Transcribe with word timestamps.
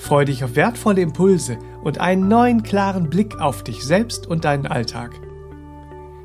Freu 0.00 0.24
dich 0.24 0.42
auf 0.42 0.56
wertvolle 0.56 1.02
Impulse 1.02 1.58
und 1.84 1.98
einen 2.00 2.26
neuen 2.26 2.62
klaren 2.62 3.10
Blick 3.10 3.38
auf 3.38 3.62
dich 3.62 3.84
selbst 3.84 4.26
und 4.26 4.46
deinen 4.46 4.66
Alltag. 4.66 5.20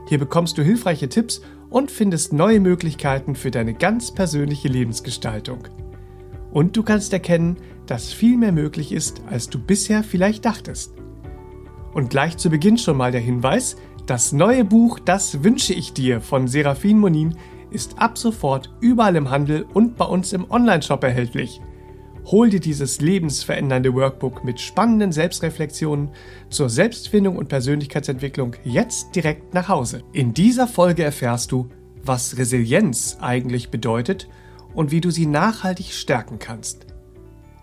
Hier 0.07 0.17
bekommst 0.17 0.57
du 0.57 0.63
hilfreiche 0.63 1.09
Tipps 1.09 1.41
und 1.69 1.91
findest 1.91 2.31
neue 2.31 2.61
Möglichkeiten 2.61 3.35
für 3.35 3.51
deine 3.51 3.73
ganz 3.73 4.13
persönliche 4.13 4.69
Lebensgestaltung. 4.69 5.67
Und 6.51 6.77
du 6.77 6.83
kannst 6.83 7.11
erkennen, 7.11 7.57
dass 7.85 8.13
viel 8.13 8.37
mehr 8.37 8.53
möglich 8.53 8.93
ist, 8.93 9.21
als 9.29 9.49
du 9.49 9.59
bisher 9.59 10.03
vielleicht 10.03 10.45
dachtest. 10.45 10.93
Und 11.93 12.09
gleich 12.09 12.37
zu 12.37 12.49
Beginn 12.49 12.77
schon 12.77 12.95
mal 12.95 13.11
der 13.11 13.21
Hinweis, 13.21 13.75
das 14.05 14.31
neue 14.31 14.63
Buch 14.63 14.99
Das 14.99 15.43
wünsche 15.43 15.73
ich 15.73 15.91
dir 15.91 16.21
von 16.21 16.47
Serafin 16.47 16.97
Monin 16.97 17.35
ist 17.71 17.99
ab 17.99 18.17
sofort 18.17 18.73
überall 18.79 19.17
im 19.17 19.29
Handel 19.31 19.65
und 19.73 19.97
bei 19.97 20.05
uns 20.05 20.31
im 20.31 20.49
Onlineshop 20.49 21.03
erhältlich. 21.03 21.59
Hol 22.25 22.49
dir 22.49 22.59
dieses 22.59 23.01
lebensverändernde 23.01 23.93
Workbook 23.93 24.43
mit 24.43 24.59
spannenden 24.59 25.11
Selbstreflexionen 25.11 26.09
zur 26.49 26.69
Selbstfindung 26.69 27.35
und 27.37 27.49
Persönlichkeitsentwicklung 27.49 28.55
jetzt 28.63 29.15
direkt 29.15 29.53
nach 29.53 29.69
Hause. 29.69 30.01
In 30.11 30.33
dieser 30.33 30.67
Folge 30.67 31.03
erfährst 31.03 31.51
du, 31.51 31.69
was 32.03 32.37
Resilienz 32.37 33.17
eigentlich 33.21 33.69
bedeutet 33.69 34.27
und 34.73 34.89
wie 34.89 35.01
du 35.01 35.11
sie 35.11 35.27
nachhaltig 35.27 35.93
stärken 35.93 36.39
kannst. 36.39 36.87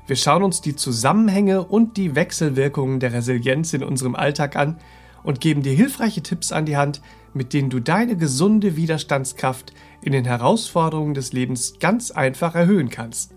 Wir 0.07 0.15
schauen 0.15 0.45
uns 0.45 0.61
die 0.61 0.77
Zusammenhänge 0.77 1.65
und 1.65 1.97
die 1.97 2.15
Wechselwirkungen 2.15 3.01
der 3.01 3.13
Resilienz 3.13 3.73
in 3.73 3.83
unserem 3.83 4.15
Alltag 4.15 4.55
an 4.55 4.79
und 5.25 5.41
geben 5.41 5.63
dir 5.63 5.73
hilfreiche 5.73 6.23
Tipps 6.23 6.53
an 6.53 6.67
die 6.67 6.77
Hand, 6.77 7.03
mit 7.35 7.53
denen 7.53 7.71
du 7.71 7.81
deine 7.81 8.17
gesunde 8.17 8.77
Widerstandskraft 8.77 9.73
in 10.03 10.13
den 10.13 10.25
Herausforderungen 10.25 11.15
des 11.15 11.33
Lebens 11.33 11.81
ganz 11.81 12.13
einfach 12.13 12.55
erhöhen 12.55 12.91
kannst. 12.91 13.33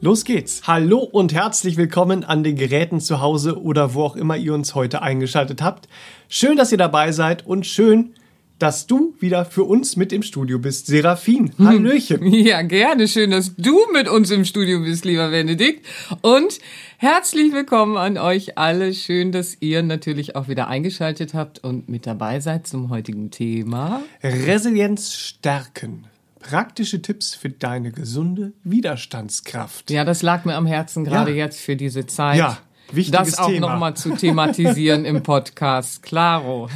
Los 0.00 0.22
geht's! 0.22 0.62
Hallo 0.64 0.98
und 0.98 1.34
herzlich 1.34 1.76
willkommen 1.76 2.22
an 2.22 2.44
den 2.44 2.54
Geräten 2.54 3.00
zu 3.00 3.20
Hause 3.20 3.60
oder 3.60 3.94
wo 3.94 4.04
auch 4.04 4.14
immer 4.14 4.36
ihr 4.36 4.54
uns 4.54 4.76
heute 4.76 5.02
eingeschaltet 5.02 5.60
habt. 5.60 5.88
Schön, 6.28 6.56
dass 6.56 6.70
ihr 6.70 6.78
dabei 6.78 7.10
seid 7.10 7.44
und 7.44 7.66
schön, 7.66 8.14
dass 8.60 8.86
du 8.86 9.16
wieder 9.18 9.44
für 9.44 9.64
uns 9.64 9.96
mit 9.96 10.12
im 10.12 10.22
Studio 10.22 10.60
bist. 10.60 10.86
Serafin, 10.86 11.50
Hallöchen. 11.58 12.22
Ja, 12.32 12.62
gerne. 12.62 13.08
Schön, 13.08 13.32
dass 13.32 13.56
du 13.56 13.76
mit 13.92 14.08
uns 14.08 14.30
im 14.30 14.44
Studio 14.44 14.80
bist, 14.80 15.04
lieber 15.04 15.30
Benedikt. 15.30 15.84
Und 16.20 16.60
herzlich 16.98 17.52
willkommen 17.52 17.96
an 17.96 18.18
euch 18.18 18.56
alle. 18.56 18.94
Schön, 18.94 19.32
dass 19.32 19.56
ihr 19.58 19.82
natürlich 19.82 20.36
auch 20.36 20.46
wieder 20.46 20.68
eingeschaltet 20.68 21.34
habt 21.34 21.64
und 21.64 21.88
mit 21.88 22.06
dabei 22.06 22.38
seid 22.38 22.68
zum 22.68 22.90
heutigen 22.90 23.32
Thema. 23.32 24.02
Resilienz 24.22 25.16
stärken. 25.16 26.06
Praktische 26.40 27.02
Tipps 27.02 27.34
für 27.34 27.50
deine 27.50 27.90
gesunde 27.92 28.52
Widerstandskraft. 28.64 29.90
Ja, 29.90 30.04
das 30.04 30.22
lag 30.22 30.44
mir 30.44 30.54
am 30.54 30.66
Herzen 30.66 31.04
gerade 31.04 31.30
ja. 31.30 31.44
jetzt 31.44 31.60
für 31.60 31.76
diese 31.76 32.06
Zeit. 32.06 32.38
Ja, 32.38 32.58
Wichtiges 32.90 33.32
das 33.32 33.38
auch 33.38 33.50
nochmal 33.50 33.94
zu 33.94 34.14
thematisieren 34.14 35.04
im 35.04 35.22
Podcast. 35.22 36.02
Claro. 36.02 36.68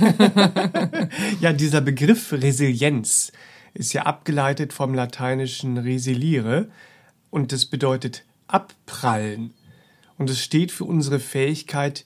ja, 1.40 1.52
dieser 1.52 1.80
Begriff 1.80 2.33
Resilienz 2.33 3.33
ist 3.74 3.95
ja 3.95 4.02
abgeleitet 4.02 4.73
vom 4.73 4.95
lateinischen 4.95 5.79
resiliere 5.79 6.68
und 7.30 7.52
das 7.52 7.64
bedeutet 7.64 8.24
abprallen. 8.46 9.55
Und 10.18 10.29
es 10.29 10.40
steht 10.40 10.70
für 10.70 10.84
unsere 10.84 11.18
Fähigkeit, 11.18 12.05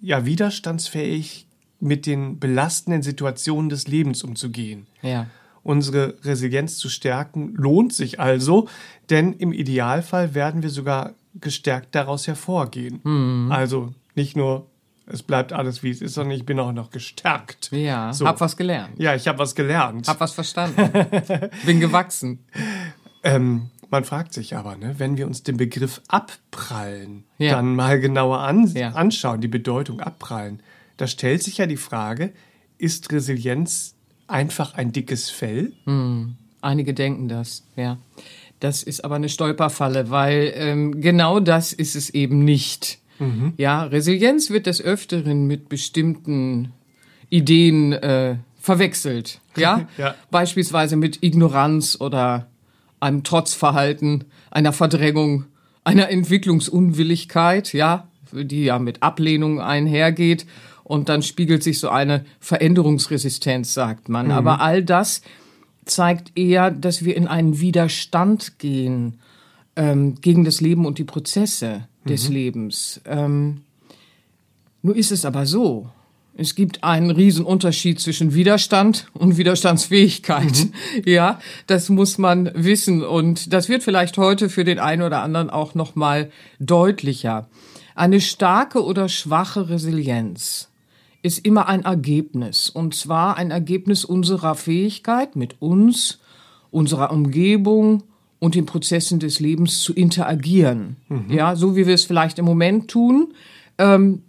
ja, 0.00 0.24
widerstandsfähig 0.24 1.46
mit 1.78 2.06
den 2.06 2.38
belastenden 2.38 3.02
Situationen 3.02 3.68
des 3.68 3.86
Lebens 3.86 4.22
umzugehen. 4.22 4.86
Ja. 5.02 5.26
Unsere 5.66 6.14
Resilienz 6.22 6.78
zu 6.78 6.88
stärken 6.88 7.52
lohnt 7.56 7.92
sich 7.92 8.20
also, 8.20 8.68
denn 9.10 9.32
im 9.32 9.52
Idealfall 9.52 10.32
werden 10.32 10.62
wir 10.62 10.70
sogar 10.70 11.14
gestärkt 11.34 11.92
daraus 11.96 12.28
hervorgehen. 12.28 13.00
Mhm. 13.02 13.50
Also 13.50 13.92
nicht 14.14 14.36
nur, 14.36 14.68
es 15.06 15.24
bleibt 15.24 15.52
alles 15.52 15.82
wie 15.82 15.90
es 15.90 16.00
ist, 16.00 16.14
sondern 16.14 16.36
ich 16.36 16.46
bin 16.46 16.60
auch 16.60 16.70
noch 16.70 16.90
gestärkt. 16.90 17.72
Ja, 17.72 18.12
so. 18.12 18.28
hab 18.28 18.40
was 18.40 18.56
gelernt. 18.56 18.96
Ja, 19.00 19.16
ich 19.16 19.26
habe 19.26 19.40
was 19.40 19.56
gelernt. 19.56 20.06
Hab 20.06 20.20
was 20.20 20.34
verstanden. 20.34 20.88
bin 21.66 21.80
gewachsen. 21.80 22.38
Ähm, 23.24 23.70
man 23.90 24.04
fragt 24.04 24.32
sich 24.34 24.54
aber, 24.54 24.76
ne, 24.76 24.94
wenn 24.98 25.16
wir 25.16 25.26
uns 25.26 25.42
den 25.42 25.56
Begriff 25.56 26.00
abprallen 26.06 27.24
ja. 27.38 27.50
dann 27.50 27.74
mal 27.74 27.98
genauer 27.98 28.38
an, 28.38 28.68
ja. 28.68 28.90
anschauen, 28.90 29.40
die 29.40 29.48
Bedeutung 29.48 29.98
abprallen, 29.98 30.62
da 30.96 31.08
stellt 31.08 31.42
sich 31.42 31.58
ja 31.58 31.66
die 31.66 31.76
Frage, 31.76 32.32
ist 32.78 33.10
Resilienz 33.10 33.95
einfach 34.28 34.74
ein 34.74 34.92
dickes 34.92 35.30
Fell? 35.30 35.72
Hm. 35.84 36.36
Einige 36.60 36.94
denken 36.94 37.28
das, 37.28 37.64
ja. 37.76 37.98
Das 38.60 38.82
ist 38.82 39.04
aber 39.04 39.16
eine 39.16 39.28
Stolperfalle, 39.28 40.10
weil 40.10 40.52
ähm, 40.56 41.00
genau 41.00 41.40
das 41.40 41.72
ist 41.72 41.94
es 41.94 42.10
eben 42.10 42.44
nicht. 42.44 42.98
Mhm. 43.18 43.52
Ja, 43.56 43.84
Resilienz 43.84 44.50
wird 44.50 44.66
des 44.66 44.80
Öfteren 44.80 45.46
mit 45.46 45.68
bestimmten 45.68 46.72
Ideen 47.28 47.92
äh, 47.92 48.36
verwechselt. 48.58 49.40
Ja? 49.56 49.88
ja, 49.98 50.14
beispielsweise 50.30 50.96
mit 50.96 51.22
Ignoranz 51.22 51.98
oder 52.00 52.46
einem 53.00 53.24
Trotzverhalten, 53.24 54.24
einer 54.50 54.72
Verdrängung, 54.72 55.44
einer 55.84 56.08
Entwicklungsunwilligkeit, 56.08 57.72
ja, 57.72 58.08
die 58.32 58.64
ja 58.64 58.78
mit 58.78 59.02
Ablehnung 59.02 59.60
einhergeht. 59.60 60.46
Und 60.86 61.08
dann 61.08 61.22
spiegelt 61.22 61.64
sich 61.64 61.80
so 61.80 61.88
eine 61.88 62.24
Veränderungsresistenz, 62.38 63.74
sagt 63.74 64.08
man. 64.08 64.26
Mhm. 64.26 64.32
Aber 64.32 64.60
all 64.60 64.84
das 64.84 65.20
zeigt 65.84 66.38
eher, 66.38 66.70
dass 66.70 67.04
wir 67.04 67.16
in 67.16 67.26
einen 67.26 67.58
Widerstand 67.58 68.60
gehen 68.60 69.18
ähm, 69.74 70.14
gegen 70.20 70.44
das 70.44 70.60
Leben 70.60 70.86
und 70.86 70.98
die 70.98 71.04
Prozesse 71.04 71.88
des 72.08 72.28
mhm. 72.28 72.34
Lebens. 72.36 73.00
Ähm, 73.04 73.62
nur 74.80 74.94
ist 74.94 75.10
es 75.10 75.24
aber 75.24 75.44
so. 75.44 75.90
Es 76.36 76.54
gibt 76.54 76.84
einen 76.84 77.10
riesen 77.10 77.44
Unterschied 77.44 77.98
zwischen 77.98 78.34
Widerstand 78.34 79.08
und 79.12 79.38
Widerstandsfähigkeit. 79.38 80.66
Mhm. 80.66 80.72
Ja, 81.04 81.40
das 81.66 81.88
muss 81.88 82.16
man 82.16 82.52
wissen 82.54 83.02
und 83.02 83.52
das 83.52 83.68
wird 83.68 83.82
vielleicht 83.82 84.18
heute 84.18 84.48
für 84.48 84.62
den 84.62 84.78
einen 84.78 85.02
oder 85.02 85.20
anderen 85.22 85.50
auch 85.50 85.74
noch 85.74 85.96
mal 85.96 86.30
deutlicher. 86.60 87.48
Eine 87.96 88.20
starke 88.20 88.84
oder 88.84 89.08
schwache 89.08 89.68
Resilienz 89.68 90.68
ist 91.26 91.44
immer 91.44 91.68
ein 91.68 91.84
Ergebnis. 91.84 92.70
Und 92.70 92.94
zwar 92.94 93.36
ein 93.36 93.50
Ergebnis 93.50 94.04
unserer 94.04 94.54
Fähigkeit, 94.54 95.36
mit 95.36 95.60
uns, 95.60 96.20
unserer 96.70 97.10
Umgebung 97.10 98.04
und 98.38 98.54
den 98.54 98.66
Prozessen 98.66 99.18
des 99.18 99.40
Lebens 99.40 99.82
zu 99.82 99.92
interagieren. 99.92 100.96
Mhm. 101.08 101.30
Ja, 101.30 101.56
so 101.56 101.76
wie 101.76 101.86
wir 101.86 101.94
es 101.94 102.04
vielleicht 102.04 102.38
im 102.38 102.44
Moment 102.44 102.88
tun, 102.88 103.34
ähm, 103.78 104.22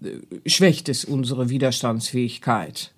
schwächt 0.46 0.90
es 0.90 1.06
unsere 1.06 1.50
Widerstandsfähigkeit. 1.50 2.94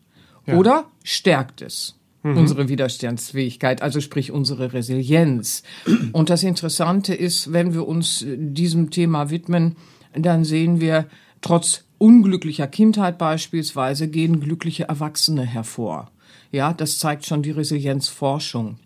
Ja. 0.45 0.57
Oder 0.57 0.85
stärkt 1.03 1.61
es. 1.61 1.95
Mhm. 2.23 2.37
Unsere 2.37 2.69
Widerstandsfähigkeit, 2.69 3.81
also 3.81 4.01
sprich 4.01 4.31
unsere 4.31 4.73
Resilienz. 4.73 5.63
Und 6.11 6.29
das 6.29 6.43
Interessante 6.43 7.13
ist, 7.13 7.53
wenn 7.53 7.73
wir 7.73 7.87
uns 7.87 8.25
diesem 8.27 8.89
Thema 8.91 9.29
widmen, 9.29 9.77
dann 10.13 10.43
sehen 10.43 10.81
wir, 10.81 11.05
trotz 11.41 11.85
unglücklicher 11.99 12.67
Kindheit 12.67 13.19
beispielsweise 13.19 14.07
gehen 14.07 14.39
glückliche 14.39 14.85
Erwachsene 14.85 15.43
hervor. 15.43 16.09
Ja, 16.51 16.73
das 16.73 16.97
zeigt 16.97 17.27
schon 17.27 17.43
die 17.43 17.51
Resilienzforschung. 17.51 18.79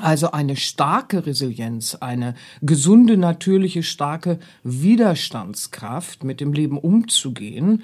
Also 0.00 0.30
eine 0.30 0.54
starke 0.54 1.26
Resilienz, 1.26 1.96
eine 1.96 2.34
gesunde, 2.62 3.16
natürliche, 3.16 3.82
starke 3.82 4.38
Widerstandskraft, 4.62 6.22
mit 6.22 6.40
dem 6.40 6.52
Leben 6.52 6.78
umzugehen, 6.78 7.82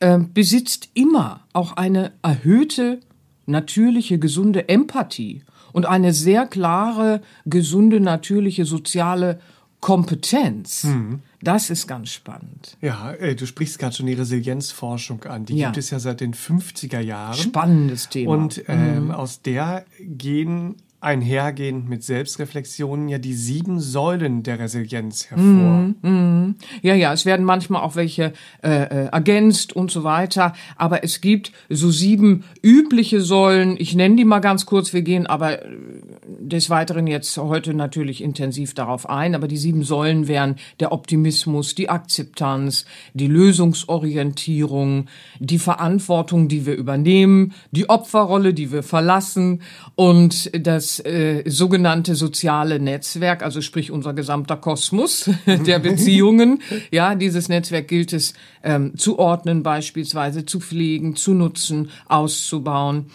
äh, 0.00 0.18
besitzt 0.18 0.90
immer 0.92 1.46
auch 1.54 1.72
eine 1.76 2.12
erhöhte, 2.20 3.00
natürliche, 3.46 4.18
gesunde 4.18 4.68
Empathie 4.68 5.44
und 5.72 5.86
eine 5.86 6.12
sehr 6.12 6.46
klare, 6.46 7.22
gesunde, 7.46 8.00
natürliche 8.00 8.66
soziale 8.66 9.40
Kompetenz. 9.86 10.82
Mhm. 10.82 11.20
Das 11.40 11.70
ist 11.70 11.86
ganz 11.86 12.10
spannend. 12.10 12.76
Ja, 12.80 13.12
äh, 13.12 13.36
du 13.36 13.46
sprichst 13.46 13.78
gerade 13.78 13.94
schon 13.94 14.06
die 14.06 14.14
Resilienzforschung 14.14 15.22
an. 15.22 15.44
Die 15.44 15.54
ja. 15.54 15.68
gibt 15.68 15.78
es 15.78 15.90
ja 15.90 16.00
seit 16.00 16.20
den 16.20 16.34
50er 16.34 16.98
Jahren. 16.98 17.36
Spannendes 17.36 18.08
Thema. 18.08 18.32
Und 18.32 18.64
ähm, 18.66 19.04
mhm. 19.04 19.10
aus 19.12 19.42
der 19.42 19.84
gehen 20.00 20.74
einhergehend 21.00 21.88
mit 21.88 22.02
Selbstreflexionen 22.02 23.08
ja 23.08 23.18
die 23.18 23.34
sieben 23.34 23.78
Säulen 23.78 24.42
der 24.42 24.58
Resilienz 24.58 25.30
hervor. 25.30 25.44
Mhm, 25.44 25.94
mh. 26.02 26.54
Ja, 26.82 26.94
ja, 26.96 27.12
es 27.12 27.24
werden 27.24 27.46
manchmal 27.46 27.82
auch 27.82 27.94
welche 27.94 28.32
äh, 28.64 28.70
äh, 28.70 29.06
ergänzt 29.12 29.72
und 29.74 29.92
so 29.92 30.02
weiter. 30.02 30.54
Aber 30.74 31.04
es 31.04 31.20
gibt 31.20 31.52
so 31.68 31.92
sieben 31.92 32.42
übliche 32.60 33.20
Säulen. 33.20 33.76
Ich 33.78 33.94
nenne 33.94 34.16
die 34.16 34.24
mal 34.24 34.40
ganz 34.40 34.66
kurz. 34.66 34.92
Wir 34.92 35.02
gehen 35.02 35.28
aber 35.28 35.64
äh, 35.64 35.68
des 36.26 36.70
Weiteren 36.70 37.06
jetzt 37.06 37.36
heute 37.36 37.74
natürlich 37.74 38.22
intensiv 38.22 38.74
darauf 38.74 39.08
ein. 39.08 39.34
Aber 39.34 39.48
die 39.48 39.56
sieben 39.56 39.82
Säulen 39.82 40.28
wären 40.28 40.56
der 40.80 40.92
Optimismus, 40.92 41.74
die 41.74 41.88
Akzeptanz, 41.88 42.84
die 43.14 43.26
Lösungsorientierung, 43.26 45.06
die 45.38 45.58
Verantwortung, 45.58 46.48
die 46.48 46.66
wir 46.66 46.74
übernehmen, 46.74 47.54
die 47.70 47.88
Opferrolle, 47.88 48.54
die 48.54 48.72
wir 48.72 48.82
verlassen 48.82 49.62
und 49.94 50.50
das 50.66 51.00
äh, 51.00 51.42
sogenannte 51.46 52.14
soziale 52.14 52.80
Netzwerk, 52.80 53.42
also 53.42 53.60
sprich 53.60 53.90
unser 53.90 54.14
gesamter 54.14 54.56
Kosmos 54.56 55.30
der 55.46 55.78
Beziehungen. 55.78 56.62
Ja, 56.90 57.14
dieses 57.14 57.48
Netzwerk 57.48 57.88
gilt 57.88 58.12
es 58.12 58.34
ähm, 58.62 58.96
zu 58.96 59.18
ordnen, 59.18 59.62
beispielsweise 59.62 60.44
zu 60.44 60.60
pflegen, 60.60 61.16
zu 61.16 61.34
nutzen, 61.34 61.90
auszubauen. 62.08 63.06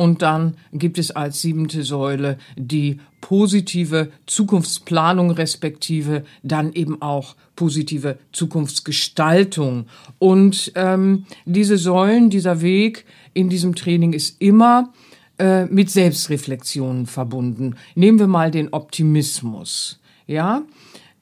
Und 0.00 0.22
dann 0.22 0.54
gibt 0.72 0.96
es 0.96 1.10
als 1.10 1.42
siebente 1.42 1.82
Säule 1.82 2.38
die 2.56 3.00
positive 3.20 4.10
Zukunftsplanung 4.24 5.30
respektive 5.30 6.24
dann 6.42 6.72
eben 6.72 7.02
auch 7.02 7.36
positive 7.54 8.16
Zukunftsgestaltung. 8.32 9.88
Und 10.18 10.72
ähm, 10.74 11.26
diese 11.44 11.76
Säulen, 11.76 12.30
dieser 12.30 12.62
Weg 12.62 13.04
in 13.34 13.50
diesem 13.50 13.74
Training 13.74 14.14
ist 14.14 14.40
immer 14.40 14.90
äh, 15.38 15.66
mit 15.66 15.90
Selbstreflexionen 15.90 17.04
verbunden. 17.04 17.74
Nehmen 17.94 18.18
wir 18.18 18.26
mal 18.26 18.50
den 18.50 18.72
Optimismus. 18.72 20.00
Ja, 20.26 20.62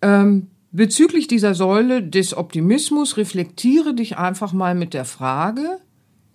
ähm, 0.03 0.47
bezüglich 0.71 1.27
dieser 1.27 1.57
Säule 1.57 2.01
des 2.01 2.37
Optimismus 2.37 3.17
reflektiere 3.17 3.93
dich 3.93 4.19
einfach 4.19 4.53
mal 4.53 4.77
mit 4.77 4.95
der 4.95 5.05
Frage: 5.05 5.81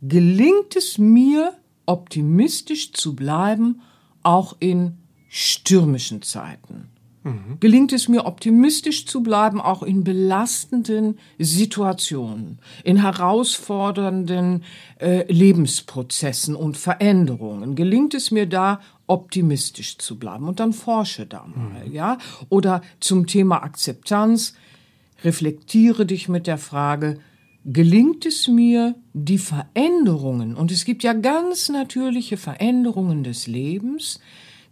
Gelingt 0.01 0.75
es 0.75 0.97
mir 0.97 1.53
optimistisch 1.85 2.93
zu 2.93 3.15
bleiben, 3.15 3.81
auch 4.23 4.55
in 4.59 4.97
stürmischen 5.29 6.21
Zeiten? 6.21 6.89
Mhm. 7.23 7.57
Gelingt 7.59 7.93
es 7.93 8.09
mir 8.09 8.25
optimistisch 8.25 9.05
zu 9.05 9.23
bleiben, 9.23 9.61
auch 9.61 9.81
in 9.81 10.03
belastenden 10.03 11.19
Situationen, 11.39 12.59
in 12.83 13.01
herausfordernden 13.01 14.63
äh, 14.99 15.31
Lebensprozessen 15.31 16.55
und 16.55 16.75
Veränderungen? 16.75 17.75
Gelingt 17.75 18.13
es 18.13 18.31
mir 18.31 18.45
da 18.45 18.81
optimistisch 19.07 19.97
zu 19.97 20.19
bleiben? 20.19 20.47
Und 20.47 20.59
dann 20.59 20.73
forsche 20.73 21.25
da 21.25 21.45
mal, 21.45 21.87
mhm. 21.87 21.93
ja? 21.93 22.17
Oder 22.49 22.81
zum 22.99 23.25
Thema 23.25 23.63
Akzeptanz, 23.63 24.55
reflektiere 25.23 26.05
dich 26.05 26.27
mit 26.27 26.45
der 26.45 26.57
Frage, 26.57 27.19
gelingt 27.65 28.25
es 28.25 28.47
mir, 28.47 28.95
die 29.13 29.37
Veränderungen, 29.37 30.55
und 30.55 30.71
es 30.71 30.85
gibt 30.85 31.03
ja 31.03 31.13
ganz 31.13 31.69
natürliche 31.69 32.37
Veränderungen 32.37 33.23
des 33.23 33.47
Lebens, 33.47 34.19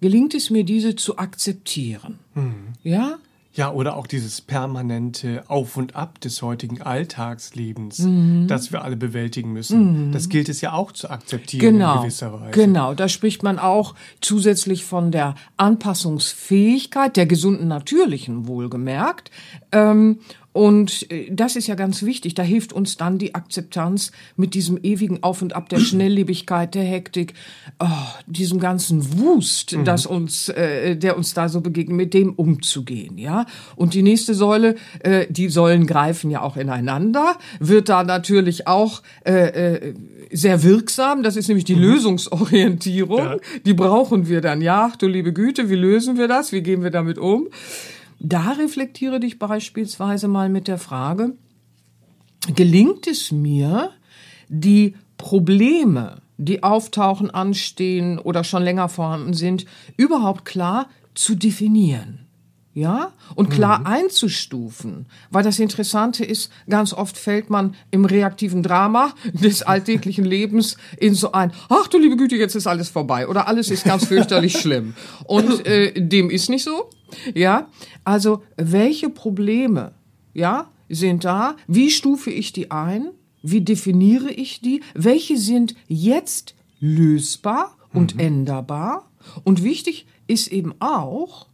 gelingt 0.02 0.34
es 0.34 0.50
mir, 0.50 0.64
diese 0.64 0.96
zu 0.96 1.18
akzeptieren. 1.18 2.20
Mhm. 2.34 2.74
Ja? 2.84 3.18
Ja, 3.54 3.74
oder 3.74 3.98
auch 3.98 4.08
dieses 4.08 4.40
permanente 4.40 5.44
Auf 5.48 5.76
und 5.76 5.96
Ab 5.96 6.22
des 6.22 6.42
heutigen 6.42 6.82
Alltagslebens, 6.82 8.00
mhm. 8.00 8.48
das 8.48 8.72
wir 8.72 8.82
alle 8.82 8.96
bewältigen 8.96 9.52
müssen. 9.52 10.08
Mhm. 10.08 10.12
Das 10.14 10.30
gilt 10.30 10.48
es 10.48 10.62
ja 10.62 10.72
auch 10.72 10.94
zu 10.94 11.10
akzeptieren 11.10 11.60
genau, 11.60 11.96
in 11.96 12.02
gewisser 12.04 12.32
Weise. 12.32 12.52
Genau, 12.52 12.94
da 12.94 13.10
spricht 13.10 13.44
man 13.44 13.60
auch 13.60 13.94
zusätzlich 14.22 14.86
von 14.86 15.12
der 15.12 15.36
Anpassungsfähigkeit, 15.58 17.18
der 17.18 17.26
gesunden 17.26 17.68
natürlichen 17.68 18.48
wohlgemerkt. 18.48 19.32
Ähm, 19.74 20.20
und 20.54 21.10
äh, 21.12 21.30
das 21.32 21.56
ist 21.56 21.68
ja 21.68 21.76
ganz 21.76 22.04
wichtig. 22.04 22.34
Da 22.34 22.44
hilft 22.44 22.74
uns 22.74 22.98
dann 22.98 23.18
die 23.18 23.36
Akzeptanz 23.36 24.12
mit 24.36 24.54
diesem 24.54 24.80
ewigen 24.84 25.24
Auf 25.24 25.42
und 25.42 25.54
Ab 25.54 25.70
der 25.70 25.80
Schnelllebigkeit, 25.80 26.76
der 26.76 26.84
Hektik, 26.84 27.34
oh, 27.80 27.88
diesem 28.26 28.60
ganzen 28.60 29.20
Wust, 29.20 29.76
mhm. 29.76 29.86
das 29.86 30.06
uns, 30.06 30.50
äh, 30.50 30.96
der 30.96 31.18
uns 31.18 31.34
da 31.34 31.50
so 31.50 31.62
begegnet, 31.62 31.96
mit 31.96 32.14
dem 32.14 32.34
umzugehen, 32.34 33.18
ja. 33.18 33.46
Und 33.76 33.94
die 33.94 34.04
nächste 34.04 34.34
Säule, 34.34 34.76
äh, 35.00 35.26
die 35.30 35.50
Säulen 35.50 35.88
greifen 35.88 36.32
ja 36.32 36.42
auch 36.42 36.58
ineinander, 36.58 37.38
wird 37.60 37.90
da 37.90 38.04
natürlich 38.04 38.68
auch 38.68 39.02
äh, 39.26 39.76
äh, 39.76 39.94
sehr 40.32 40.64
wirksam. 40.64 41.24
Das 41.24 41.36
ist 41.36 41.48
nämlich 41.48 41.66
die 41.66 41.76
mhm. 41.76 41.82
Lösungsorientierung. 41.82 43.20
Ja. 43.20 43.38
Die 43.66 43.74
brauchen 43.74 44.28
wir 44.28 44.42
dann. 44.42 44.62
Ja, 44.62 44.90
ach 44.92 44.96
du 44.96 45.08
liebe 45.08 45.34
Güte, 45.34 45.70
wie 45.70 45.76
lösen 45.76 46.18
wir 46.18 46.28
das? 46.28 46.52
Wie 46.52 46.62
gehen 46.62 46.84
wir 46.84 46.92
damit 46.92 47.18
um? 47.18 47.48
Da 48.24 48.52
reflektiere 48.52 49.20
dich 49.20 49.40
beispielsweise 49.40 50.28
mal 50.28 50.48
mit 50.48 50.68
der 50.68 50.78
Frage, 50.78 51.34
gelingt 52.54 53.08
es 53.08 53.32
mir, 53.32 53.90
die 54.48 54.96
Probleme, 55.18 56.22
die 56.38 56.62
auftauchen, 56.62 57.32
anstehen 57.32 58.20
oder 58.20 58.44
schon 58.44 58.62
länger 58.62 58.90
vorhanden 58.90 59.34
sind, 59.34 59.66
überhaupt 59.98 60.46
klar 60.46 60.88
zu 61.16 61.34
definieren? 61.34 62.28
Ja, 62.74 63.12
und 63.36 63.50
klar 63.50 63.80
mhm. 63.80 63.86
einzustufen. 63.88 65.08
Weil 65.30 65.44
das 65.44 65.60
Interessante 65.60 66.24
ist, 66.24 66.52
ganz 66.70 66.94
oft 66.94 67.18
fällt 67.18 67.50
man 67.50 67.76
im 67.90 68.06
reaktiven 68.06 68.64
Drama 68.64 69.14
des 69.34 69.62
alltäglichen 69.64 70.24
Lebens 70.24 70.78
in 70.98 71.14
so 71.14 71.34
ein, 71.34 71.52
ach 71.68 71.88
du 71.88 71.98
liebe 71.98 72.16
Güte, 72.16 72.38
jetzt 72.38 72.56
ist 72.56 72.68
alles 72.68 72.88
vorbei 72.88 73.28
oder 73.28 73.50
alles 73.50 73.72
ist 73.72 73.84
ganz 73.84 74.06
fürchterlich 74.06 74.54
schlimm. 74.62 74.94
Und 75.26 75.66
äh, 75.66 75.92
dem 76.00 76.30
ist 76.30 76.50
nicht 76.50 76.64
so. 76.64 76.90
Ja, 77.34 77.70
also 78.04 78.44
welche 78.58 79.10
Probleme, 79.10 79.94
ja, 80.34 80.70
sind 80.90 81.24
da? 81.24 81.56
Wie 81.68 81.90
stufe 81.90 82.32
ich 82.32 82.54
die 82.54 82.72
ein? 82.72 83.12
Wie 83.42 83.62
definiere 83.62 84.32
ich 84.32 84.62
die? 84.62 84.82
Welche 84.94 85.38
sind 85.38 85.76
jetzt 85.88 86.56
lösbar 86.80 87.78
und 87.94 88.16
mhm. 88.16 88.20
änderbar? 88.20 89.10
Und 89.44 89.64
wichtig 89.64 90.06
ist 90.28 90.48
eben 90.50 90.74
auch, 90.80 91.48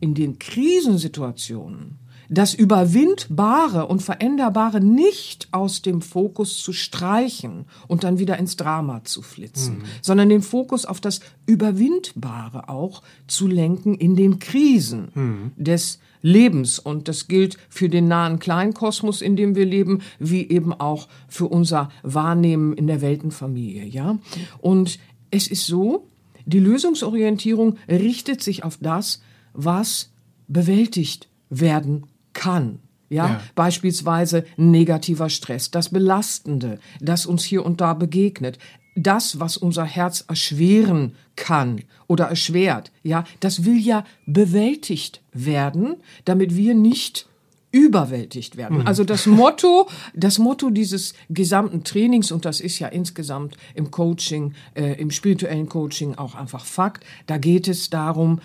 in 0.00 0.14
den 0.14 0.38
Krisensituationen 0.38 1.97
das 2.28 2.54
Überwindbare 2.54 3.86
und 3.86 4.02
Veränderbare 4.02 4.80
nicht 4.80 5.48
aus 5.50 5.82
dem 5.82 6.02
Fokus 6.02 6.62
zu 6.62 6.72
streichen 6.72 7.64
und 7.86 8.04
dann 8.04 8.18
wieder 8.18 8.38
ins 8.38 8.56
Drama 8.56 9.02
zu 9.04 9.22
flitzen, 9.22 9.78
mhm. 9.78 9.84
sondern 10.02 10.28
den 10.28 10.42
Fokus 10.42 10.84
auf 10.84 11.00
das 11.00 11.20
Überwindbare 11.46 12.68
auch 12.68 13.02
zu 13.26 13.46
lenken 13.46 13.94
in 13.94 14.14
den 14.14 14.38
Krisen 14.38 15.08
mhm. 15.14 15.52
des 15.56 16.00
Lebens. 16.20 16.78
Und 16.78 17.08
das 17.08 17.28
gilt 17.28 17.56
für 17.70 17.88
den 17.88 18.08
nahen 18.08 18.38
Kleinkosmos, 18.38 19.22
in 19.22 19.36
dem 19.36 19.54
wir 19.54 19.64
leben, 19.64 20.00
wie 20.18 20.48
eben 20.48 20.72
auch 20.72 21.08
für 21.28 21.46
unser 21.46 21.90
Wahrnehmen 22.02 22.74
in 22.74 22.86
der 22.86 23.00
Weltenfamilie, 23.00 23.84
ja. 23.84 24.18
Und 24.58 24.98
es 25.30 25.48
ist 25.48 25.66
so, 25.66 26.06
die 26.46 26.60
Lösungsorientierung 26.60 27.76
richtet 27.88 28.42
sich 28.42 28.64
auf 28.64 28.78
das, 28.80 29.22
was 29.52 30.10
bewältigt 30.46 31.28
werden 31.50 32.06
kann. 32.38 32.78
Ja? 33.10 33.26
ja, 33.26 33.40
beispielsweise 33.54 34.44
negativer 34.56 35.28
Stress, 35.30 35.70
das 35.70 35.88
Belastende, 35.88 36.78
das 37.00 37.26
uns 37.26 37.42
hier 37.42 37.64
und 37.64 37.80
da 37.80 37.94
begegnet, 37.94 38.58
das, 38.94 39.40
was 39.40 39.56
unser 39.56 39.84
Herz 39.84 40.24
erschweren 40.28 41.14
kann 41.36 41.82
oder 42.06 42.26
erschwert, 42.26 42.92
ja, 43.02 43.24
das 43.40 43.64
will 43.64 43.78
ja 43.78 44.04
bewältigt 44.26 45.22
werden, 45.32 45.96
damit 46.24 46.54
wir 46.54 46.74
nicht 46.74 47.26
überwältigt 47.70 48.56
werden. 48.56 48.78
Mhm. 48.78 48.86
Also 48.86 49.04
das 49.04 49.26
Motto, 49.26 49.88
das 50.14 50.38
Motto 50.38 50.70
dieses 50.70 51.14
gesamten 51.28 51.84
Trainings 51.84 52.32
und 52.32 52.44
das 52.44 52.60
ist 52.60 52.78
ja 52.78 52.88
insgesamt 52.88 53.56
im 53.74 53.90
Coaching, 53.90 54.54
äh, 54.74 55.00
im 55.00 55.10
spirituellen 55.10 55.68
Coaching 55.68 56.14
auch 56.14 56.34
einfach 56.34 56.64
Fakt. 56.64 57.04
Da 57.26 57.38
geht 57.38 57.68
es 57.68 57.90
darum, 57.90 58.40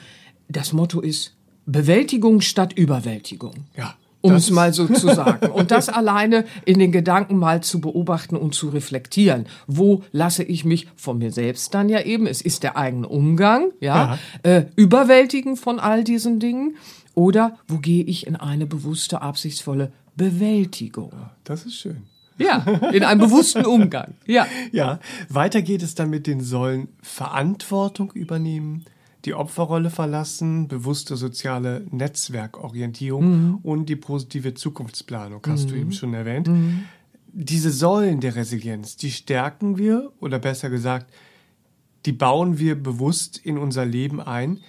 das 0.50 0.74
Motto 0.74 1.00
ist 1.00 1.36
Bewältigung 1.66 2.42
statt 2.42 2.74
Überwältigung. 2.74 3.54
Ja. 3.78 3.96
Um 4.22 4.36
es 4.36 4.50
mal 4.52 4.74
so 4.74 4.88
zu 4.88 5.14
sagen. 5.14 5.52
Und 5.52 5.72
das 5.72 5.90
alleine 5.90 6.46
in 6.64 6.80
den 6.80 6.94
Gedanken 6.94 7.38
mal 7.38 7.62
zu 7.62 7.82
beobachten 7.82 8.38
und 8.38 8.56
zu 8.56 8.70
reflektieren. 8.70 9.48
Wo 9.68 10.04
lasse 10.14 10.44
ich 10.44 10.64
mich 10.64 10.88
von 10.96 11.18
mir 11.18 11.32
selbst 11.32 11.74
dann 11.74 11.90
ja 11.90 12.00
eben, 12.02 12.26
es 12.26 12.42
ist 12.42 12.64
der 12.64 12.78
eigene 12.78 13.10
Umgang, 13.10 13.72
ja, 13.82 14.18
äh, 14.44 14.64
überwältigen 14.78 15.58
von 15.58 15.80
all 15.80 16.06
diesen 16.06 16.40
Dingen. 16.40 16.78
Oder 17.16 17.58
wo 17.68 17.80
gehe 17.80 18.06
ich 18.06 18.26
in 18.26 18.38
eine 18.38 18.66
bewusste, 18.66 19.22
absichtsvolle 19.22 19.92
Bewältigung? 20.16 21.12
Das 21.44 21.66
ist 21.66 21.76
schön. 21.76 22.04
Ja, 22.38 22.66
in 22.92 23.04
einem 23.04 23.22
bewussten 23.22 23.66
Umgang. 23.66 24.16
Ja. 24.26 24.48
Ja. 24.72 25.00
Weiter 25.30 25.62
geht 25.62 25.84
es 25.84 25.94
dann 25.96 26.10
mit 26.10 26.26
den 26.26 26.42
Säulen 26.42 26.88
Verantwortung 27.02 28.12
übernehmen, 28.14 28.86
die 29.26 29.34
Opferrolle 29.34 29.90
verlassen, 29.90 30.68
bewusste 30.68 31.16
soziale 31.16 31.86
Netzwerkorientierung 31.92 33.26
mhm. 33.26 33.56
und 33.64 33.88
die 33.88 33.96
positive 33.96 34.54
Zukunftsplanung, 34.54 35.42
hast 35.48 35.66
mhm. 35.66 35.70
du 35.70 35.76
eben 35.76 35.92
schon 35.94 36.14
erwähnt. 36.14 36.48
Mhm. 36.48 36.84
Diese 37.32 37.72
Säulen 37.72 38.20
der 38.20 38.36
Resilienz, 38.36 38.96
die 38.96 39.12
stärken 39.12 39.78
wir 39.78 40.12
oder 40.20 40.40
besser 40.40 40.70
gesagt, 40.70 41.12
die 42.06 42.12
bauen 42.12 42.60
wir 42.60 42.76
bewusst 42.76 43.38
in 43.38 43.58
unser 43.58 43.86
Leben 43.86 44.20
ein, 44.20 44.60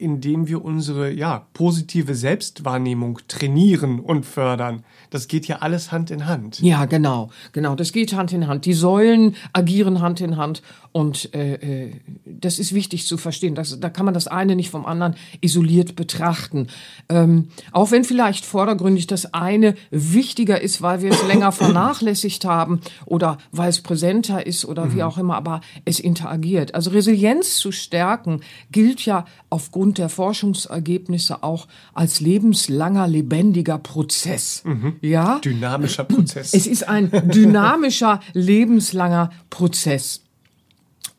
indem 0.00 0.48
wir 0.48 0.64
unsere 0.64 1.12
ja, 1.12 1.46
positive 1.52 2.14
Selbstwahrnehmung 2.14 3.20
trainieren 3.28 4.00
und 4.00 4.24
fördern. 4.24 4.82
Das 5.10 5.28
geht 5.28 5.46
ja 5.46 5.56
alles 5.56 5.92
Hand 5.92 6.10
in 6.10 6.26
Hand. 6.26 6.60
Ja, 6.60 6.86
genau, 6.86 7.30
genau. 7.52 7.74
Das 7.74 7.92
geht 7.92 8.14
Hand 8.14 8.32
in 8.32 8.46
Hand. 8.46 8.64
Die 8.64 8.72
Säulen 8.72 9.36
agieren 9.52 10.00
Hand 10.00 10.20
in 10.20 10.36
Hand 10.38 10.62
und 10.92 11.34
äh, 11.34 11.54
äh, 11.54 11.92
das 12.24 12.58
ist 12.58 12.74
wichtig 12.74 13.06
zu 13.06 13.18
verstehen. 13.18 13.54
Das, 13.54 13.78
da 13.78 13.90
kann 13.90 14.04
man 14.06 14.14
das 14.14 14.26
eine 14.26 14.56
nicht 14.56 14.70
vom 14.70 14.86
anderen 14.86 15.14
isoliert 15.40 15.96
betrachten. 15.96 16.68
Ähm, 17.08 17.48
auch 17.72 17.90
wenn 17.90 18.04
vielleicht 18.04 18.44
vordergründig 18.44 19.06
das 19.06 19.34
eine 19.34 19.74
wichtiger 19.90 20.60
ist, 20.60 20.80
weil 20.80 21.02
wir 21.02 21.10
es 21.10 21.26
länger 21.26 21.52
vernachlässigt 21.52 22.44
haben 22.44 22.80
oder 23.04 23.38
weil 23.52 23.68
es 23.68 23.82
präsenter 23.82 24.46
ist 24.46 24.64
oder 24.64 24.86
mhm. 24.86 24.94
wie 24.94 25.02
auch 25.02 25.18
immer, 25.18 25.36
aber 25.36 25.60
es 25.84 26.00
interagiert. 26.00 26.74
Also 26.74 26.90
Resilienz 26.90 27.56
zu 27.56 27.70
stärken 27.70 28.40
gilt 28.72 29.04
ja 29.04 29.26
aufgrund 29.50 29.89
der 29.98 30.08
Forschungsergebnisse 30.08 31.42
auch 31.42 31.68
als 31.94 32.20
lebenslanger, 32.20 33.06
lebendiger 33.08 33.78
Prozess. 33.78 34.62
Mhm. 34.64 34.96
Ja? 35.00 35.38
Dynamischer 35.40 36.04
Prozess. 36.04 36.54
Es 36.54 36.66
ist 36.66 36.88
ein 36.88 37.10
dynamischer, 37.10 38.20
lebenslanger 38.32 39.30
Prozess. 39.50 40.22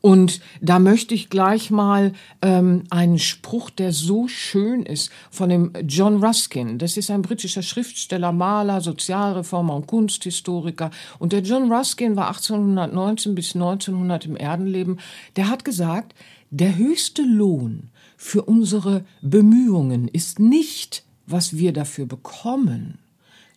Und 0.02 0.40
da 0.60 0.80
möchte 0.80 1.14
ich 1.14 1.30
gleich 1.30 1.70
mal 1.70 2.12
ähm, 2.42 2.82
einen 2.90 3.20
Spruch, 3.20 3.70
der 3.70 3.92
so 3.92 4.26
schön 4.26 4.82
ist, 4.82 5.12
von 5.30 5.48
dem 5.48 5.72
John 5.86 6.22
Ruskin. 6.22 6.78
Das 6.78 6.96
ist 6.96 7.08
ein 7.08 7.22
britischer 7.22 7.62
Schriftsteller, 7.62 8.32
Maler, 8.32 8.80
Sozialreformer 8.80 9.76
und 9.76 9.86
Kunsthistoriker. 9.86 10.90
Und 11.20 11.32
der 11.32 11.42
John 11.42 11.72
Ruskin 11.72 12.16
war 12.16 12.26
1819 12.28 13.36
bis 13.36 13.54
1900 13.54 14.26
im 14.26 14.36
Erdenleben. 14.36 14.98
Der 15.36 15.48
hat 15.48 15.64
gesagt, 15.64 16.16
der 16.50 16.76
höchste 16.76 17.22
Lohn 17.22 17.90
für 18.22 18.44
unsere 18.44 19.04
Bemühungen 19.20 20.06
ist 20.06 20.38
nicht, 20.38 21.04
was 21.26 21.56
wir 21.56 21.72
dafür 21.72 22.06
bekommen, 22.06 23.00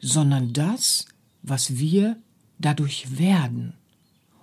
sondern 0.01 0.53
das, 0.53 1.05
was 1.43 1.77
wir 1.77 2.17
dadurch 2.57 3.19
werden. 3.19 3.75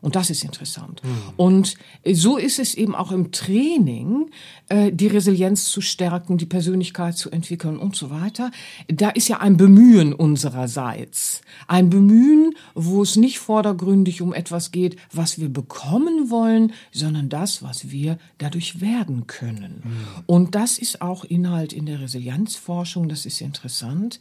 Und 0.03 0.17
das 0.17 0.31
ist 0.31 0.43
interessant. 0.43 1.01
Mhm. 1.05 1.33
Und 1.37 1.75
so 2.13 2.37
ist 2.37 2.59
es 2.59 2.75
eben 2.75 2.95
auch 2.95 3.13
im 3.13 3.31
Training, 3.31 4.31
äh, 4.69 4.91
die 4.93 5.07
Resilienz 5.07 5.67
zu 5.67 5.81
stärken, 5.81 6.39
die 6.39 6.47
Persönlichkeit 6.47 7.17
zu 7.17 7.31
entwickeln 7.31 7.79
und 7.79 7.95
so 7.95 8.11
weiter. 8.11 8.51
Da 8.89 9.11
ist 9.11 9.29
ja 9.29 9.39
ein 9.39 9.57
Bemühen 9.57 10.13
unsererseits. 10.13 11.41
Ein 11.69 11.89
Bemühen, 11.89 12.55
wo 12.75 13.03
es 13.03 13.15
nicht 13.15 13.39
vordergründig 13.39 14.23
um 14.23 14.35
etwas 14.35 14.73
geht, 14.73 14.97
was 15.13 15.39
wir 15.39 15.49
bekommen 15.49 16.31
wollen, 16.31 16.73
sondern 16.91 17.29
das, 17.29 17.63
was 17.63 17.93
wir 17.93 18.19
dadurch 18.39 18.81
werden 18.81 19.29
können. 19.29 19.83
Mhm. 19.85 20.25
Und 20.27 20.55
das 20.57 20.79
ist 20.79 21.01
auch 21.01 21.25
Inhalt 21.25 21.73
in 21.73 21.87
der 21.87 22.01
Resilienzforschung. 22.01 23.09
Das 23.09 23.25
ist 23.25 23.41
interessant. 23.41 24.19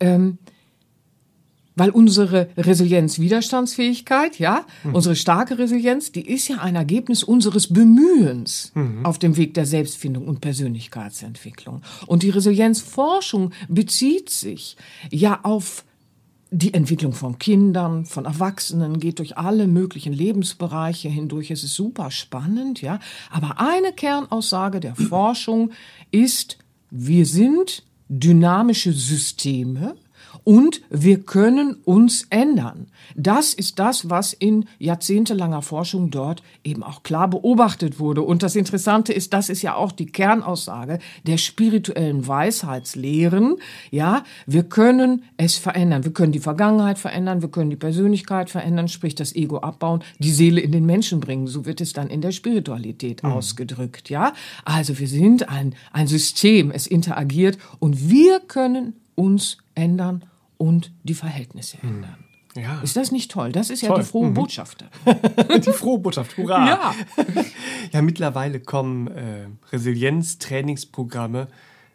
Ähm, 0.00 0.38
weil 1.78 1.90
unsere 1.90 2.48
Resilienz, 2.56 3.18
Widerstandsfähigkeit, 3.18 4.38
ja, 4.38 4.66
mhm. 4.84 4.94
unsere 4.94 5.16
starke 5.16 5.58
Resilienz, 5.58 6.12
die 6.12 6.28
ist 6.28 6.48
ja 6.48 6.58
ein 6.58 6.76
Ergebnis 6.76 7.22
unseres 7.22 7.72
Bemühens 7.72 8.72
mhm. 8.74 9.04
auf 9.04 9.18
dem 9.18 9.36
Weg 9.36 9.54
der 9.54 9.66
Selbstfindung 9.66 10.26
und 10.26 10.40
Persönlichkeitsentwicklung. 10.40 11.82
Und 12.06 12.22
die 12.22 12.30
Resilienzforschung 12.30 13.52
bezieht 13.68 14.30
sich 14.30 14.76
ja 15.10 15.40
auf 15.42 15.84
die 16.50 16.72
Entwicklung 16.72 17.12
von 17.12 17.38
Kindern, 17.38 18.06
von 18.06 18.24
Erwachsenen 18.24 19.00
geht 19.00 19.18
durch 19.18 19.36
alle 19.36 19.66
möglichen 19.66 20.12
Lebensbereiche 20.12 21.08
hindurch. 21.08 21.50
Es 21.50 21.62
ist 21.62 21.74
super 21.74 22.10
spannend, 22.10 22.80
ja. 22.80 23.00
Aber 23.30 23.60
eine 23.60 23.92
Kernaussage 23.92 24.80
der 24.80 24.94
Forschung 24.94 25.72
ist, 26.10 26.56
wir 26.90 27.26
sind 27.26 27.84
dynamische 28.08 28.92
Systeme, 28.92 29.94
und 30.48 30.80
wir 30.88 31.24
können 31.24 31.76
uns 31.84 32.26
ändern. 32.30 32.86
Das 33.14 33.52
ist 33.52 33.78
das, 33.78 34.08
was 34.08 34.32
in 34.32 34.64
jahrzehntelanger 34.78 35.60
Forschung 35.60 36.10
dort 36.10 36.42
eben 36.64 36.82
auch 36.82 37.02
klar 37.02 37.28
beobachtet 37.28 37.98
wurde. 38.00 38.22
Und 38.22 38.42
das 38.42 38.56
Interessante 38.56 39.12
ist, 39.12 39.34
das 39.34 39.50
ist 39.50 39.60
ja 39.60 39.74
auch 39.74 39.92
die 39.92 40.06
Kernaussage 40.06 41.00
der 41.26 41.36
spirituellen 41.36 42.26
Weisheitslehren. 42.26 43.56
Ja, 43.90 44.24
wir 44.46 44.62
können 44.62 45.24
es 45.36 45.58
verändern. 45.58 46.04
Wir 46.04 46.14
können 46.14 46.32
die 46.32 46.38
Vergangenheit 46.38 46.98
verändern. 46.98 47.42
Wir 47.42 47.50
können 47.50 47.68
die 47.68 47.76
Persönlichkeit 47.76 48.48
verändern, 48.48 48.88
sprich 48.88 49.14
das 49.14 49.36
Ego 49.36 49.58
abbauen, 49.58 50.02
die 50.18 50.32
Seele 50.32 50.62
in 50.62 50.72
den 50.72 50.86
Menschen 50.86 51.20
bringen. 51.20 51.46
So 51.46 51.66
wird 51.66 51.82
es 51.82 51.92
dann 51.92 52.08
in 52.08 52.22
der 52.22 52.32
Spiritualität 52.32 53.22
mhm. 53.22 53.32
ausgedrückt. 53.32 54.08
Ja, 54.08 54.32
also 54.64 54.98
wir 54.98 55.08
sind 55.08 55.50
ein, 55.50 55.74
ein 55.92 56.06
System. 56.06 56.70
Es 56.70 56.86
interagiert 56.86 57.58
und 57.80 58.08
wir 58.08 58.40
können 58.40 58.94
uns 59.14 59.58
ändern 59.74 60.24
und 60.58 60.92
die 61.02 61.14
Verhältnisse 61.14 61.80
hm. 61.80 61.88
ändern. 61.88 62.24
Ja. 62.56 62.80
Ist 62.80 62.96
das 62.96 63.12
nicht 63.12 63.30
toll? 63.30 63.52
Das 63.52 63.70
ist 63.70 63.82
ja 63.82 63.88
toll. 63.88 64.00
die 64.00 64.04
frohe 64.04 64.28
mhm. 64.28 64.34
Botschaft. 64.34 64.84
die 65.64 65.72
frohe 65.72 65.98
Botschaft, 65.98 66.36
hurra! 66.36 66.66
Ja, 66.66 66.94
ja 67.92 68.02
mittlerweile 68.02 68.58
kommen 68.58 69.06
äh, 69.08 69.46
Resilienztrainingsprogramme 69.70 71.48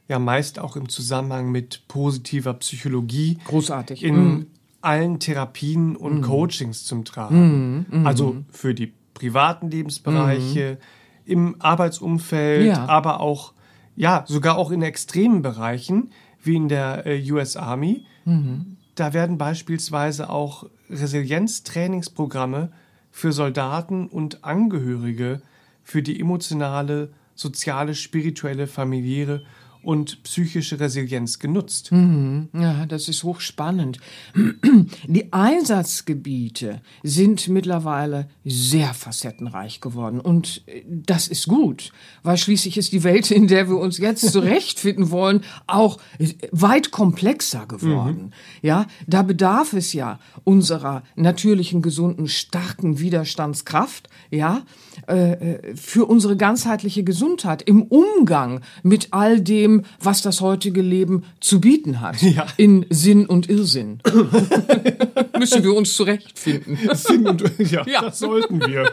ja 0.08 0.20
meist 0.20 0.60
auch 0.60 0.76
im 0.76 0.90
Zusammenhang 0.90 1.52
mit 1.52 1.88
positiver 1.88 2.54
Psychologie. 2.56 3.40
Großartig. 3.46 4.04
In 4.04 4.16
mhm. 4.16 4.48
allen 4.82 5.20
Therapien 5.20 5.96
und 5.96 6.18
mhm. 6.18 6.22
Coachings 6.22 6.84
zum 6.84 7.06
Tragen. 7.06 7.86
Mhm. 7.90 8.00
Mhm. 8.00 8.08
Also 8.08 8.36
für 8.50 8.74
die 8.74 8.94
privaten 9.14 9.70
Lebensbereiche, 9.70 10.78
mhm. 10.80 11.32
im 11.32 11.56
Arbeitsumfeld, 11.60 12.68
ja. 12.68 12.86
aber 12.88 13.20
auch, 13.22 13.54
ja, 13.96 14.24
sogar 14.28 14.58
auch 14.58 14.72
in 14.72 14.82
extremen 14.82 15.42
Bereichen, 15.42 16.12
wie 16.42 16.56
in 16.56 16.68
der 16.68 17.06
äh, 17.06 17.32
US 17.32 17.56
Army 17.56 18.06
Mhm. 18.26 18.78
Da 18.96 19.14
werden 19.14 19.38
beispielsweise 19.38 20.30
auch 20.30 20.70
Resilienztrainingsprogramme 20.90 22.72
für 23.12 23.32
Soldaten 23.32 24.08
und 24.08 24.44
Angehörige 24.44 25.42
für 25.84 26.02
die 26.02 26.20
emotionale, 26.20 27.12
soziale, 27.36 27.96
spirituelle, 27.96 28.68
familiäre 28.68 29.44
und 29.84 30.24
psychische 30.24 30.80
Resilienz 30.80 31.40
genutzt. 31.40 31.92
Mhm. 31.92 32.50
Ja, 32.54 32.86
das 32.86 33.08
ist 33.08 33.24
hochspannend. 33.24 34.00
Die 35.08 35.32
Einsatzgebiete 35.34 36.82
sind 37.04 37.48
mittlerweile 37.48 38.30
sehr 38.46 38.94
facettenreich 38.94 39.82
geworden 39.82 40.20
und 40.20 40.64
äh, 40.68 40.84
das 40.88 41.28
ist 41.28 41.48
gut, 41.48 41.92
weil 42.24 42.38
schließlich 42.38 42.78
ist 42.78 42.94
die 42.94 43.04
Welt, 43.04 43.32
in 43.32 43.48
der 43.48 43.68
wir 43.70 43.78
uns 43.78 43.98
jetzt 43.98 44.28
zurechtfinden 44.32 45.12
wollen, 45.12 45.44
auch 45.68 46.00
weit 46.52 46.92
komplexer 46.92 47.66
geworden. 47.66 48.26
Mhm. 48.26 48.32
Ja, 48.62 48.88
da 49.08 49.24
bedarf 49.24 49.74
es 49.74 49.94
ja 49.94 50.20
unserer 50.44 51.04
natürlichen, 51.16 51.82
gesunden, 51.82 52.28
starken 52.28 53.00
Widerstandskraft, 53.00 54.10
ja, 54.30 54.64
äh, 55.08 55.32
äh, 55.32 55.76
für 55.76 56.06
unsere 56.06 56.38
ganzheitliche 56.38 57.04
Gesundheit 57.04 57.62
im 57.64 57.84
Umgang 57.84 58.62
mit 58.84 59.08
all 59.12 59.42
dem, 59.42 59.73
dem, 59.74 59.86
was 60.00 60.22
das 60.22 60.42
heutige 60.42 60.82
Leben 60.82 61.24
zu 61.40 61.60
bieten 61.60 62.02
hat. 62.02 62.22
Ja. 62.22 62.46
In 62.58 62.86
Sinn 62.90 63.26
und 63.26 63.50
Irrsinn. 63.50 64.00
Müssen 65.38 65.64
wir 65.64 65.74
uns 65.74 65.96
zurechtfinden. 65.96 66.78
Sinn 66.94 67.28
und 67.28 67.44
ja, 67.60 67.86
ja, 67.88 68.02
das 68.02 68.20
sollten 68.20 68.66
wir. 68.66 68.92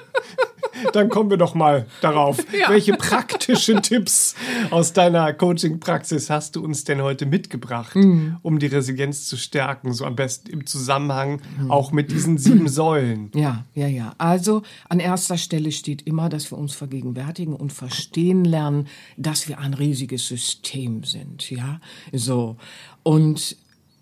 Dann 0.93 1.09
kommen 1.09 1.31
wir 1.31 1.37
doch 1.37 1.55
mal 1.55 1.87
darauf. 2.01 2.39
Ja. 2.61 2.69
Welche 2.69 2.95
praktischen 2.95 3.81
Tipps 3.81 4.35
aus 4.71 4.93
deiner 4.93 5.33
Coaching-Praxis 5.33 6.29
hast 6.29 6.57
du 6.57 6.65
uns 6.65 6.85
denn 6.85 7.01
heute 7.01 7.25
mitgebracht, 7.25 7.95
mhm. 7.95 8.37
um 8.43 8.59
die 8.59 8.67
Resilienz 8.67 9.27
zu 9.27 9.37
stärken? 9.37 9.95
So 9.95 10.05
am 10.05 10.17
besten 10.17 10.51
im 10.51 10.67
Zusammenhang 10.67 11.41
mhm. 11.59 11.71
auch 11.71 11.93
mit 11.93 12.11
diesen 12.11 12.39
sieben 12.39 12.69
Säulen. 12.69 13.31
Ja, 13.35 13.65
ja, 13.75 13.87
ja. 13.87 14.15
Also 14.19 14.63
an 14.89 15.01
erster 15.01 15.39
Stelle 15.39 15.73
steht 15.73 16.03
immer, 16.03 16.29
dass 16.29 16.51
wir 16.51 16.59
uns 16.59 16.75
vergegenwärtigen 16.75 17.55
und 17.55 17.73
verstehen 17.73 18.45
lernen, 18.45 18.89
dass 19.17 19.49
wir 19.49 19.59
ein 19.59 19.75
riesiges 19.75 20.27
System 20.27 21.05
sind. 21.05 21.51
Ja, 21.51 21.81
so. 22.13 22.57
Und 23.03 23.57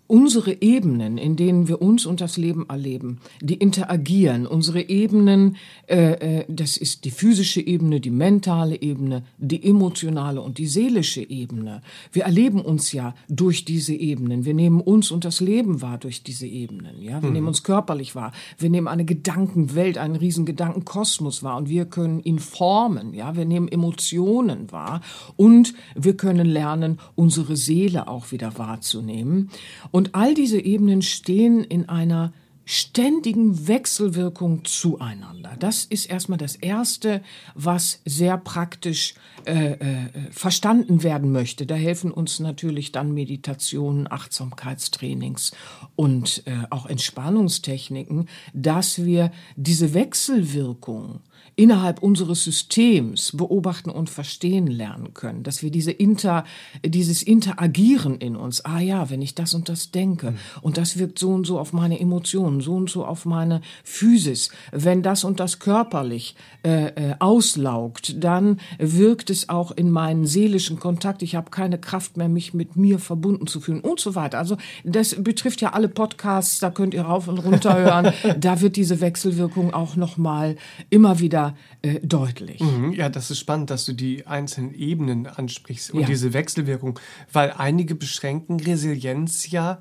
unsere 0.09 0.59
Ebenen, 0.63 1.19
in 1.19 1.35
denen 1.35 1.67
wir 1.67 1.83
uns 1.83 2.07
und 2.07 2.19
das 2.19 2.35
Leben 2.35 2.65
erleben, 2.67 3.19
die 3.41 3.53
interagieren. 3.53 4.47
Unsere 4.47 4.89
Ebenen, 4.89 5.55
äh, 5.87 6.39
äh, 6.39 6.45
das 6.47 6.77
ist 6.77 7.05
die 7.05 7.11
physische 7.11 7.61
Ebene, 7.61 7.99
die 7.99 8.09
mentale 8.09 8.81
Ebene, 8.81 9.23
die 9.37 9.63
emotionale 9.63 10.41
und 10.41 10.57
die 10.57 10.65
seelische 10.65 11.21
Ebene. 11.21 11.81
Wir 12.11 12.23
erleben 12.23 12.59
uns 12.61 12.91
ja 12.91 13.13
durch 13.29 13.65
diese 13.65 13.93
Ebenen. 13.93 14.45
Wir 14.45 14.55
nehmen 14.55 14.81
uns 14.81 15.11
und 15.11 15.25
das 15.25 15.41
Leben 15.41 15.83
wahr 15.83 15.99
durch 15.99 16.23
diese 16.23 16.47
Ebenen. 16.47 16.99
Ja, 17.03 17.21
wir 17.21 17.29
mhm. 17.29 17.35
nehmen 17.35 17.47
uns 17.47 17.61
körperlich 17.61 18.15
wahr. 18.15 18.31
Wir 18.57 18.71
nehmen 18.71 18.87
eine 18.87 19.05
Gedankenwelt, 19.05 19.99
einen 19.99 20.15
riesen 20.15 20.45
Gedankenkosmos 20.45 21.43
wahr 21.43 21.57
und 21.57 21.69
wir 21.69 21.85
können 21.85 22.19
ihn 22.21 22.39
formen. 22.39 23.13
Ja, 23.13 23.35
wir 23.35 23.45
nehmen 23.45 23.67
Emotionen 23.67 24.71
wahr 24.71 25.01
und 25.35 25.75
wir 25.93 26.17
können 26.17 26.47
lernen, 26.47 26.99
unsere 27.13 27.55
Seele 27.55 28.07
auch 28.07 28.31
wieder 28.31 28.57
wahrzunehmen. 28.57 29.51
Und 29.91 29.98
all 30.15 30.33
diese 30.33 30.59
Ebenen 30.59 31.01
stehen 31.01 31.63
in 31.63 31.89
einer 31.89 32.33
ständigen 32.71 33.67
Wechselwirkung 33.67 34.63
zueinander. 34.63 35.55
Das 35.57 35.85
ist 35.85 36.05
erstmal 36.05 36.37
das 36.37 36.55
Erste, 36.55 37.23
was 37.55 37.99
sehr 38.05 38.37
praktisch 38.37 39.15
äh, 39.45 39.71
äh, 39.71 40.09
verstanden 40.29 41.01
werden 41.01 41.31
möchte. 41.31 41.65
Da 41.65 41.73
helfen 41.73 42.11
uns 42.11 42.39
natürlich 42.39 42.91
dann 42.91 43.11
Meditationen, 43.15 44.05
Achtsamkeitstrainings 44.11 45.51
und 45.95 46.43
äh, 46.45 46.51
auch 46.69 46.85
Entspannungstechniken, 46.85 48.29
dass 48.53 49.03
wir 49.03 49.31
diese 49.55 49.95
Wechselwirkung 49.95 51.21
innerhalb 51.59 52.01
unseres 52.01 52.45
Systems 52.45 53.33
beobachten 53.35 53.89
und 53.89 54.09
verstehen 54.09 54.65
lernen 54.65 55.13
können, 55.13 55.43
dass 55.43 55.61
wir 55.61 55.71
diese 55.71 55.91
Inter, 55.91 56.45
dieses 56.85 57.21
Interagieren 57.21 58.17
in 58.19 58.37
uns, 58.37 58.63
ah 58.63 58.79
ja, 58.79 59.09
wenn 59.09 59.21
ich 59.21 59.35
das 59.35 59.53
und 59.53 59.67
das 59.67 59.91
denke 59.91 60.31
mhm. 60.31 60.37
und 60.61 60.77
das 60.77 60.97
wirkt 60.97 61.19
so 61.19 61.31
und 61.31 61.45
so 61.45 61.59
auf 61.59 61.73
meine 61.73 61.99
Emotionen, 61.99 62.61
so 62.61 62.75
und 62.75 62.89
so 62.89 63.05
auf 63.05 63.25
meine 63.25 63.59
Physis, 63.83 64.51
wenn 64.71 65.03
das 65.03 65.25
und 65.25 65.41
das 65.41 65.59
körperlich 65.59 66.35
äh, 66.63 66.85
äh, 66.85 67.15
auslaugt, 67.19 68.23
dann 68.23 68.61
wirkt 68.77 69.29
es 69.29 69.49
auch 69.49 69.71
in 69.71 69.91
meinen 69.91 70.25
seelischen 70.25 70.79
Kontakt, 70.79 71.21
ich 71.23 71.35
habe 71.35 71.51
keine 71.51 71.77
Kraft 71.77 72.15
mehr, 72.15 72.29
mich 72.29 72.53
mit 72.53 72.77
mir 72.77 72.99
verbunden 72.99 73.47
zu 73.47 73.59
fühlen 73.59 73.81
und 73.81 73.99
so 73.99 74.15
weiter. 74.15 74.37
Also 74.37 74.55
das 74.85 75.21
betrifft 75.21 75.59
ja 75.59 75.73
alle 75.73 75.89
Podcasts, 75.89 76.59
da 76.59 76.69
könnt 76.69 76.93
ihr 76.93 77.01
rauf 77.01 77.27
und 77.27 77.39
runter 77.39 77.77
hören, 77.77 78.13
da 78.39 78.61
wird 78.61 78.77
diese 78.77 79.01
Wechselwirkung 79.01 79.73
auch 79.73 79.97
nochmal 79.97 80.55
immer 80.89 81.19
wieder 81.19 81.48
äh, 81.81 81.99
deutlich. 82.01 82.61
Mhm, 82.61 82.93
ja, 82.93 83.09
das 83.09 83.31
ist 83.31 83.39
spannend, 83.39 83.69
dass 83.69 83.85
du 83.85 83.93
die 83.93 84.27
einzelnen 84.27 84.73
Ebenen 84.73 85.27
ansprichst 85.27 85.91
und 85.91 86.01
ja. 86.01 86.07
diese 86.07 86.33
Wechselwirkung, 86.33 86.99
weil 87.31 87.53
einige 87.57 87.95
beschränken 87.95 88.59
Resilienz 88.59 89.49
ja 89.51 89.79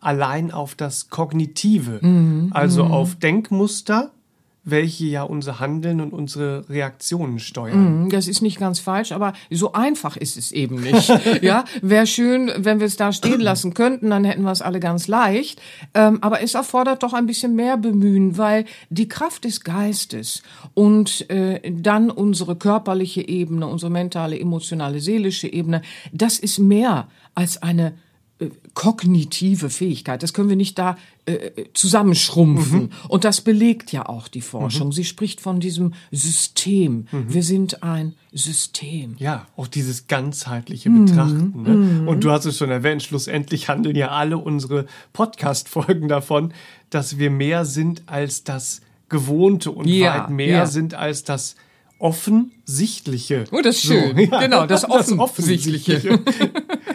allein 0.00 0.50
auf 0.50 0.74
das 0.74 1.10
Kognitive, 1.10 2.00
mhm, 2.02 2.50
also 2.52 2.84
mhm. 2.84 2.92
auf 2.92 3.14
Denkmuster 3.16 4.12
welche 4.70 5.06
ja 5.06 5.22
unser 5.22 5.60
Handeln 5.60 6.00
und 6.00 6.12
unsere 6.12 6.68
Reaktionen 6.68 7.38
steuern. 7.38 8.04
Mm, 8.04 8.10
das 8.10 8.28
ist 8.28 8.42
nicht 8.42 8.58
ganz 8.58 8.80
falsch, 8.80 9.12
aber 9.12 9.32
so 9.50 9.72
einfach 9.72 10.16
ist 10.16 10.36
es 10.36 10.52
eben 10.52 10.80
nicht. 10.80 11.08
ja, 11.42 11.64
wäre 11.82 12.06
schön, 12.06 12.50
wenn 12.56 12.80
wir 12.80 12.86
es 12.86 12.96
da 12.96 13.12
stehen 13.12 13.40
lassen 13.40 13.74
könnten, 13.74 14.10
dann 14.10 14.24
hätten 14.24 14.42
wir 14.42 14.52
es 14.52 14.62
alle 14.62 14.80
ganz 14.80 15.08
leicht. 15.08 15.60
Ähm, 15.94 16.18
aber 16.22 16.42
es 16.42 16.54
erfordert 16.54 17.02
doch 17.02 17.12
ein 17.12 17.26
bisschen 17.26 17.54
mehr 17.54 17.76
Bemühen, 17.76 18.38
weil 18.38 18.64
die 18.90 19.08
Kraft 19.08 19.44
des 19.44 19.62
Geistes 19.62 20.42
und 20.74 21.28
äh, 21.30 21.60
dann 21.70 22.10
unsere 22.10 22.56
körperliche 22.56 23.26
Ebene, 23.26 23.66
unsere 23.66 23.90
mentale, 23.90 24.38
emotionale, 24.38 25.00
seelische 25.00 25.52
Ebene, 25.52 25.82
das 26.12 26.38
ist 26.38 26.58
mehr 26.58 27.08
als 27.34 27.62
eine 27.62 27.94
kognitive 28.74 29.68
Fähigkeit. 29.68 30.22
Das 30.22 30.32
können 30.32 30.48
wir 30.48 30.56
nicht 30.56 30.78
da 30.78 30.96
äh, 31.26 31.50
zusammenschrumpfen. 31.74 32.82
Mhm. 32.82 32.90
Und 33.08 33.24
das 33.24 33.40
belegt 33.40 33.90
ja 33.90 34.08
auch 34.08 34.28
die 34.28 34.40
Forschung. 34.40 34.88
Mhm. 34.88 34.92
Sie 34.92 35.04
spricht 35.04 35.40
von 35.40 35.58
diesem 35.58 35.94
System. 36.12 37.08
Mhm. 37.10 37.34
Wir 37.34 37.42
sind 37.42 37.82
ein 37.82 38.14
System. 38.32 39.16
Ja, 39.18 39.46
auch 39.56 39.66
dieses 39.66 40.06
ganzheitliche 40.06 40.88
Betrachten. 40.88 41.62
Ne? 41.62 41.70
Mhm. 41.70 42.08
Und 42.08 42.22
du 42.22 42.30
hast 42.30 42.44
es 42.44 42.58
schon 42.58 42.70
erwähnt, 42.70 43.02
schlussendlich 43.02 43.68
handeln 43.68 43.96
ja 43.96 44.10
alle 44.10 44.38
unsere 44.38 44.86
Podcast-Folgen 45.12 46.08
davon, 46.08 46.52
dass 46.90 47.18
wir 47.18 47.30
mehr 47.30 47.64
sind 47.64 48.02
als 48.06 48.44
das 48.44 48.82
Gewohnte 49.08 49.72
und 49.72 49.88
ja, 49.88 50.14
weit 50.14 50.30
mehr 50.30 50.48
ja. 50.48 50.66
sind 50.66 50.94
als 50.94 51.24
das 51.24 51.56
Offensichtliche. 51.98 53.44
Oh, 53.50 53.60
das 53.60 53.76
ist 53.76 53.86
schön. 53.86 54.16
So, 54.16 54.22
ja, 54.30 54.40
genau, 54.40 54.66
das, 54.66 54.82
das 54.82 55.12
Offensichtliche. 55.18 56.20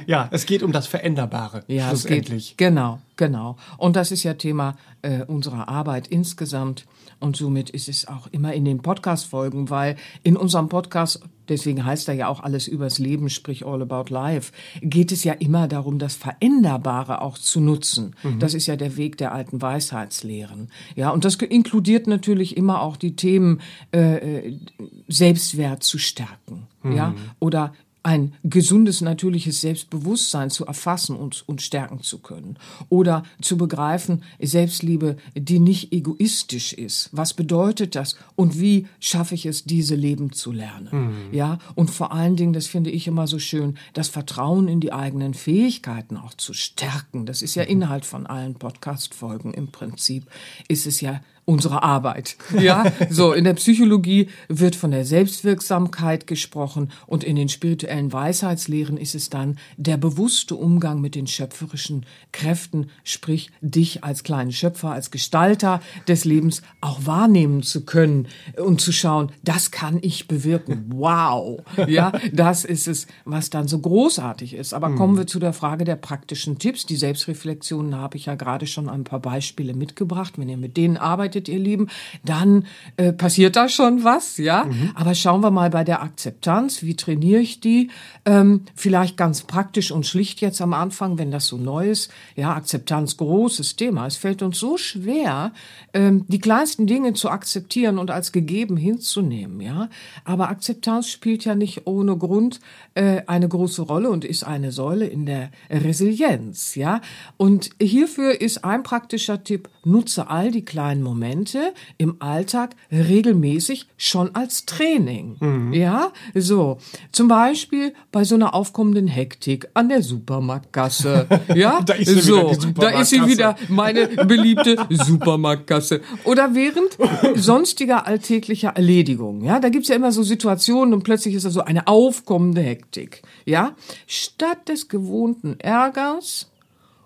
ja, 0.06 0.28
es 0.32 0.46
geht 0.46 0.64
um 0.64 0.72
das 0.72 0.88
Veränderbare. 0.88 1.64
Ja, 1.68 1.90
schlussendlich. 1.90 2.50
Geht, 2.50 2.58
genau, 2.58 3.00
genau. 3.16 3.58
Und 3.78 3.96
das 3.96 4.12
ist 4.12 4.24
ja 4.24 4.34
Thema 4.34 4.76
äh, 5.02 5.24
unserer 5.26 5.70
Arbeit 5.70 6.08
insgesamt. 6.08 6.86
Und 7.20 7.38
somit 7.38 7.70
ist 7.70 7.88
es 7.88 8.08
auch 8.08 8.28
immer 8.32 8.54
in 8.54 8.66
den 8.66 8.82
Podcast-Folgen, 8.82 9.70
weil 9.70 9.96
in 10.24 10.36
unserem 10.36 10.68
Podcast, 10.68 11.22
deswegen 11.48 11.86
heißt 11.86 12.10
er 12.10 12.16
ja 12.16 12.28
auch 12.28 12.44
alles 12.44 12.68
übers 12.68 13.00
Leben, 13.00 13.30
sprich 13.30 13.66
All 13.66 13.82
About 13.82 14.14
Life, 14.14 14.52
geht 14.82 15.14
es 15.14 15.24
ja 15.24 15.32
immer 15.32 15.70
darum, 15.70 16.00
das 16.00 16.16
Veränderbare 16.16 17.22
auch 17.22 17.38
zu 17.38 17.62
nutzen. 17.62 18.16
Mhm. 18.24 18.40
Das 18.40 18.54
ist 18.54 18.68
ja 18.68 18.76
der 18.76 18.98
Weg 18.98 19.18
der 19.18 19.34
alten 19.34 19.62
Weisheitslehren. 19.62 20.70
Ja, 20.98 21.12
und 21.12 21.24
das 21.24 21.36
inkludiert 21.36 22.08
natürlich 22.08 22.58
immer 22.58 22.82
auch 22.82 22.98
die 22.98 23.16
Themen 23.16 23.62
äh, 23.94 24.48
äh 24.48 24.60
Selbstwert 25.08 25.84
zu 25.84 26.00
stärken. 26.00 26.68
Mhm. 26.82 26.96
Ja, 26.96 27.14
oder 27.40 27.74
ein 28.04 28.34
gesundes, 28.44 29.00
natürliches 29.00 29.62
Selbstbewusstsein 29.62 30.50
zu 30.50 30.66
erfassen 30.66 31.16
und, 31.16 31.44
und 31.48 31.62
stärken 31.62 32.02
zu 32.02 32.20
können. 32.20 32.58
Oder 32.90 33.24
zu 33.42 33.58
begreifen, 33.58 34.24
Selbstliebe, 34.42 35.16
die 35.36 35.60
nicht 35.60 35.94
egoistisch 35.94 36.74
ist. 36.74 37.10
Was 37.14 37.34
bedeutet 37.34 37.96
das? 37.96 38.18
Und 38.36 38.60
wie 38.60 38.88
schaffe 39.00 39.36
ich 39.36 39.46
es, 39.46 39.64
diese 39.64 39.96
leben 39.96 40.34
zu 40.34 40.52
lernen? 40.52 40.90
Mhm. 40.92 41.34
Ja, 41.34 41.60
und 41.76 41.92
vor 41.92 42.12
allen 42.12 42.36
Dingen, 42.36 42.52
das 42.52 42.68
finde 42.68 42.92
ich 42.92 43.08
immer 43.08 43.26
so 43.26 43.40
schön, 43.40 43.78
das 43.94 44.10
Vertrauen 44.10 44.68
in 44.68 44.82
die 44.82 44.92
eigenen 44.92 45.34
Fähigkeiten 45.34 46.18
auch 46.18 46.34
zu 46.34 46.54
stärken. 46.54 47.26
Das 47.26 47.42
ist 47.42 47.56
ja 47.56 47.64
mhm. 47.64 47.70
Inhalt 47.70 48.06
von 48.06 48.28
allen 48.28 48.56
Podcast-Folgen 48.56 49.54
im 49.54 49.72
Prinzip. 49.72 50.26
Ist 50.68 50.86
es 50.86 51.00
ja 51.00 51.22
unsere 51.46 51.84
Arbeit. 51.84 52.38
Ja, 52.60 52.86
so 53.10 53.34
in 53.34 53.44
der 53.44 53.54
Psychologie 53.56 54.30
wird 54.48 54.76
von 54.76 54.92
der 54.92 55.06
Selbstwirksamkeit 55.06 56.28
gesprochen 56.28 56.90
und 57.06 57.24
in 57.24 57.36
den 57.36 57.50
spirituellen 57.50 58.14
Weisheitslehren 58.14 58.98
ist 58.98 59.16
es 59.16 59.30
dann 59.30 59.58
der 59.78 59.98
bewusste 59.98 60.56
Umgang 60.56 61.02
mit 61.02 61.16
den 61.16 61.28
schöpferischen 61.28 62.06
Kräften, 62.32 62.90
sprich 63.04 63.52
dich 63.62 64.04
als 64.04 64.24
kleinen 64.24 64.52
Schöpfer, 64.52 64.92
als 64.92 65.12
Gestalter 65.12 65.82
des 66.08 66.26
Lebens 66.26 66.62
auch 66.80 67.06
wahrnehmen 67.06 67.62
zu 67.64 67.84
können 67.84 68.28
und 68.58 68.80
zu 68.80 68.92
schauen, 68.92 69.32
das 69.44 69.72
kann 69.72 70.00
ich 70.02 70.28
bewirken. 70.28 70.86
Wow. 70.94 71.62
Ja, 71.88 72.14
das 72.32 72.64
ist 72.64 72.88
es, 72.88 73.08
was 73.26 73.50
dann 73.50 73.68
so 73.68 73.80
großartig 73.80 74.54
ist. 74.54 74.74
Aber 74.74 74.96
kommen 74.96 75.18
wir 75.18 75.28
zu 75.28 75.40
der 75.40 75.54
Frage 75.54 75.84
der 75.84 75.96
praktischen 75.96 76.58
Tipps. 76.60 76.86
Die 76.86 76.96
Selbstreflexionen 76.96 77.96
habe 77.96 78.18
ich 78.18 78.28
ja 78.28 78.36
gerade 78.36 78.68
schon 78.68 78.90
ein 78.90 79.04
paar 79.04 79.20
Beispiele 79.20 79.74
mitgebracht. 79.74 80.34
Wenn 80.38 80.50
ihr 80.50 80.58
mit 80.58 80.78
denen 80.78 80.98
arbeitet, 80.98 81.33
arbeitet, 81.34 81.50
ihr 81.50 81.60
Lieben, 81.60 81.88
dann 82.24 82.66
äh, 82.98 83.12
passiert 83.12 83.56
da 83.56 83.70
schon 83.70 84.04
was, 84.04 84.38
ja. 84.38 84.66
Mhm. 84.66 84.92
Aber 84.96 85.16
schauen 85.16 85.42
wir 85.42 85.52
mal 85.52 85.70
bei 85.70 85.84
der 85.84 86.02
Akzeptanz, 86.02 86.84
wie 86.84 86.96
trainiere 86.96 87.42
ich 87.42 87.60
die? 87.60 87.90
Ähm, 88.26 88.62
vielleicht 88.76 89.18
ganz 89.18 89.44
praktisch 89.44 89.92
und 89.92 90.06
schlicht 90.06 90.42
jetzt 90.42 90.62
am 90.62 90.74
Anfang, 90.74 91.18
wenn 91.18 91.32
das 91.32 91.48
so 91.48 91.58
neu 91.58 91.90
ist. 91.90 92.12
Ja, 92.36 92.54
Akzeptanz, 92.54 93.18
großes 93.18 93.76
Thema. 93.76 94.08
Es 94.08 94.18
fällt 94.18 94.42
uns 94.42 94.60
so 94.60 94.78
schwer, 94.78 95.52
ähm, 95.94 96.26
die 96.28 96.40
kleinsten 96.40 96.88
Dinge 96.88 97.14
zu 97.14 97.30
akzeptieren 97.30 97.98
und 97.98 98.12
als 98.12 98.32
gegeben 98.32 98.78
hinzunehmen, 98.78 99.60
ja. 99.62 99.90
Aber 100.24 100.50
Akzeptanz 100.50 101.10
spielt 101.10 101.46
ja 101.46 101.56
nicht 101.56 101.88
ohne 101.88 102.18
Grund 102.18 102.60
äh, 102.94 103.22
eine 103.28 103.48
große 103.48 103.82
Rolle 103.82 104.10
und 104.10 104.26
ist 104.26 104.44
eine 104.44 104.72
Säule 104.72 105.06
in 105.06 105.26
der 105.26 105.52
Resilienz, 105.70 106.76
ja. 106.76 107.02
Und 107.38 107.72
hierfür 107.82 108.40
ist 108.40 108.64
ein 108.64 108.84
praktischer 108.84 109.44
Tipp, 109.44 109.70
nutze 109.84 110.30
all 110.30 110.52
die 110.52 110.66
kleinen 110.66 111.02
Momente 111.02 111.23
Momente 111.24 111.74
im 111.98 112.18
Alltag 112.20 112.76
regelmäßig 112.92 113.88
schon 113.96 114.36
als 114.36 114.66
Training. 114.66 115.38
Mhm. 115.40 115.74
Ja, 115.74 116.12
so. 116.36 116.80
Zum 117.14 117.30
Beispiel 117.30 117.94
bei 118.12 118.26
so 118.26 118.36
einer 118.36 118.54
aufkommenden 118.54 119.08
Hektik 119.08 119.70
an 119.74 119.90
der 119.90 120.04
Supermarktgasse. 120.04 121.28
Ja, 121.56 121.82
da 121.82 121.94
ist 121.94 122.10
sie 122.10 122.22
so. 122.22 122.50
Wieder 122.50 122.74
da 122.74 123.00
ist 123.02 123.10
sie 123.10 123.26
wieder 123.26 123.56
meine 123.68 124.08
beliebte 124.08 124.76
Supermarktgasse. 124.90 126.02
Oder 126.24 126.56
während 126.56 126.98
sonstiger 127.36 128.08
alltäglicher 128.08 128.70
Erledigungen. 128.70 129.44
Ja, 129.44 129.60
da 129.60 129.70
gibt's 129.70 129.90
ja 129.90 129.96
immer 129.96 130.12
so 130.12 130.24
Situationen 130.24 130.94
und 130.94 131.04
plötzlich 131.04 131.36
ist 131.36 131.46
da 131.46 131.52
so 131.52 131.62
eine 131.62 131.88
aufkommende 131.88 132.62
Hektik. 132.62 133.22
Ja, 133.46 133.76
statt 134.08 134.68
des 134.68 134.88
gewohnten 134.88 135.60
Ärgers 135.60 136.52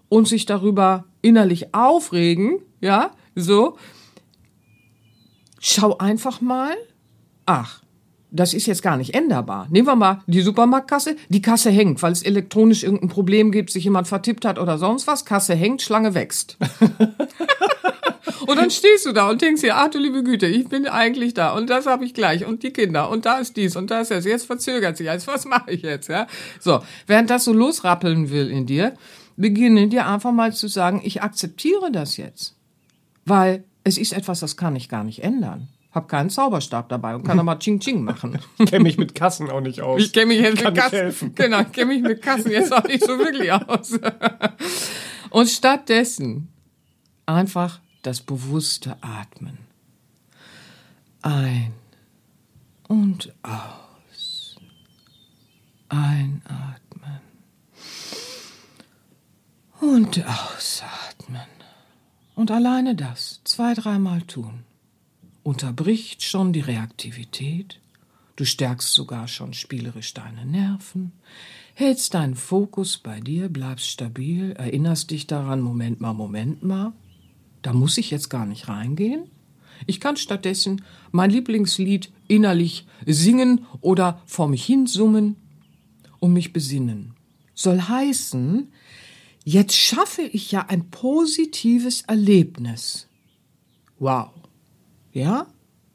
und 0.07 0.27
sich 0.27 0.45
darüber 0.45 1.05
innerlich 1.21 1.73
aufregen, 1.73 2.59
ja, 2.79 3.11
so, 3.35 3.77
schau 5.59 5.97
einfach 5.97 6.41
mal, 6.41 6.75
ach, 7.45 7.81
das 8.29 8.53
ist 8.53 8.65
jetzt 8.65 8.83
gar 8.83 8.97
nicht 8.97 9.13
änderbar. 9.13 9.67
Nehmen 9.69 9.87
wir 9.87 9.95
mal 9.95 10.21
die 10.27 10.41
Supermarktkasse. 10.41 11.15
Die 11.29 11.41
Kasse 11.41 11.69
hängt, 11.69 12.01
weil 12.03 12.11
es 12.11 12.23
elektronisch 12.23 12.83
irgendein 12.83 13.09
Problem 13.09 13.51
gibt, 13.51 13.71
sich 13.71 13.85
jemand 13.85 14.07
vertippt 14.07 14.43
hat 14.43 14.59
oder 14.59 14.77
sonst 14.77 15.07
was. 15.07 15.23
Kasse 15.23 15.55
hängt, 15.55 15.81
Schlange 15.81 16.13
wächst. 16.13 16.57
und 18.47 18.57
dann 18.57 18.69
stehst 18.69 19.05
du 19.05 19.13
da 19.13 19.29
und 19.29 19.41
denkst 19.41 19.61
dir, 19.61 19.77
ach 19.77 19.89
du 19.89 19.97
liebe 19.99 20.23
Güte, 20.23 20.45
ich 20.45 20.67
bin 20.67 20.87
eigentlich 20.87 21.35
da 21.35 21.53
und 21.53 21.69
das 21.69 21.85
habe 21.85 22.03
ich 22.03 22.13
gleich 22.13 22.45
und 22.45 22.63
die 22.63 22.71
Kinder 22.71 23.09
und 23.09 23.25
da 23.25 23.37
ist 23.37 23.55
dies 23.55 23.77
und 23.77 23.91
da 23.91 24.01
ist 24.01 24.11
das. 24.11 24.25
Jetzt 24.25 24.45
verzögert 24.45 24.97
sich 24.97 25.09
alles. 25.09 25.25
Was 25.27 25.45
mache 25.45 25.71
ich 25.71 25.83
jetzt? 25.83 26.09
Ja, 26.09 26.27
so. 26.59 26.81
Während 27.07 27.29
das 27.29 27.45
so 27.45 27.53
losrappeln 27.53 28.29
will 28.29 28.49
in 28.51 28.65
dir, 28.65 28.93
beginne 29.37 29.87
dir 29.87 30.05
einfach 30.05 30.33
mal 30.33 30.51
zu 30.53 30.67
sagen, 30.67 31.01
ich 31.03 31.21
akzeptiere 31.21 31.91
das 31.93 32.17
jetzt, 32.17 32.55
weil 33.25 33.63
es 33.87 33.97
ist 33.97 34.11
etwas, 34.11 34.41
das 34.41 34.57
kann 34.57 34.75
ich 34.75 34.89
gar 34.89 35.05
nicht 35.05 35.23
ändern. 35.23 35.69
Hab 35.91 36.09
keinen 36.09 36.29
Zauberstab 36.29 36.89
dabei 36.89 37.15
und 37.15 37.23
kann 37.23 37.39
aber 37.47 37.57
Ching 37.57 37.79
Ching 37.79 38.03
machen. 38.03 38.37
Ich 38.59 38.65
kenne 38.69 38.83
mich 38.83 38.97
mit 38.97 39.15
Kassen 39.15 39.49
auch 39.49 39.61
nicht 39.61 39.81
aus. 39.81 40.01
Ich 40.01 40.11
kenne 40.11 40.27
mich 40.27 40.41
jetzt 40.41 40.61
kann 40.61 40.73
mit 40.73 40.81
Kassen. 40.81 40.95
Helfen. 40.97 41.35
Genau, 41.35 41.61
ich 41.61 41.71
kenne 41.71 41.93
mich 41.93 42.01
mit 42.01 42.21
Kassen 42.21 42.51
jetzt 42.51 42.73
auch 42.73 42.83
nicht 42.83 43.03
so 43.03 43.17
wirklich 43.17 43.51
aus. 43.51 43.97
Und 45.29 45.49
stattdessen 45.49 46.49
einfach 47.25 47.79
das 48.01 48.21
bewusste 48.21 48.97
Atmen. 49.01 49.57
Ein 51.21 51.73
und 52.87 53.33
aus. 53.43 54.57
Einatmen 55.89 57.21
und 59.81 60.23
ausatmen. 60.25 61.56
Und 62.37 62.51
alleine 62.51 62.93
das 62.93 63.41
zwei, 63.45 63.73
dreimal 63.73 64.21
tun 64.21 64.59
unterbricht 65.41 66.21
schon 66.21 66.53
die 66.53 66.59
Reaktivität, 66.59 67.79
du 68.35 68.45
stärkst 68.45 68.93
sogar 68.93 69.27
schon 69.27 69.53
spielerisch 69.53 70.13
deine 70.13 70.45
Nerven, 70.45 71.13
hältst 71.73 72.13
deinen 72.13 72.35
Fokus 72.35 72.99
bei 72.99 73.21
dir, 73.21 73.49
bleibst 73.49 73.87
stabil, 73.87 74.51
erinnerst 74.51 75.09
dich 75.09 75.25
daran, 75.25 75.61
Moment 75.61 75.99
mal, 75.99 76.13
Moment 76.13 76.61
mal, 76.61 76.93
da 77.63 77.73
muss 77.73 77.97
ich 77.97 78.11
jetzt 78.11 78.29
gar 78.29 78.45
nicht 78.45 78.67
reingehen. 78.67 79.31
Ich 79.87 79.99
kann 79.99 80.15
stattdessen 80.15 80.83
mein 81.11 81.31
Lieblingslied 81.31 82.11
innerlich 82.27 82.85
singen 83.07 83.65
oder 83.81 84.21
vor 84.27 84.47
mich 84.47 84.63
hin 84.63 84.85
summen 84.85 85.37
und 86.19 86.33
mich 86.33 86.53
besinnen. 86.53 87.15
Soll 87.55 87.81
heißen, 87.81 88.67
jetzt 89.47 89.77
schaffe 89.77 90.23
ich 90.23 90.51
ja 90.51 90.65
ein 90.67 90.89
positives 90.89 92.01
Erlebnis. 92.01 93.07
Wow. 93.97 94.31
Ja? 95.13 95.47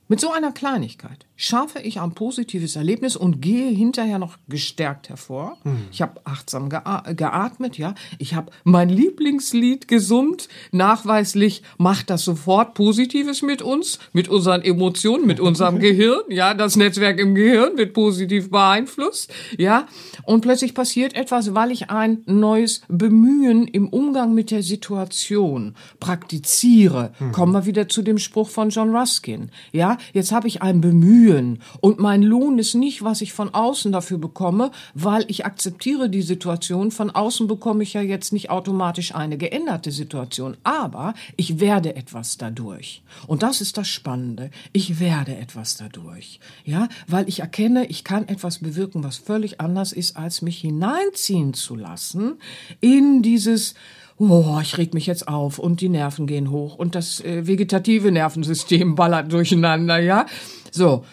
Mit 0.08 0.20
so 0.20 0.32
einer 0.32 0.52
Kleinigkeit 0.52 1.26
schaffe 1.36 1.80
ich 1.80 2.00
ein 2.00 2.12
positives 2.12 2.76
Erlebnis 2.76 3.16
und 3.16 3.40
gehe 3.40 3.70
hinterher 3.70 4.18
noch 4.18 4.36
gestärkt 4.48 5.08
hervor. 5.08 5.56
Hm. 5.62 5.86
Ich 5.90 6.02
habe 6.02 6.20
achtsam 6.24 6.68
geatmet, 6.68 7.78
ja. 7.78 7.94
Ich 8.18 8.34
habe 8.34 8.52
mein 8.64 8.88
Lieblingslied 8.88 9.88
gesummt. 9.88 10.48
Nachweislich 10.70 11.62
macht 11.78 12.10
das 12.10 12.24
sofort 12.24 12.74
Positives 12.74 13.42
mit 13.42 13.62
uns, 13.62 13.98
mit 14.12 14.28
unseren 14.28 14.62
Emotionen, 14.62 15.26
mit 15.26 15.40
unserem 15.40 15.78
Gehirn. 15.80 16.22
Ja, 16.28 16.54
das 16.54 16.76
Netzwerk 16.76 17.18
im 17.18 17.34
Gehirn 17.34 17.76
wird 17.76 17.94
positiv 17.94 18.50
beeinflusst. 18.50 19.32
Ja, 19.58 19.86
und 20.24 20.42
plötzlich 20.42 20.74
passiert 20.74 21.14
etwas, 21.14 21.54
weil 21.54 21.70
ich 21.70 21.90
ein 21.90 22.22
neues 22.26 22.82
Bemühen 22.88 23.66
im 23.66 23.88
Umgang 23.88 24.34
mit 24.34 24.50
der 24.50 24.62
Situation 24.62 25.74
praktiziere. 25.98 27.12
Hm. 27.18 27.32
Kommen 27.32 27.52
wir 27.52 27.66
wieder 27.66 27.88
zu 27.88 28.02
dem 28.02 28.18
Spruch 28.18 28.50
von 28.50 28.70
John 28.70 28.94
Ruskin. 28.94 29.50
Ja, 29.72 29.96
jetzt 30.12 30.32
habe 30.32 30.46
ich 30.46 30.62
ein 30.62 30.80
Bemühen 30.80 31.21
bemühen. 31.22 31.58
Und 31.80 31.98
mein 31.98 32.22
Lohn 32.22 32.58
ist 32.58 32.74
nicht, 32.74 33.02
was 33.02 33.20
ich 33.20 33.32
von 33.32 33.54
außen 33.54 33.92
dafür 33.92 34.18
bekomme, 34.18 34.70
weil 34.94 35.24
ich 35.28 35.46
akzeptiere 35.46 36.08
die 36.08 36.22
Situation. 36.22 36.90
Von 36.90 37.10
außen 37.10 37.46
bekomme 37.46 37.82
ich 37.82 37.94
ja 37.94 38.02
jetzt 38.02 38.32
nicht 38.32 38.50
automatisch 38.50 39.14
eine 39.14 39.38
geänderte 39.38 39.90
Situation. 39.90 40.56
Aber 40.64 41.14
ich 41.36 41.60
werde 41.60 41.96
etwas 41.96 42.36
dadurch. 42.36 43.02
Und 43.26 43.42
das 43.42 43.60
ist 43.60 43.76
das 43.78 43.88
Spannende. 43.88 44.50
Ich 44.72 45.00
werde 45.00 45.36
etwas 45.36 45.76
dadurch. 45.76 46.40
Ja, 46.64 46.88
weil 47.06 47.28
ich 47.28 47.40
erkenne, 47.40 47.86
ich 47.86 48.04
kann 48.04 48.28
etwas 48.28 48.58
bewirken, 48.58 49.04
was 49.04 49.16
völlig 49.16 49.60
anders 49.60 49.92
ist, 49.92 50.16
als 50.16 50.42
mich 50.42 50.58
hineinziehen 50.58 51.54
zu 51.54 51.76
lassen 51.76 52.34
in 52.80 53.22
dieses, 53.22 53.74
oh, 54.18 54.58
ich 54.60 54.78
reg 54.78 54.94
mich 54.94 55.06
jetzt 55.06 55.28
auf 55.28 55.58
und 55.58 55.80
die 55.80 55.88
Nerven 55.88 56.26
gehen 56.26 56.50
hoch 56.50 56.76
und 56.76 56.94
das 56.94 57.20
äh, 57.20 57.46
vegetative 57.46 58.10
Nervensystem 58.10 58.94
ballert 58.94 59.32
durcheinander, 59.32 59.98
ja. 59.98 60.26
So, 60.72 61.04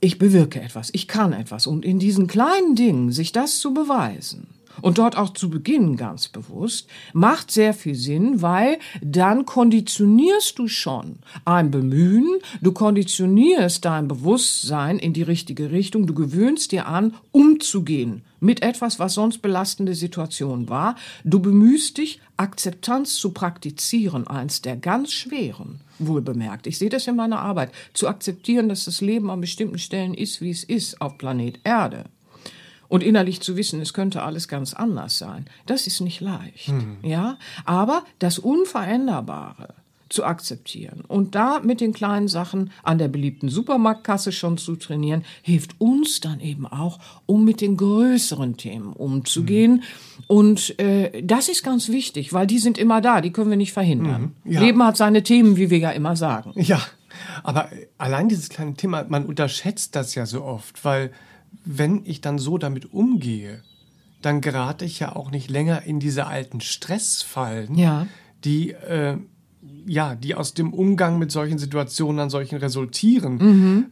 ich 0.00 0.18
bewirke 0.18 0.60
etwas, 0.60 0.90
ich 0.92 1.08
kann 1.08 1.32
etwas 1.32 1.66
und 1.66 1.84
in 1.84 1.98
diesen 1.98 2.28
kleinen 2.28 2.76
Dingen 2.76 3.12
sich 3.12 3.32
das 3.32 3.58
zu 3.58 3.74
beweisen, 3.74 4.46
und 4.82 4.98
dort 4.98 5.16
auch 5.16 5.32
zu 5.32 5.50
beginnen 5.50 5.96
ganz 5.96 6.28
bewusst, 6.28 6.88
macht 7.12 7.50
sehr 7.50 7.74
viel 7.74 7.94
Sinn, 7.94 8.42
weil 8.42 8.78
dann 9.02 9.46
konditionierst 9.46 10.58
du 10.58 10.68
schon 10.68 11.18
ein 11.44 11.70
Bemühen, 11.70 12.38
du 12.60 12.72
konditionierst 12.72 13.84
dein 13.84 14.08
Bewusstsein 14.08 14.98
in 14.98 15.12
die 15.12 15.22
richtige 15.22 15.70
Richtung, 15.70 16.06
du 16.06 16.14
gewöhnst 16.14 16.72
dir 16.72 16.86
an, 16.86 17.14
umzugehen 17.32 18.22
mit 18.40 18.62
etwas, 18.62 18.98
was 18.98 19.14
sonst 19.14 19.42
belastende 19.42 19.94
Situation 19.94 20.68
war. 20.68 20.96
Du 21.24 21.40
bemühst 21.40 21.98
dich, 21.98 22.20
Akzeptanz 22.36 23.16
zu 23.16 23.32
praktizieren, 23.32 24.26
eins 24.26 24.62
der 24.62 24.76
ganz 24.76 25.12
schweren, 25.12 25.80
wohlbemerkt. 25.98 26.66
Ich 26.66 26.78
sehe 26.78 26.88
das 26.88 27.06
in 27.06 27.16
meiner 27.16 27.40
Arbeit, 27.40 27.72
zu 27.94 28.06
akzeptieren, 28.06 28.68
dass 28.68 28.84
das 28.84 29.00
Leben 29.00 29.30
an 29.30 29.40
bestimmten 29.40 29.78
Stellen 29.78 30.14
ist, 30.14 30.40
wie 30.40 30.50
es 30.50 30.62
ist 30.62 31.00
auf 31.00 31.18
Planet 31.18 31.58
Erde 31.64 32.04
und 32.88 33.02
innerlich 33.02 33.40
zu 33.40 33.56
wissen, 33.56 33.80
es 33.80 33.92
könnte 33.92 34.22
alles 34.22 34.48
ganz 34.48 34.74
anders 34.74 35.18
sein, 35.18 35.46
das 35.66 35.86
ist 35.86 36.00
nicht 36.00 36.20
leicht. 36.20 36.68
Mhm. 36.68 36.98
Ja, 37.02 37.38
aber 37.64 38.04
das 38.18 38.38
Unveränderbare 38.38 39.74
zu 40.08 40.24
akzeptieren 40.24 41.02
und 41.06 41.34
da 41.34 41.60
mit 41.60 41.80
den 41.80 41.92
kleinen 41.92 42.28
Sachen 42.28 42.70
an 42.82 42.98
der 42.98 43.08
beliebten 43.08 43.48
Supermarktkasse 43.48 44.32
schon 44.32 44.56
zu 44.56 44.76
trainieren, 44.76 45.24
hilft 45.42 45.78
uns 45.78 46.20
dann 46.20 46.40
eben 46.40 46.66
auch, 46.66 46.98
um 47.26 47.44
mit 47.44 47.60
den 47.60 47.76
größeren 47.76 48.56
Themen 48.56 48.92
umzugehen. 48.92 49.72
Mhm. 49.72 50.24
Und 50.26 50.78
äh, 50.78 51.22
das 51.22 51.48
ist 51.48 51.62
ganz 51.62 51.88
wichtig, 51.88 52.32
weil 52.32 52.46
die 52.46 52.58
sind 52.58 52.78
immer 52.78 53.00
da, 53.00 53.20
die 53.20 53.32
können 53.32 53.50
wir 53.50 53.56
nicht 53.56 53.72
verhindern. 53.72 54.34
Mhm. 54.44 54.52
Ja. 54.52 54.60
Leben 54.60 54.82
hat 54.82 54.96
seine 54.96 55.22
Themen, 55.22 55.56
wie 55.56 55.70
wir 55.70 55.78
ja 55.78 55.90
immer 55.90 56.16
sagen. 56.16 56.52
Ja, 56.56 56.80
aber 57.42 57.68
allein 57.98 58.28
dieses 58.28 58.48
kleine 58.48 58.74
Thema, 58.74 59.04
man 59.08 59.26
unterschätzt 59.26 59.94
das 59.94 60.14
ja 60.14 60.24
so 60.26 60.42
oft, 60.42 60.84
weil 60.84 61.12
wenn 61.64 62.04
ich 62.04 62.20
dann 62.20 62.38
so 62.38 62.58
damit 62.58 62.92
umgehe, 62.92 63.62
dann 64.22 64.40
gerate 64.40 64.84
ich 64.84 64.98
ja 64.98 65.14
auch 65.14 65.30
nicht 65.30 65.50
länger 65.50 65.82
in 65.82 66.00
diese 66.00 66.26
alten 66.26 66.60
Stressfallen, 66.60 67.76
ja. 67.76 68.06
die 68.44 68.72
äh, 68.72 69.18
ja, 69.86 70.14
die 70.14 70.34
aus 70.34 70.54
dem 70.54 70.72
Umgang 70.72 71.18
mit 71.18 71.32
solchen 71.32 71.58
Situationen 71.58 72.20
an 72.20 72.30
solchen 72.30 72.56
resultieren. 72.58 73.36
Mhm. 73.36 73.86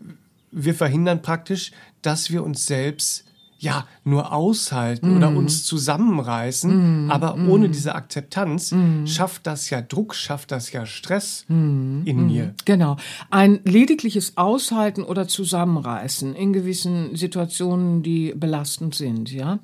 Wir 0.51 0.75
verhindern 0.75 1.23
praktisch, 1.23 1.73
dass 2.03 2.31
wir 2.31 2.45
uns 2.45 2.67
selbst 2.67 3.26
ja 3.59 3.87
nur 4.05 4.33
aushalten 4.33 5.15
mm. 5.15 5.17
oder 5.17 5.31
mhm. 5.31 5.37
uns 5.39 5.65
zusammenreißen, 5.65 7.07
mm. 7.07 7.11
aber 7.11 7.37
mm. 7.37 7.51
ohne 7.51 7.69
diese 7.69 7.95
Akzeptanz 7.95 8.73
mhm. 8.73 9.07
schafft 9.07 9.47
das 9.47 9.71
ja 9.71 9.81
Druck, 9.81 10.15
schafft 10.15 10.53
das 10.53 10.73
ja 10.73 10.87
Stress 10.87 11.45
mhm. 11.49 12.03
in 12.05 12.27
mir. 12.27 12.55
Genau. 12.65 12.97
Ein 13.31 13.61
ledigliches 13.65 14.37
Aushalten 14.37 15.03
oder 15.03 15.27
Zusammenreißen 15.29 16.35
in 16.35 16.53
gewissen 16.53 17.17
Situationen, 17.17 18.03
die 18.03 18.35
belastend 18.37 18.95
sind, 18.95 19.33
ja, 19.33 19.59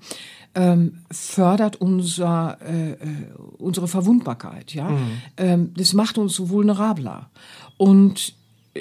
ähm, 0.55 0.99
fördert 1.11 1.77
unser, 1.77 2.59
äh, 2.63 2.93
äh 2.93 2.97
unsere 3.59 3.89
Verwundbarkeit, 3.89 4.75
ja. 4.75 4.91
Ähm, 5.37 5.73
das 5.77 5.93
macht 5.93 6.19
uns 6.19 6.35
so 6.35 6.51
vulnerabler 6.51 7.31
und 7.77 8.35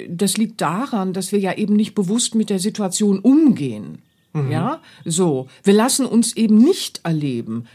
das 0.08 0.36
liegt 0.36 0.60
daran, 0.60 1.12
dass 1.12 1.32
wir 1.32 1.38
ja 1.38 1.52
eben 1.54 1.76
nicht 1.76 1.94
bewusst 1.94 2.34
mit 2.34 2.50
der 2.50 2.58
Situation 2.58 3.18
umgehen. 3.18 3.98
Mhm. 4.32 4.50
Ja, 4.50 4.80
so. 5.04 5.48
Wir 5.62 5.74
lassen 5.74 6.06
uns 6.06 6.36
eben 6.36 6.58
nicht 6.58 7.00
erleben, 7.04 7.66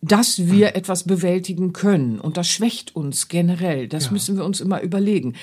dass 0.00 0.46
wir 0.46 0.76
etwas 0.76 1.04
bewältigen 1.04 1.72
können. 1.72 2.20
Und 2.20 2.36
das 2.36 2.48
schwächt 2.48 2.94
uns 2.94 3.28
generell. 3.28 3.88
Das 3.88 4.06
ja. 4.06 4.12
müssen 4.12 4.36
wir 4.36 4.44
uns 4.44 4.60
immer 4.60 4.80
überlegen. 4.82 5.34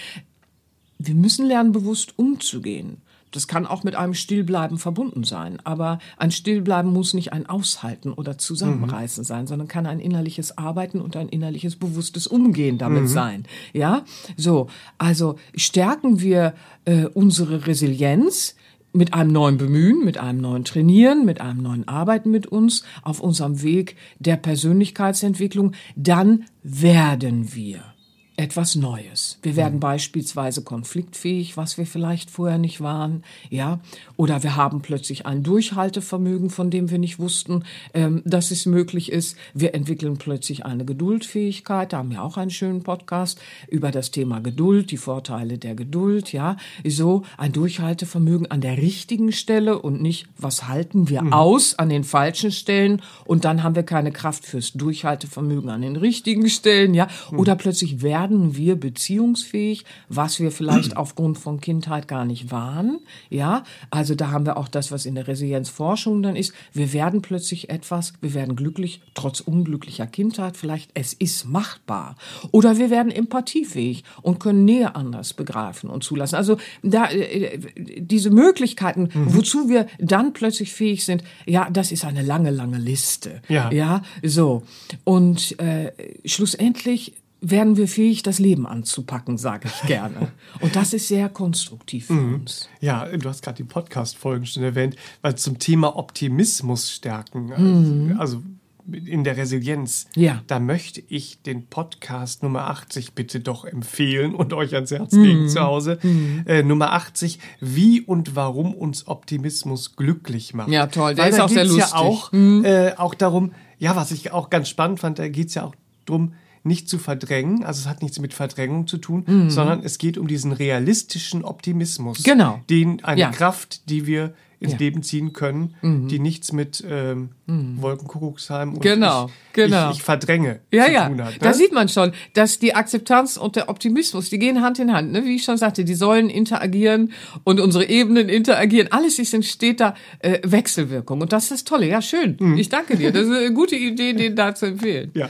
Wir 0.98 1.16
müssen 1.16 1.46
lernen, 1.46 1.72
bewusst 1.72 2.18
umzugehen. 2.18 3.02
Das 3.36 3.50
kann 3.50 3.66
auch 3.66 3.84
mit 3.84 3.96
einem 3.96 4.14
Stillbleiben 4.14 4.78
verbunden 4.78 5.26
sein. 5.26 5.60
Aber 5.66 6.00
ein 6.16 6.32
Stillbleiben 6.32 6.94
muss 6.94 7.14
nicht 7.14 7.34
ein 7.34 7.46
Aushalten 7.48 8.14
oder 8.14 8.38
Zusammenreißen 8.38 9.24
mhm. 9.24 9.26
sein, 9.26 9.48
sondern 9.48 9.68
kann 9.68 9.86
ein 9.86 10.00
innerliches 10.00 10.58
Arbeiten 10.58 11.02
und 11.02 11.18
ein 11.18 11.28
innerliches 11.28 11.76
bewusstes 11.76 12.28
Umgehen 12.28 12.78
damit 12.78 13.04
mhm. 13.04 13.08
sein. 13.08 13.44
Ja, 13.74 14.06
so. 14.38 14.68
Also 14.98 15.38
stärken 15.54 16.22
wir 16.22 16.54
äh, 16.86 17.08
unsere 17.08 17.68
Resilienz, 17.68 18.56
mit 18.96 19.14
einem 19.14 19.32
neuen 19.32 19.58
Bemühen, 19.58 20.04
mit 20.04 20.18
einem 20.18 20.42
neuen 20.42 20.64
Trainieren, 20.64 21.26
mit 21.26 21.42
einem 21.42 21.62
neuen 21.62 21.88
Arbeiten 21.88 22.32
mit 22.32 22.48
uns 22.48 22.84
auf 23.04 23.20
unserem 23.20 23.62
Weg 23.62 23.96
der 24.20 24.38
Persönlichkeitsentwicklung, 24.38 25.74
dann 25.96 26.46
werden 26.64 27.54
wir 27.54 27.95
etwas 28.38 28.76
Neues. 28.76 29.40
Wir 29.44 29.56
werden 29.56 29.76
mhm. 29.76 29.80
beispielsweise 29.82 30.62
konfliktfähig, 30.62 31.56
was 31.56 31.78
wir 31.78 31.86
vielleicht 31.86 32.30
vorher 32.30 32.58
nicht 32.58 32.82
waren, 32.82 33.24
ja, 33.50 33.80
oder 34.18 34.44
wir 34.44 34.56
haben 34.56 34.82
plötzlich 34.82 35.26
ein 35.26 35.44
Durchhaltevermögen, 35.44 36.50
von 36.50 36.70
dem 36.70 36.90
wir 36.90 36.98
nicht 36.98 37.20
wussten, 37.20 37.64
ähm, 37.94 38.22
dass 38.26 38.52
es 38.52 38.66
möglich 38.66 39.12
ist. 39.12 39.38
Wir 39.54 39.74
entwickeln 39.74 40.18
plötzlich 40.18 40.66
eine 40.66 40.86
Geduldfähigkeit. 40.86 41.94
Da 41.94 42.00
haben 42.00 42.12
wir 42.12 42.24
auch 42.24 42.38
einen 42.38 42.52
schönen 42.52 42.84
Podcast 42.84 43.40
über 43.70 43.92
das 43.92 44.12
Thema 44.12 44.42
Geduld, 44.42 44.92
die 44.92 44.98
Vorteile 44.98 45.58
der 45.58 45.76
Geduld, 45.76 46.34
ja, 46.34 46.58
so 46.86 47.24
ein 47.38 47.54
Durchhaltevermögen 47.54 48.52
an 48.52 48.62
der 48.62 48.78
richtigen 48.78 49.32
Stelle 49.32 49.80
und 49.80 50.02
nicht, 50.02 50.28
was 50.38 50.68
halten 50.68 51.10
wir 51.10 51.22
mhm. 51.22 51.34
aus 51.34 51.80
an 51.80 51.90
den 51.90 52.04
falschen 52.04 52.52
Stellen 52.52 53.02
und 53.26 53.46
dann 53.46 53.64
haben 53.64 53.76
wir 53.76 53.84
keine 53.84 54.12
Kraft 54.12 54.46
fürs 54.46 54.74
Durchhaltevermögen 54.74 55.70
an 55.70 55.82
den 55.82 55.96
richtigen 55.96 56.50
Stellen, 56.50 56.94
ja, 56.94 57.08
mhm. 57.32 57.40
oder 57.40 57.56
plötzlich 57.56 58.02
werden 58.02 58.25
werden 58.26 58.56
wir 58.56 58.76
beziehungsfähig, 58.76 59.86
was 60.10 60.40
wir 60.40 60.52
vielleicht 60.52 60.98
aufgrund 60.98 61.38
von 61.38 61.62
Kindheit 61.62 62.08
gar 62.08 62.26
nicht 62.26 62.50
waren. 62.50 63.00
Ja, 63.30 63.64
also 63.92 64.16
da 64.16 64.32
haben 64.32 64.48
wir 64.48 64.58
auch 64.58 64.68
das, 64.68 64.92
was 64.92 65.06
in 65.06 65.14
der 65.14 65.28
Resilienzforschung 65.28 66.24
dann 66.24 66.36
ist. 66.36 66.54
Wir 66.74 66.92
werden 66.92 67.22
plötzlich 67.22 67.70
etwas, 67.70 68.14
wir 68.22 68.34
werden 68.34 68.56
glücklich, 68.56 69.02
trotz 69.14 69.42
unglücklicher 69.42 70.08
Kindheit 70.08 70.58
vielleicht. 70.58 70.90
Es 70.96 71.14
ist 71.14 71.46
machbar. 71.46 72.16
Oder 72.52 72.80
wir 72.80 72.90
werden 72.90 73.12
empathiefähig 73.12 74.04
und 74.24 74.40
können 74.40 74.66
Nähe 74.66 74.96
anders 74.96 75.34
begreifen 75.34 75.92
und 75.92 76.04
zulassen. 76.04 76.36
Also 76.36 76.58
da, 76.82 77.06
äh, 77.12 77.60
diese 78.00 78.32
Möglichkeiten, 78.32 79.10
wozu 79.14 79.70
wir 79.70 79.86
dann 80.00 80.34
plötzlich 80.34 80.74
fähig 80.74 81.06
sind, 81.06 81.24
ja, 81.46 81.70
das 81.70 81.92
ist 81.92 82.06
eine 82.06 82.24
lange, 82.24 82.50
lange 82.50 82.80
Liste. 82.80 83.44
Ja. 83.50 83.72
Ja, 83.72 84.02
so. 84.24 84.64
Und 85.04 85.60
äh, 85.60 85.92
schlussendlich 86.26 87.14
werden 87.50 87.78
wir 87.78 87.88
fähig, 87.88 88.24
das 88.24 88.40
Leben 88.40 88.66
anzupacken, 88.66 89.38
sage 89.38 89.68
ich 89.68 89.88
gerne. 89.88 90.32
Und 90.62 90.76
das 90.76 90.94
ist 90.94 91.08
sehr 91.08 91.30
konstruktiv 91.30 92.08
für 92.08 92.14
Mhm. 92.14 92.34
uns. 92.36 92.70
Ja, 92.82 93.06
du 93.06 93.30
hast 93.30 93.44
gerade 93.44 93.58
die 93.58 93.64
Podcast-Folgen 93.64 94.46
schon 94.46 94.64
erwähnt, 94.64 94.96
weil 95.22 95.36
zum 95.36 95.60
Thema 95.60 95.96
Optimismus 95.96 96.92
stärken, 96.92 97.52
also- 97.54 98.20
also 98.20 98.44
in 98.92 99.24
der 99.24 99.36
Resilienz, 99.36 100.06
Mhm. 100.16 100.22
Ja. 100.24 100.42
da 100.46 100.60
möchte 100.60 101.02
ich 101.08 101.42
den 101.42 101.66
Podcast 101.68 102.44
Nummer 102.44 102.68
80 102.70 103.14
bitte 103.14 103.40
doch 103.40 103.66
empfehlen 103.66 104.36
und 104.36 104.54
euch 104.54 104.76
ans 104.76 104.92
Herz 104.92 105.14
Mhm. 105.14 105.24
legen 105.24 105.50
zu 105.50 105.60
Hause. 105.62 105.98
Äh, 106.46 106.62
Nummer 106.62 106.94
80, 106.94 107.40
wie 107.60 108.02
und 108.02 108.36
warum 108.36 108.76
uns 108.76 109.08
Optimismus 109.08 109.96
glücklich 109.96 110.54
macht. 110.54 110.70
Ja, 110.70 110.86
toll, 110.88 111.16
der 111.16 111.24
Weil 111.26 111.32
ist 111.32 111.38
da 111.40 111.46
auch 111.46 111.50
sehr 111.50 111.66
lustig. 111.66 111.92
Ja 111.94 112.02
Mhm. 112.32 112.64
auch, 112.66 112.66
äh, 112.70 112.94
auch 112.98 113.16
darum, 113.16 113.54
ja, 113.80 113.96
was 113.96 114.12
ich 114.12 114.32
auch 114.32 114.52
ganz 114.52 114.70
spannend 114.70 115.00
fand, 115.00 115.18
da 115.20 115.28
geht 115.30 115.48
es 115.48 115.56
ja 115.56 115.64
auch 115.66 115.74
drum 116.06 116.34
nicht 116.66 116.90
zu 116.90 116.98
verdrängen, 116.98 117.64
also 117.64 117.82
es 117.82 117.88
hat 117.88 118.02
nichts 118.02 118.20
mit 118.20 118.34
Verdrängung 118.34 118.88
zu 118.88 118.98
tun, 118.98 119.50
sondern 119.50 119.84
es 119.84 119.98
geht 119.98 120.18
um 120.18 120.28
diesen 120.28 120.52
realistischen 120.52 121.44
Optimismus. 121.46 122.20
Mhm. 122.20 122.24
Genau. 122.24 122.60
Den, 122.70 123.04
eine 123.04 123.22
Ja. 123.22 123.30
Kraft, 123.32 123.90
die 123.90 124.06
wir 124.08 124.34
ins 124.62 124.72
Ja. 124.72 124.78
Mhm. 124.78 124.80
Leben 124.80 125.04
ziehen 125.04 125.34
können, 125.34 125.76
die 126.10 126.18
nichts 126.18 126.54
mit 126.54 126.84
ähm, 126.90 127.30
Wolkenkuckucksheim 127.46 128.74
und 128.74 128.82
Genau, 128.82 129.26
ich, 129.28 129.54
genau. 129.54 129.92
ich, 129.92 129.98
ich 129.98 130.04
verdränge 130.04 130.62
Ja, 130.72 130.86
zu 130.86 130.92
ja. 130.92 131.08
tun 131.10 131.24
hat. 131.24 131.34
Ne? 131.34 131.38
Da 131.42 131.54
sieht 131.54 131.74
man 131.74 131.90
schon, 131.90 132.14
dass 132.34 132.58
die 132.60 132.74
Akzeptanz 132.74 133.38
und 133.38 133.56
der 133.58 133.70
Optimismus, 133.70 134.30
die 134.30 134.40
gehen 134.40 134.62
Hand 134.62 134.80
in 134.80 134.92
Hand. 134.94 135.12
Ne? 135.12 135.26
Wie 135.26 135.36
ich 135.36 135.44
schon 135.44 135.58
sagte, 135.58 135.84
die 135.84 135.94
sollen 135.94 136.30
interagieren 136.30 137.12
und 137.44 137.60
unsere 137.60 137.88
Ebenen 137.88 138.30
interagieren. 138.30 138.88
Alles 138.92 139.20
ist 139.20 139.34
in 139.34 139.44
steter 139.44 139.94
äh, 140.20 140.40
Wechselwirkung. 140.44 141.22
Und 141.22 141.34
das 141.34 141.44
ist 141.44 141.52
das 141.52 141.64
Tolle. 141.66 141.88
Ja, 141.88 142.02
schön. 142.02 142.38
Mhm. 142.40 142.58
Ich 142.58 142.70
danke 142.70 142.96
dir. 142.98 143.12
Das 143.12 143.24
ist 143.28 143.32
eine 143.36 143.54
gute 143.54 143.76
Idee, 143.76 144.14
den 144.14 144.36
da 144.36 144.56
zu 144.56 144.68
empfehlen. 144.68 145.12
ja. 145.16 145.30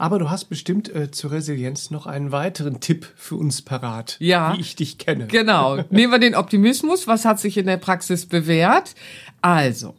Aber 0.00 0.20
du 0.20 0.30
hast 0.30 0.44
bestimmt 0.44 0.88
äh, 0.94 1.10
zur 1.10 1.32
Resilienz 1.32 1.90
noch 1.90 2.06
einen 2.06 2.30
weiteren 2.30 2.78
Tipp 2.80 3.04
für 3.16 3.34
uns 3.34 3.62
parat, 3.62 4.16
Ja. 4.20 4.54
wie 4.56 4.60
ich 4.60 4.76
dich 4.76 4.96
kenne. 4.98 5.26
Genau. 5.26 5.82
Nehmen 5.90 6.12
wir 6.12 6.20
den 6.20 6.36
Optimismus. 6.36 7.06
Was 7.08 7.24
hat 7.24 7.40
sich 7.40 7.56
in 7.58 7.66
der 7.66 7.78
Praxis 7.78 8.24
bewährt? 8.26 8.94
Also, 9.42 9.94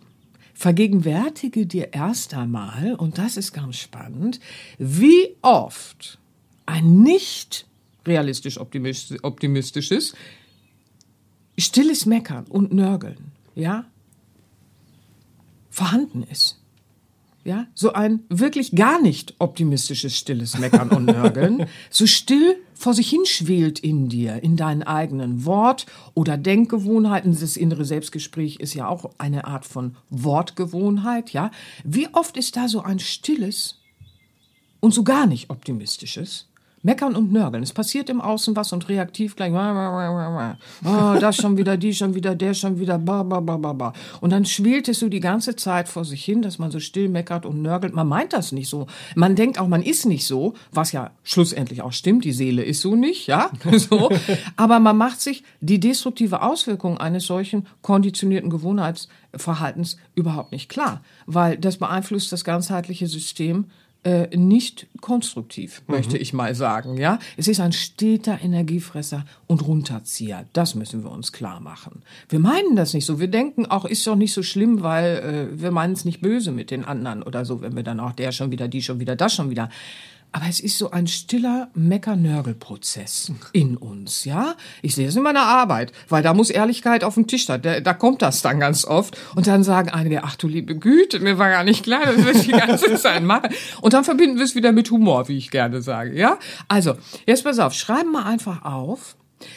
vergegenwärtige 0.54 1.66
dir 1.66 1.94
erst 1.94 2.34
einmal, 2.34 2.96
und 2.96 3.18
das 3.18 3.36
ist 3.36 3.52
ganz 3.52 3.76
spannend, 3.78 4.40
wie 4.78 5.36
oft 5.42 6.18
ein 6.66 7.02
nicht 7.04 7.66
realistisch 8.08 8.58
optimistisch- 8.58 9.22
optimistisches, 9.24 10.16
stilles 11.58 12.06
Meckern 12.06 12.46
und 12.46 12.72
Nörgeln, 12.74 13.32
ja, 13.54 13.84
vorhanden 15.70 16.24
ist. 16.24 16.59
Ja, 17.46 17.68
so 17.74 17.94
ein 17.94 18.20
wirklich 18.28 18.74
gar 18.74 19.02
nicht 19.02 19.36
optimistisches 19.40 20.16
stilles 20.16 20.60
Meckern 20.60 20.90
und 20.90 21.06
Nörgeln, 21.06 21.68
so 21.90 22.06
still 22.06 22.58
vor 22.74 22.94
sich 22.94 23.10
hinschwelt 23.10 23.80
in 23.80 24.10
dir, 24.10 24.44
in 24.44 24.58
deinen 24.58 24.84
eigenen 24.84 25.46
Wort- 25.46 25.86
oder 26.16 26.38
Denkgewohnheiten. 26.38 27.38
Das 27.40 27.56
innere 27.56 27.86
Selbstgespräch 27.86 28.58
ist 28.58 28.74
ja 28.74 28.88
auch 28.88 29.12
eine 29.18 29.46
Art 29.46 29.66
von 29.66 29.96
Wortgewohnheit, 30.10 31.32
ja. 31.32 31.52
Wie 31.86 32.08
oft 32.14 32.36
ist 32.36 32.58
da 32.58 32.68
so 32.68 32.82
ein 32.82 33.00
stilles 33.00 33.80
und 34.82 34.94
so 34.94 35.04
gar 35.04 35.26
nicht 35.26 35.50
optimistisches? 35.50 36.49
Meckern 36.82 37.16
und 37.16 37.32
Nörgeln. 37.32 37.64
Es 37.64 37.74
passiert 37.74 38.10
im 38.10 38.22
Außen 38.22 38.56
was 38.56 38.72
und 38.72 38.88
reaktiv 38.88 39.36
gleich. 39.36 39.52
Oh, 39.52 41.20
das 41.20 41.36
schon 41.36 41.58
wieder, 41.58 41.78
die 41.78 41.94
schon 41.94 42.16
wieder, 42.16 42.36
der 42.36 42.54
schon 42.54 42.80
wieder. 42.80 43.00
Und 44.22 44.30
dann 44.30 44.46
schwelt 44.46 44.88
es 44.88 45.00
so 45.00 45.10
die 45.10 45.20
ganze 45.20 45.56
Zeit 45.56 45.90
vor 45.90 46.06
sich 46.06 46.24
hin, 46.24 46.42
dass 46.42 46.60
man 46.60 46.72
so 46.72 46.80
still 46.80 47.10
meckert 47.10 47.46
und 47.46 47.62
nörgelt. 47.62 47.94
Man 47.94 48.08
meint 48.08 48.34
das 48.34 48.52
nicht 48.52 48.70
so. 48.70 48.88
Man 49.16 49.36
denkt 49.36 49.60
auch, 49.60 49.68
man 49.68 49.84
ist 49.84 50.06
nicht 50.06 50.26
so, 50.26 50.54
was 50.72 50.92
ja 50.92 51.12
schlussendlich 51.24 51.82
auch 51.82 51.94
stimmt. 51.94 52.24
Die 52.26 52.32
Seele 52.32 52.64
ist 52.64 52.82
so 52.82 52.96
nicht, 52.96 53.28
ja. 53.28 53.50
So. 53.80 54.10
Aber 54.58 54.80
man 54.80 54.98
macht 54.98 55.22
sich 55.22 55.44
die 55.62 55.80
destruktive 55.80 56.42
Auswirkung 56.42 56.98
eines 56.98 57.26
solchen 57.26 57.66
konditionierten 57.82 58.50
Gewohnheitsverhaltens 58.50 59.98
überhaupt 60.16 60.52
nicht 60.52 60.70
klar, 60.70 61.02
weil 61.26 61.58
das 61.58 61.78
beeinflusst 61.78 62.32
das 62.32 62.44
ganzheitliche 62.44 63.08
System 63.08 63.66
äh, 64.04 64.36
nicht 64.36 64.88
konstruktiv, 65.02 65.82
möchte 65.88 66.18
ich 66.18 66.32
mal 66.34 66.56
sagen. 66.56 66.98
Ja, 66.98 67.20
es 67.36 67.48
ist 67.48 67.60
ein 67.60 67.74
steter 67.74 68.40
Energiefresser 68.42 69.26
und 69.46 69.68
Runterzieher. 69.68 70.46
Das 70.54 70.76
müssen 70.76 71.04
wir 71.04 71.12
uns 71.12 71.32
klar 71.32 71.60
machen. 71.60 72.02
Wir 72.30 72.40
meinen 72.40 72.76
das 72.76 72.94
nicht 72.94 73.06
so. 73.06 73.20
Wir 73.20 73.28
denken 73.28 73.66
auch, 73.66 73.84
ist 73.84 74.08
doch 74.08 74.16
nicht 74.16 74.34
so 74.34 74.42
schlimm, 74.42 74.84
weil 74.84 75.50
äh, 75.54 75.62
wir 75.62 75.72
meinen 75.72 75.94
es 75.94 76.06
nicht 76.06 76.22
böse 76.22 76.52
mit 76.52 76.72
den 76.72 76.86
anderen 76.86 77.24
oder 77.24 77.44
so, 77.44 77.62
wenn 77.62 77.76
wir 77.76 77.84
dann 77.84 78.00
auch 78.00 78.14
der 78.14 78.32
schon 78.32 78.52
wieder, 78.52 78.68
die 78.68 78.82
schon 78.82 79.00
wieder, 79.00 79.16
das 79.16 79.34
schon 79.34 79.50
wieder. 79.50 79.70
Aber 80.32 80.46
es 80.48 80.60
ist 80.60 80.78
so 80.78 80.92
ein 80.92 81.08
stiller 81.08 81.70
Mecker-Nörgel-Prozess 81.74 83.32
in 83.52 83.78
uns, 83.78 84.26
ja? 84.26 84.56
Ich 84.84 84.94
sehe 84.94 85.08
es 85.08 85.16
in 85.16 85.24
meiner 85.24 85.42
Arbeit, 85.42 85.92
weil 86.08 86.22
da 86.22 86.36
muss 86.36 86.52
Ehrlichkeit 86.52 87.04
auf 87.04 87.16
den 87.16 87.26
Tisch 87.26 87.48
da, 87.48 87.58
da, 87.58 87.94
kommt 87.94 88.22
das 88.22 88.44
dann 88.44 88.60
ganz 88.60 88.86
oft. 88.86 89.18
Und 89.36 89.48
dann 89.48 89.64
sagen 89.64 89.90
einige, 89.90 90.24
ach 90.24 90.36
du 90.36 90.48
liebe 90.48 90.76
Güte, 90.76 91.20
mir 91.20 91.40
war 91.40 91.50
gar 91.50 91.64
nicht 91.64 91.84
klar, 91.84 92.06
dass 92.06 92.24
wir 92.24 92.34
die 92.34 92.52
ganze 92.52 92.96
Zeit 93.02 93.24
machen. 93.24 93.50
Und 93.82 93.94
dann 93.94 94.04
verbinden 94.04 94.38
wir 94.38 94.46
es 94.46 94.54
wieder 94.54 94.72
mit 94.72 94.92
Humor, 94.92 95.28
wie 95.28 95.38
ich 95.38 95.50
gerne 95.50 95.82
sage, 95.82 96.14
ja? 96.14 96.38
Also, 96.68 96.96
jetzt 97.26 97.44
pass 97.44 97.58
auf, 97.58 97.74
schreiben 97.74 98.12
wir 98.12 98.26
einfach 98.26 98.64
auf, 98.64 99.16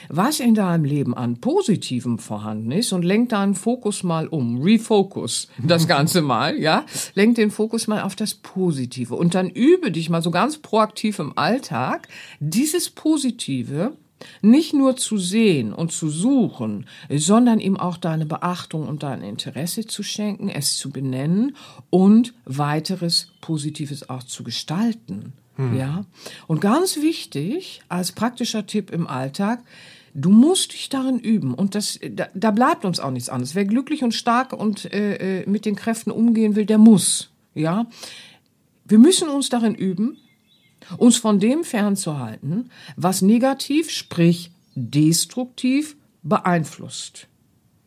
was 0.08 0.40
in 0.40 0.54
deinem 0.54 0.84
Leben 0.84 1.14
an 1.14 1.40
Positivem 1.40 2.18
vorhanden 2.18 2.70
ist 2.72 2.92
und 2.92 3.04
lenk 3.04 3.30
deinen 3.30 3.54
Fokus 3.54 4.02
mal 4.02 4.28
um. 4.28 4.62
Refocus 4.62 5.48
das 5.58 5.88
Ganze 5.88 6.22
mal, 6.22 6.58
ja. 6.58 6.84
Lenk 7.14 7.36
den 7.36 7.50
Fokus 7.50 7.86
mal 7.86 8.02
auf 8.02 8.16
das 8.16 8.34
Positive 8.34 9.14
und 9.14 9.34
dann 9.34 9.48
übe 9.48 9.90
dich 9.90 10.10
mal 10.10 10.22
so 10.22 10.30
ganz 10.30 10.58
proaktiv 10.58 11.18
im 11.18 11.36
Alltag, 11.36 12.08
dieses 12.40 12.90
Positive 12.90 13.96
nicht 14.40 14.72
nur 14.72 14.96
zu 14.96 15.18
sehen 15.18 15.72
und 15.72 15.92
zu 15.92 16.08
suchen, 16.08 16.86
sondern 17.10 17.60
ihm 17.60 17.76
auch 17.76 17.96
deine 17.96 18.26
Beachtung 18.26 18.86
und 18.88 19.02
dein 19.02 19.22
Interesse 19.22 19.86
zu 19.86 20.02
schenken, 20.02 20.48
es 20.48 20.76
zu 20.76 20.90
benennen 20.90 21.56
und 21.90 22.34
weiteres 22.44 23.32
Positives 23.40 24.08
auch 24.08 24.22
zu 24.22 24.44
gestalten. 24.44 25.32
Ja. 25.58 26.04
Und 26.46 26.60
ganz 26.60 26.96
wichtig, 26.96 27.82
als 27.88 28.12
praktischer 28.12 28.66
Tipp 28.66 28.90
im 28.90 29.06
Alltag, 29.06 29.62
du 30.14 30.30
musst 30.30 30.72
dich 30.72 30.88
darin 30.88 31.18
üben. 31.18 31.54
Und 31.54 31.74
das, 31.74 31.98
da, 32.10 32.28
da 32.34 32.50
bleibt 32.50 32.84
uns 32.84 33.00
auch 33.00 33.10
nichts 33.10 33.28
anderes. 33.28 33.54
Wer 33.54 33.64
glücklich 33.64 34.02
und 34.02 34.14
stark 34.14 34.52
und 34.52 34.92
äh, 34.92 35.42
äh, 35.42 35.48
mit 35.48 35.64
den 35.64 35.76
Kräften 35.76 36.10
umgehen 36.10 36.56
will, 36.56 36.66
der 36.66 36.78
muss. 36.78 37.30
Ja. 37.54 37.86
Wir 38.84 38.98
müssen 38.98 39.28
uns 39.28 39.48
darin 39.48 39.74
üben, 39.74 40.16
uns 40.96 41.16
von 41.16 41.38
dem 41.38 41.64
fernzuhalten, 41.64 42.70
was 42.96 43.22
negativ, 43.22 43.90
sprich 43.90 44.50
destruktiv 44.74 45.96
beeinflusst. 46.22 47.28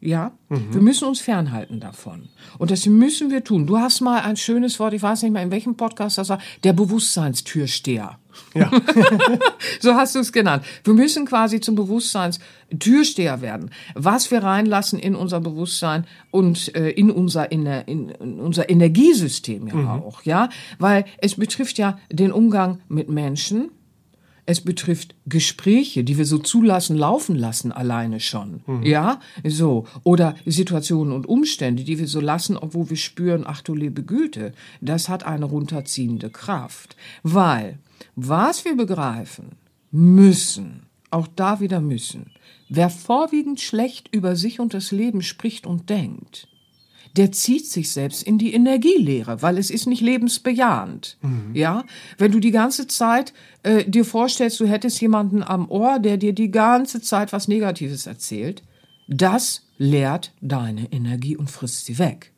Ja, 0.05 0.33
wir 0.49 0.81
müssen 0.81 1.07
uns 1.07 1.19
fernhalten 1.19 1.79
davon. 1.79 2.29
Und 2.59 2.69
das 2.69 2.85
müssen 2.85 3.31
wir 3.31 3.43
tun. 3.43 3.65
Du 3.65 3.79
hast 3.79 4.01
mal 4.01 4.21
ein 4.21 4.37
schönes 4.37 4.79
Wort, 4.79 4.93
ich 4.93 5.01
weiß 5.01 5.23
nicht 5.23 5.31
mehr 5.31 5.41
in 5.41 5.49
welchem 5.49 5.75
Podcast 5.75 6.19
das 6.19 6.29
war, 6.29 6.39
der 6.63 6.73
Bewusstseinstürsteher. 6.73 8.19
Ja. 8.53 8.69
so 9.79 9.95
hast 9.95 10.13
du 10.13 10.19
es 10.19 10.31
genannt. 10.31 10.63
Wir 10.83 10.93
müssen 10.93 11.25
quasi 11.25 11.59
zum 11.59 11.73
Bewusstseinstürsteher 11.73 13.41
werden. 13.41 13.71
Was 13.95 14.29
wir 14.29 14.43
reinlassen 14.43 14.99
in 14.99 15.15
unser 15.15 15.39
Bewusstsein 15.39 16.05
und 16.29 16.75
äh, 16.75 16.91
in 16.91 17.09
unser 17.09 17.51
in, 17.51 17.65
in, 17.65 18.09
in 18.09 18.39
unser 18.39 18.69
Energiesystem 18.69 19.67
ja 19.67 19.95
auch, 20.05 20.21
ja, 20.21 20.49
weil 20.77 21.05
es 21.17 21.35
betrifft 21.35 21.79
ja 21.79 21.97
den 22.11 22.31
Umgang 22.31 22.81
mit 22.89 23.09
Menschen, 23.09 23.71
es 24.45 24.61
betrifft 24.61 25.15
Gespräche, 25.25 26.03
die 26.03 26.17
wir 26.17 26.25
so 26.25 26.37
zulassen, 26.37 26.95
laufen 26.95 27.35
lassen 27.35 27.71
alleine 27.71 28.19
schon. 28.19 28.61
Ja, 28.83 29.19
so. 29.43 29.87
Oder 30.03 30.35
Situationen 30.45 31.13
und 31.13 31.27
Umstände, 31.27 31.83
die 31.83 31.97
wir 31.97 32.07
so 32.07 32.19
lassen, 32.19 32.55
obwohl 32.57 32.89
wir 32.89 32.97
spüren, 32.97 33.43
ach 33.45 33.61
du 33.61 33.73
liebe 33.73 34.03
Güte, 34.03 34.53
das 34.81 35.09
hat 35.09 35.25
eine 35.25 35.45
runterziehende 35.45 36.29
Kraft. 36.29 36.95
Weil, 37.23 37.79
was 38.15 38.65
wir 38.65 38.75
begreifen, 38.75 39.53
müssen, 39.91 40.83
auch 41.09 41.27
da 41.35 41.59
wieder 41.59 41.81
müssen, 41.81 42.31
wer 42.69 42.89
vorwiegend 42.89 43.61
schlecht 43.61 44.09
über 44.13 44.35
sich 44.35 44.59
und 44.59 44.73
das 44.73 44.91
Leben 44.91 45.21
spricht 45.21 45.65
und 45.65 45.89
denkt, 45.89 46.47
der 47.17 47.31
zieht 47.31 47.65
sich 47.67 47.91
selbst 47.91 48.23
in 48.23 48.37
die 48.37 48.53
Energielehre, 48.53 49.41
weil 49.41 49.57
es 49.57 49.69
ist 49.69 49.87
nicht 49.87 50.01
lebensbejahend. 50.01 51.17
Ja, 51.55 51.85
wenn 52.17 52.31
du 52.31 52.39
die 52.39 52.51
ganze 52.51 52.87
Zeit 52.87 53.33
äh, 53.63 53.89
dir 53.89 54.03
vorstellst, 54.03 54.59
du 54.59 54.65
hättest 54.65 54.99
jemanden 55.01 55.41
am 55.41 55.69
Ohr, 55.69 55.99
der 55.99 56.17
dir 56.17 56.33
die 56.33 56.51
ganze 56.51 57.01
Zeit 57.01 57.31
was 57.31 57.47
Negatives 57.47 58.05
erzählt, 58.05 58.63
das 59.07 59.67
leert 59.77 60.33
deine 60.41 60.91
Energie 60.91 61.37
und 61.37 61.49
frisst 61.49 61.85
sie 61.85 61.99
weg. 61.99 62.31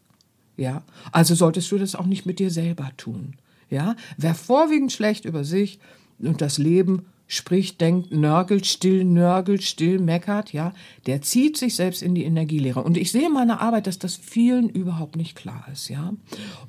Ja, 0.57 0.83
also 1.11 1.35
solltest 1.35 1.71
du 1.71 1.77
das 1.77 1.95
auch 1.95 2.05
nicht 2.05 2.25
mit 2.25 2.39
dir 2.39 2.51
selber 2.51 2.91
tun. 2.97 3.35
Ja, 3.69 3.95
wer 4.17 4.35
vorwiegend 4.35 4.91
schlecht 4.91 5.25
über 5.25 5.43
sich 5.43 5.79
und 6.19 6.41
das 6.41 6.57
Leben 6.57 7.05
spricht, 7.27 7.81
denkt, 7.81 8.11
nörgelt, 8.11 8.65
still 8.65 9.03
nörgelt, 9.03 9.63
still 9.63 9.99
meckert, 9.99 10.53
ja, 10.53 10.73
der 11.05 11.21
zieht 11.21 11.57
sich 11.57 11.75
selbst 11.75 12.01
in 12.01 12.15
die 12.15 12.23
Energielehre. 12.23 12.81
Und 12.81 12.97
ich 12.97 13.11
sehe 13.11 13.27
in 13.27 13.33
meiner 13.33 13.61
Arbeit, 13.61 13.87
dass 13.87 13.99
das 13.99 14.15
vielen 14.15 14.69
überhaupt 14.69 15.17
nicht 15.17 15.35
klar 15.35 15.67
ist, 15.71 15.89
ja. 15.89 16.13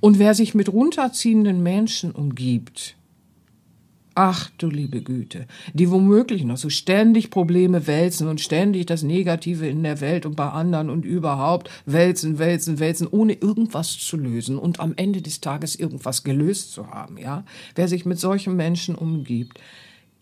Und 0.00 0.18
wer 0.18 0.34
sich 0.34 0.54
mit 0.54 0.72
runterziehenden 0.72 1.62
Menschen 1.62 2.10
umgibt, 2.10 2.96
Ach 4.20 4.50
du 4.58 4.68
liebe 4.68 5.00
Güte, 5.00 5.46
die 5.74 5.92
womöglich 5.92 6.42
noch 6.42 6.56
so 6.56 6.70
ständig 6.70 7.30
Probleme 7.30 7.86
wälzen 7.86 8.26
und 8.26 8.40
ständig 8.40 8.86
das 8.86 9.04
Negative 9.04 9.68
in 9.68 9.84
der 9.84 10.00
Welt 10.00 10.26
und 10.26 10.34
bei 10.34 10.48
anderen 10.48 10.90
und 10.90 11.04
überhaupt 11.04 11.70
wälzen, 11.86 12.40
wälzen, 12.40 12.80
wälzen, 12.80 13.06
ohne 13.06 13.34
irgendwas 13.34 13.96
zu 13.96 14.16
lösen 14.16 14.58
und 14.58 14.80
am 14.80 14.92
Ende 14.96 15.22
des 15.22 15.40
Tages 15.40 15.76
irgendwas 15.76 16.24
gelöst 16.24 16.72
zu 16.72 16.88
haben, 16.88 17.16
ja. 17.16 17.44
Wer 17.76 17.86
sich 17.86 18.06
mit 18.06 18.18
solchen 18.18 18.56
Menschen 18.56 18.96
umgibt, 18.96 19.60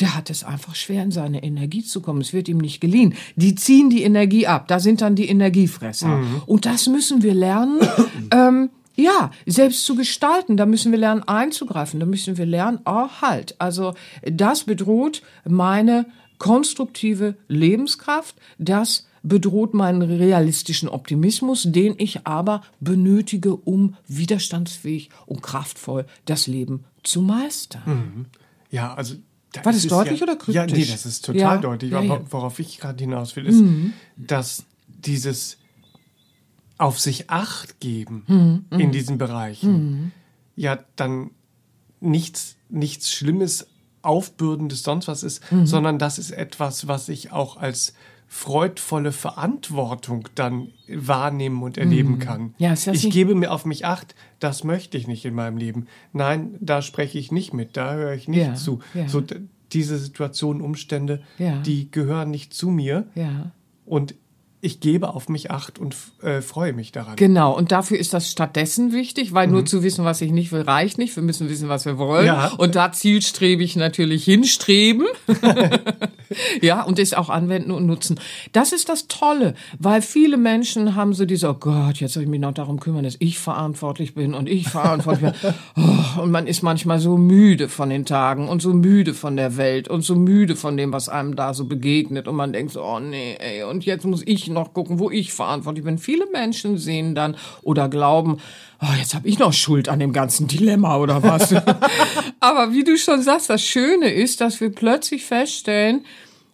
der 0.00 0.14
hat 0.14 0.30
es 0.30 0.44
einfach 0.44 0.74
schwer, 0.74 1.02
in 1.02 1.10
seine 1.10 1.42
Energie 1.42 1.82
zu 1.82 2.00
kommen. 2.00 2.20
Es 2.20 2.32
wird 2.32 2.48
ihm 2.48 2.58
nicht 2.58 2.80
geliehen. 2.80 3.14
Die 3.36 3.54
ziehen 3.54 3.88
die 3.88 4.02
Energie 4.02 4.46
ab. 4.46 4.68
Da 4.68 4.78
sind 4.78 5.00
dann 5.00 5.14
die 5.14 5.28
Energiefresser. 5.28 6.08
Mhm. 6.08 6.42
Und 6.46 6.66
das 6.66 6.86
müssen 6.86 7.22
wir 7.22 7.34
lernen. 7.34 7.80
ähm, 8.30 8.70
ja, 8.94 9.30
selbst 9.46 9.84
zu 9.84 9.94
gestalten, 9.94 10.56
da 10.56 10.66
müssen 10.66 10.90
wir 10.90 10.98
lernen 10.98 11.22
einzugreifen, 11.22 12.00
da 12.00 12.06
müssen 12.06 12.38
wir 12.38 12.46
lernen, 12.46 12.80
oh 12.86 13.08
halt, 13.20 13.54
also 13.58 13.94
das 14.22 14.64
bedroht 14.64 15.22
meine 15.44 16.06
konstruktive 16.38 17.36
Lebenskraft, 17.46 18.36
das 18.58 19.06
bedroht 19.22 19.74
meinen 19.74 20.02
realistischen 20.02 20.88
Optimismus, 20.88 21.64
den 21.66 21.94
ich 21.98 22.26
aber 22.26 22.62
benötige, 22.80 23.54
um 23.54 23.96
widerstandsfähig 24.08 25.10
und 25.26 25.42
kraftvoll 25.42 26.06
das 26.24 26.46
Leben 26.46 26.84
zu 27.02 27.20
meistern. 27.20 27.82
Mhm. 27.86 28.26
Ja, 28.70 28.94
also 28.94 29.16
da 29.56 29.64
war 29.64 29.72
das 29.72 29.86
deutlich 29.86 30.20
ja, 30.20 30.24
oder 30.24 30.36
kryptisch? 30.36 30.54
Ja, 30.54 30.66
nee, 30.66 30.84
das 30.84 31.06
ist 31.06 31.24
total 31.24 31.40
ja, 31.40 31.56
deutlich. 31.58 31.90
Ja, 31.90 31.98
aber 31.98 32.20
worauf 32.30 32.58
ich 32.58 32.78
gerade 32.78 33.02
hinaus 33.02 33.36
will, 33.36 33.46
ist, 33.46 33.60
mhm. 33.60 33.92
dass 34.16 34.64
dieses 34.86 35.58
auf 36.78 37.00
sich 37.00 37.30
Acht 37.30 37.80
geben 37.80 38.24
mhm. 38.26 38.78
in 38.78 38.92
diesen 38.92 39.18
Bereichen 39.18 39.72
mhm. 39.72 40.12
ja 40.56 40.78
dann 40.96 41.30
nichts, 42.00 42.56
nichts 42.68 43.10
Schlimmes, 43.10 43.66
Aufbürdendes, 44.02 44.82
sonst 44.82 45.08
was 45.08 45.22
ist, 45.22 45.50
mhm. 45.50 45.66
sondern 45.66 45.98
das 45.98 46.18
ist 46.18 46.30
etwas, 46.30 46.86
was 46.86 47.08
ich 47.08 47.32
auch 47.32 47.56
als 47.56 47.94
freudvolle 48.28 49.12
Verantwortung 49.12 50.28
dann 50.34 50.72
wahrnehmen 50.88 51.62
und 51.62 51.78
erleben 51.78 52.14
mhm. 52.14 52.18
kann. 52.18 52.54
Ja, 52.58 52.72
ist 52.72 52.86
ich 52.86 53.10
gebe 53.10 53.34
mir 53.34 53.52
auf 53.52 53.64
mich 53.64 53.86
acht, 53.86 54.14
das 54.40 54.64
möchte 54.64 54.98
ich 54.98 55.06
nicht 55.06 55.24
in 55.24 55.34
meinem 55.34 55.56
Leben. 55.56 55.86
Nein, 56.12 56.56
da 56.60 56.82
spreche 56.82 57.18
ich 57.18 57.30
nicht 57.30 57.54
mit, 57.54 57.76
da 57.76 57.94
höre 57.94 58.14
ich 58.14 58.28
nicht 58.28 58.46
ja, 58.46 58.54
zu. 58.54 58.80
Ja. 58.94 59.08
So 59.08 59.22
diese 59.72 59.98
Situationen, 59.98 60.62
Umstände, 60.62 61.22
ja. 61.38 61.60
die 61.62 61.90
gehören 61.90 62.30
nicht 62.30 62.52
zu 62.52 62.70
mir. 62.70 63.06
Und 63.84 64.14
ich 64.66 64.80
gebe 64.80 65.14
auf 65.14 65.28
mich 65.28 65.50
acht 65.50 65.78
und 65.78 65.96
äh, 66.22 66.42
freue 66.42 66.72
mich 66.72 66.92
daran. 66.92 67.16
Genau, 67.16 67.56
und 67.56 67.72
dafür 67.72 67.98
ist 67.98 68.12
das 68.12 68.30
stattdessen 68.30 68.92
wichtig, 68.92 69.32
weil 69.32 69.46
mhm. 69.46 69.52
nur 69.54 69.64
zu 69.64 69.82
wissen, 69.82 70.04
was 70.04 70.20
ich 70.20 70.32
nicht 70.32 70.50
will, 70.52 70.62
reicht 70.62 70.98
nicht. 70.98 71.14
Wir 71.14 71.22
müssen 71.22 71.48
wissen, 71.48 71.68
was 71.68 71.86
wir 71.86 71.98
wollen. 71.98 72.26
Ja. 72.26 72.48
Und 72.58 72.74
da 72.74 72.90
zielstrebig 72.90 73.76
natürlich 73.76 74.24
hinstreben. 74.24 75.06
ja, 76.60 76.82
und 76.82 76.98
es 76.98 77.14
auch 77.14 77.30
anwenden 77.30 77.70
und 77.70 77.86
nutzen. 77.86 78.18
Das 78.52 78.72
ist 78.72 78.88
das 78.88 79.06
Tolle, 79.06 79.54
weil 79.78 80.02
viele 80.02 80.36
Menschen 80.36 80.96
haben 80.96 81.14
so 81.14 81.24
diese, 81.24 81.48
oh 81.48 81.54
Gott, 81.54 81.96
jetzt 81.96 82.14
soll 82.14 82.24
ich 82.24 82.28
mich 82.28 82.40
noch 82.40 82.52
darum 82.52 82.80
kümmern, 82.80 83.04
dass 83.04 83.16
ich 83.20 83.38
verantwortlich 83.38 84.14
bin 84.14 84.34
und 84.34 84.48
ich 84.48 84.68
verantwortlich 84.68 85.32
bin. 85.32 85.54
Oh, 85.78 86.22
und 86.22 86.30
man 86.30 86.46
ist 86.46 86.62
manchmal 86.62 86.98
so 86.98 87.18
müde 87.18 87.68
von 87.68 87.90
den 87.90 88.06
Tagen 88.06 88.48
und 88.48 88.62
so 88.62 88.72
müde 88.72 89.14
von 89.14 89.36
der 89.36 89.56
Welt 89.56 89.88
und 89.88 90.02
so 90.02 90.14
müde 90.14 90.56
von 90.56 90.76
dem, 90.76 90.92
was 90.92 91.08
einem 91.08 91.36
da 91.36 91.54
so 91.54 91.66
begegnet. 91.66 92.28
Und 92.28 92.36
man 92.36 92.52
denkt 92.52 92.72
so, 92.72 92.82
oh 92.82 92.98
nee, 92.98 93.36
ey, 93.38 93.64
und 93.64 93.84
jetzt 93.84 94.06
muss 94.06 94.22
ich 94.24 94.48
noch 94.56 94.74
gucken, 94.74 94.98
wo 94.98 95.10
ich 95.10 95.32
verantwortlich 95.32 95.84
bin. 95.84 95.98
Viele 95.98 96.26
Menschen 96.32 96.78
sehen 96.78 97.14
dann 97.14 97.36
oder 97.62 97.88
glauben, 97.88 98.38
oh, 98.82 98.94
jetzt 98.98 99.14
habe 99.14 99.28
ich 99.28 99.38
noch 99.38 99.52
Schuld 99.52 99.88
an 99.88 100.00
dem 100.00 100.12
ganzen 100.12 100.48
Dilemma 100.48 100.96
oder 100.96 101.22
was. 101.22 101.52
Aber 102.40 102.72
wie 102.72 102.82
du 102.82 102.96
schon 102.98 103.22
sagst, 103.22 103.48
das 103.48 103.62
Schöne 103.62 104.12
ist, 104.12 104.40
dass 104.40 104.60
wir 104.60 104.70
plötzlich 104.70 105.24
feststellen, 105.24 106.04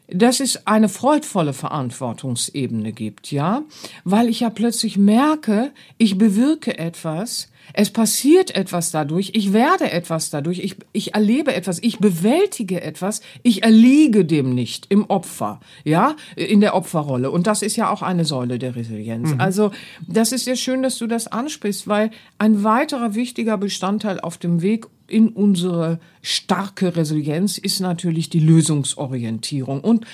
dass 0.09 0.41
es 0.41 0.67
eine 0.67 0.89
freudvolle 0.89 1.53
Verantwortungsebene 1.53 2.93
gibt, 2.93 3.33
ja, 3.33 3.63
weil 4.05 4.29
ich 4.29 4.41
ja 4.41 4.51
plötzlich 4.51 4.99
merke, 4.99 5.73
ich 5.97 6.19
bewirke 6.19 6.79
etwas, 6.79 7.49
es 7.73 7.91
passiert 7.91 8.55
etwas 8.55 8.91
dadurch, 8.91 9.33
ich 9.35 9.53
werde 9.53 9.91
etwas 9.91 10.31
dadurch, 10.31 10.59
ich, 10.59 10.77
ich 10.93 11.15
erlebe 11.15 11.55
etwas, 11.55 11.79
ich 11.83 11.99
bewältige 11.99 12.83
etwas, 12.83 13.23
ich 13.43 13.63
erliege 13.63 14.25
dem 14.25 14.55
nicht 14.55 14.87
im 14.89 15.05
Opfer, 15.07 15.61
ja, 15.85 16.17
in 16.37 16.61
der 16.61 16.75
Opferrolle. 16.75 17.31
Und 17.31 17.47
das 17.47 17.63
ist 17.63 17.77
ja 17.77 17.91
auch 17.91 18.03
eine 18.03 18.25
Säule 18.25 18.59
der 18.59 18.77
Resilienz. 18.77 19.35
Mhm. 19.35 19.41
Also, 19.41 19.71
das 20.07 20.33
ist 20.33 20.45
sehr 20.45 20.57
schön, 20.57 20.83
dass 20.83 20.99
du 20.99 21.07
das 21.07 21.29
ansprichst, 21.29 21.89
weil 21.89 22.11
ein 22.39 22.65
weiterer 22.65 23.15
wichtiger 23.15 23.57
Bestandteil 23.57 24.21
auf 24.21 24.39
dem 24.39 24.63
Weg 24.63 24.87
in 25.09 25.29
unsere 25.29 26.01
starke 26.23 26.97
Resilienz 26.97 27.59
ist 27.59 27.81
natürlich 27.81 28.31
die 28.31 28.41
Lösungsorientierung. 28.41 29.81
Und 29.81 30.07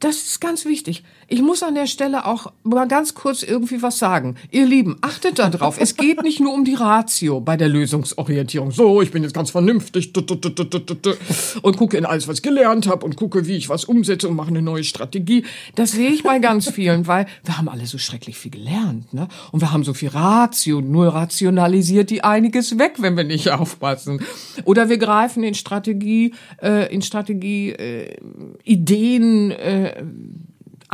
das 0.00 0.16
ist 0.16 0.40
ganz 0.40 0.64
wichtig. 0.64 1.02
Ich 1.28 1.40
muss 1.42 1.62
an 1.62 1.74
der 1.74 1.86
Stelle 1.86 2.26
auch 2.26 2.52
mal 2.62 2.86
ganz 2.86 3.14
kurz 3.14 3.42
irgendwie 3.42 3.82
was 3.82 3.98
sagen. 3.98 4.36
Ihr 4.50 4.66
Lieben, 4.66 4.96
achtet 5.00 5.38
da 5.38 5.48
drauf. 5.48 5.76
es 5.80 5.96
geht 5.96 6.22
nicht 6.22 6.40
nur 6.40 6.52
um 6.52 6.64
die 6.64 6.74
Ratio 6.74 7.40
bei 7.40 7.56
der 7.56 7.68
Lösungsorientierung. 7.68 8.70
So, 8.70 9.00
ich 9.00 9.10
bin 9.10 9.22
jetzt 9.22 9.34
ganz 9.34 9.50
vernünftig 9.50 10.12
und 11.62 11.76
gucke 11.76 11.96
in 11.96 12.04
alles, 12.04 12.28
was 12.28 12.36
ich 12.38 12.42
gelernt 12.42 12.86
habe 12.86 13.04
und 13.04 13.16
gucke, 13.16 13.46
wie 13.46 13.56
ich 13.56 13.68
was 13.68 13.84
umsetze 13.84 14.28
und 14.28 14.36
mache 14.36 14.48
eine 14.48 14.62
neue 14.62 14.84
Strategie. 14.84 15.44
Das 15.74 15.92
sehe 15.92 16.10
ich 16.10 16.22
bei 16.22 16.38
ganz 16.38 16.70
vielen, 16.70 17.06
weil 17.06 17.26
wir 17.44 17.58
haben 17.58 17.68
alle 17.68 17.86
so 17.86 17.98
schrecklich 17.98 18.36
viel 18.36 18.50
gelernt, 18.50 19.12
ne? 19.14 19.28
Und 19.52 19.60
wir 19.60 19.72
haben 19.72 19.84
so 19.84 19.94
viel 19.94 20.10
Ratio. 20.10 20.80
Nur 20.80 21.08
rationalisiert 21.08 22.10
die 22.10 22.22
einiges 22.22 22.78
weg, 22.78 22.94
wenn 22.98 23.16
wir 23.16 23.24
nicht 23.24 23.50
aufpassen. 23.50 24.20
Oder 24.64 24.88
wir 24.88 24.98
greifen 24.98 25.42
in 25.42 25.54
Strategie, 25.54 26.34
äh, 26.62 26.92
in 26.92 27.02
Strategie 27.02 27.70
äh, 27.70 28.16
Ideen. 28.64 29.50
Äh, 29.50 30.04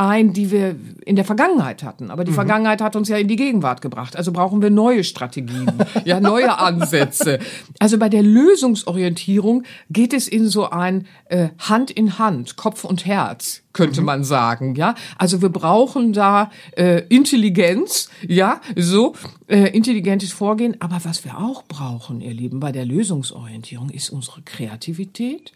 ein, 0.01 0.33
die 0.33 0.49
wir 0.49 0.75
in 1.05 1.15
der 1.15 1.25
Vergangenheit 1.25 1.83
hatten. 1.83 2.09
Aber 2.09 2.23
die 2.23 2.31
mhm. 2.31 2.35
Vergangenheit 2.35 2.81
hat 2.81 2.95
uns 2.95 3.07
ja 3.07 3.17
in 3.17 3.27
die 3.27 3.35
Gegenwart 3.35 3.81
gebracht. 3.81 4.15
Also 4.15 4.31
brauchen 4.31 4.61
wir 4.61 4.71
neue 4.71 5.03
Strategien, 5.03 5.71
ja, 6.05 6.19
neue 6.19 6.57
Ansätze. 6.57 7.37
Also 7.77 7.99
bei 7.99 8.09
der 8.09 8.23
Lösungsorientierung 8.23 9.63
geht 9.91 10.13
es 10.13 10.27
in 10.27 10.47
so 10.47 10.69
ein 10.69 11.05
äh, 11.25 11.49
Hand 11.59 11.91
in 11.91 12.17
Hand, 12.17 12.55
Kopf 12.55 12.83
und 12.83 13.05
Herz, 13.05 13.61
könnte 13.73 14.01
mhm. 14.01 14.07
man 14.07 14.23
sagen, 14.23 14.73
ja. 14.73 14.95
Also 15.19 15.43
wir 15.43 15.49
brauchen 15.49 16.13
da 16.13 16.49
äh, 16.75 17.03
Intelligenz, 17.09 18.09
ja, 18.27 18.59
so 18.75 19.13
äh, 19.47 19.69
intelligentes 19.69 20.31
Vorgehen. 20.31 20.77
Aber 20.79 20.99
was 21.03 21.23
wir 21.25 21.37
auch 21.37 21.63
brauchen, 21.63 22.21
ihr 22.21 22.33
Lieben, 22.33 22.59
bei 22.59 22.71
der 22.71 22.85
Lösungsorientierung 22.85 23.91
ist 23.91 24.09
unsere 24.09 24.41
Kreativität 24.41 25.51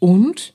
und 0.00 0.52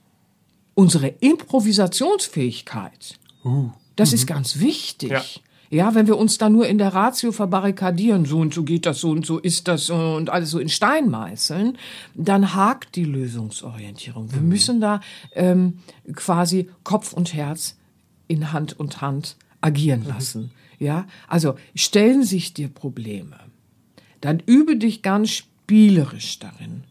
unsere 0.76 1.08
Improvisationsfähigkeit. 1.08 3.19
Uh, 3.44 3.70
das 3.96 4.14
ist 4.14 4.24
mhm. 4.24 4.34
ganz 4.34 4.60
wichtig. 4.60 5.12
Ja. 5.12 5.24
Ja, 5.72 5.94
wenn 5.94 6.08
wir 6.08 6.18
uns 6.18 6.40
da 6.40 6.50
nur 6.50 6.68
in 6.68 6.80
der 6.80 6.96
Ratio 6.96 7.32
verbarrikadieren, 7.32 8.26
so 8.26 8.40
und 8.40 8.56
so 8.56 8.64
geht 8.64 8.88
das, 8.88 9.02
so 9.02 9.12
und 9.12 9.24
so 9.24 9.38
ist 9.38 9.68
das 9.68 9.92
und 9.92 10.32
alles 10.32 10.50
so 10.50 10.58
in 10.58 10.68
Stein 10.70 11.10
meißeln, 11.10 11.78
dann 12.16 12.56
hakt 12.56 12.96
die 12.96 13.04
Lösungsorientierung. 13.04 14.34
Wir 14.34 14.42
mhm. 14.42 14.50
müssen 14.50 14.82
da 14.82 15.00
ähm, 15.34 15.80
quasi 16.16 16.70
Kopf 16.84 17.14
und 17.14 17.36
Herz 17.36 17.78
in 18.28 18.52
Hand 18.52 18.80
und 18.80 19.02
Hand 19.02 19.36
agieren 19.62 20.02
mhm. 20.02 20.08
lassen. 20.08 20.42
Mhm. 20.42 20.52
Ja, 20.80 21.06
also 21.28 21.56
stellen 21.76 22.24
sich 22.24 22.54
dir 22.54 22.70
Probleme, 22.70 23.38
dann 24.22 24.42
übe 24.46 24.76
dich 24.78 25.04
ganz 25.04 25.30
spielerisch 25.30 26.40
darin, 26.40 26.84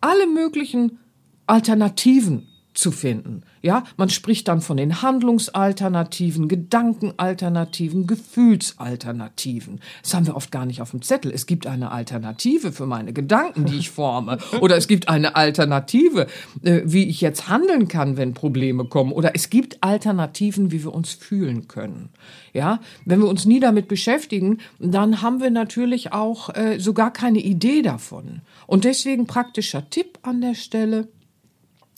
alle 0.00 0.26
möglichen 0.26 0.98
Alternativen 1.46 2.48
zu 2.74 2.90
finden. 2.90 3.44
Ja, 3.66 3.82
man 3.96 4.10
spricht 4.10 4.46
dann 4.46 4.60
von 4.60 4.76
den 4.76 5.02
Handlungsalternativen, 5.02 6.46
Gedankenalternativen, 6.46 8.06
Gefühlsalternativen. 8.06 9.80
Das 10.04 10.14
haben 10.14 10.24
wir 10.24 10.36
oft 10.36 10.52
gar 10.52 10.66
nicht 10.66 10.80
auf 10.80 10.92
dem 10.92 11.02
Zettel. 11.02 11.32
Es 11.32 11.46
gibt 11.46 11.66
eine 11.66 11.90
Alternative 11.90 12.70
für 12.70 12.86
meine 12.86 13.12
Gedanken, 13.12 13.64
die 13.64 13.74
ich 13.74 13.90
forme. 13.90 14.38
Oder 14.60 14.76
es 14.76 14.86
gibt 14.86 15.08
eine 15.08 15.34
Alternative, 15.34 16.28
äh, 16.62 16.82
wie 16.84 17.08
ich 17.08 17.20
jetzt 17.20 17.48
handeln 17.48 17.88
kann, 17.88 18.16
wenn 18.16 18.34
Probleme 18.34 18.84
kommen. 18.84 19.10
Oder 19.10 19.34
es 19.34 19.50
gibt 19.50 19.82
Alternativen, 19.82 20.70
wie 20.70 20.84
wir 20.84 20.94
uns 20.94 21.14
fühlen 21.14 21.66
können. 21.66 22.10
Ja, 22.52 22.78
wenn 23.04 23.18
wir 23.18 23.26
uns 23.26 23.46
nie 23.46 23.58
damit 23.58 23.88
beschäftigen, 23.88 24.58
dann 24.78 25.22
haben 25.22 25.40
wir 25.40 25.50
natürlich 25.50 26.12
auch 26.12 26.54
äh, 26.54 26.78
sogar 26.78 27.12
keine 27.12 27.40
Idee 27.40 27.82
davon. 27.82 28.42
Und 28.68 28.84
deswegen 28.84 29.26
praktischer 29.26 29.90
Tipp 29.90 30.20
an 30.22 30.40
der 30.40 30.54
Stelle 30.54 31.08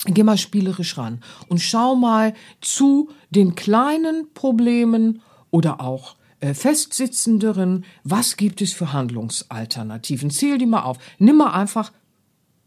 Geh 0.05 0.23
mal 0.23 0.37
spielerisch 0.37 0.97
ran 0.97 1.21
und 1.49 1.59
schau 1.59 1.95
mal 1.95 2.33
zu 2.61 3.09
den 3.29 3.55
kleinen 3.55 4.33
Problemen 4.33 5.21
oder 5.51 5.81
auch 5.81 6.15
äh, 6.39 6.53
festsitzenderen, 6.53 7.83
was 8.05 8.37
gibt 8.37 8.61
es 8.61 8.71
für 8.71 8.93
Handlungsalternativen? 8.93 10.29
Zähl 10.31 10.57
die 10.57 10.65
mal 10.65 10.83
auf. 10.83 10.97
Nimm 11.17 11.37
mal 11.37 11.51
einfach 11.51 11.91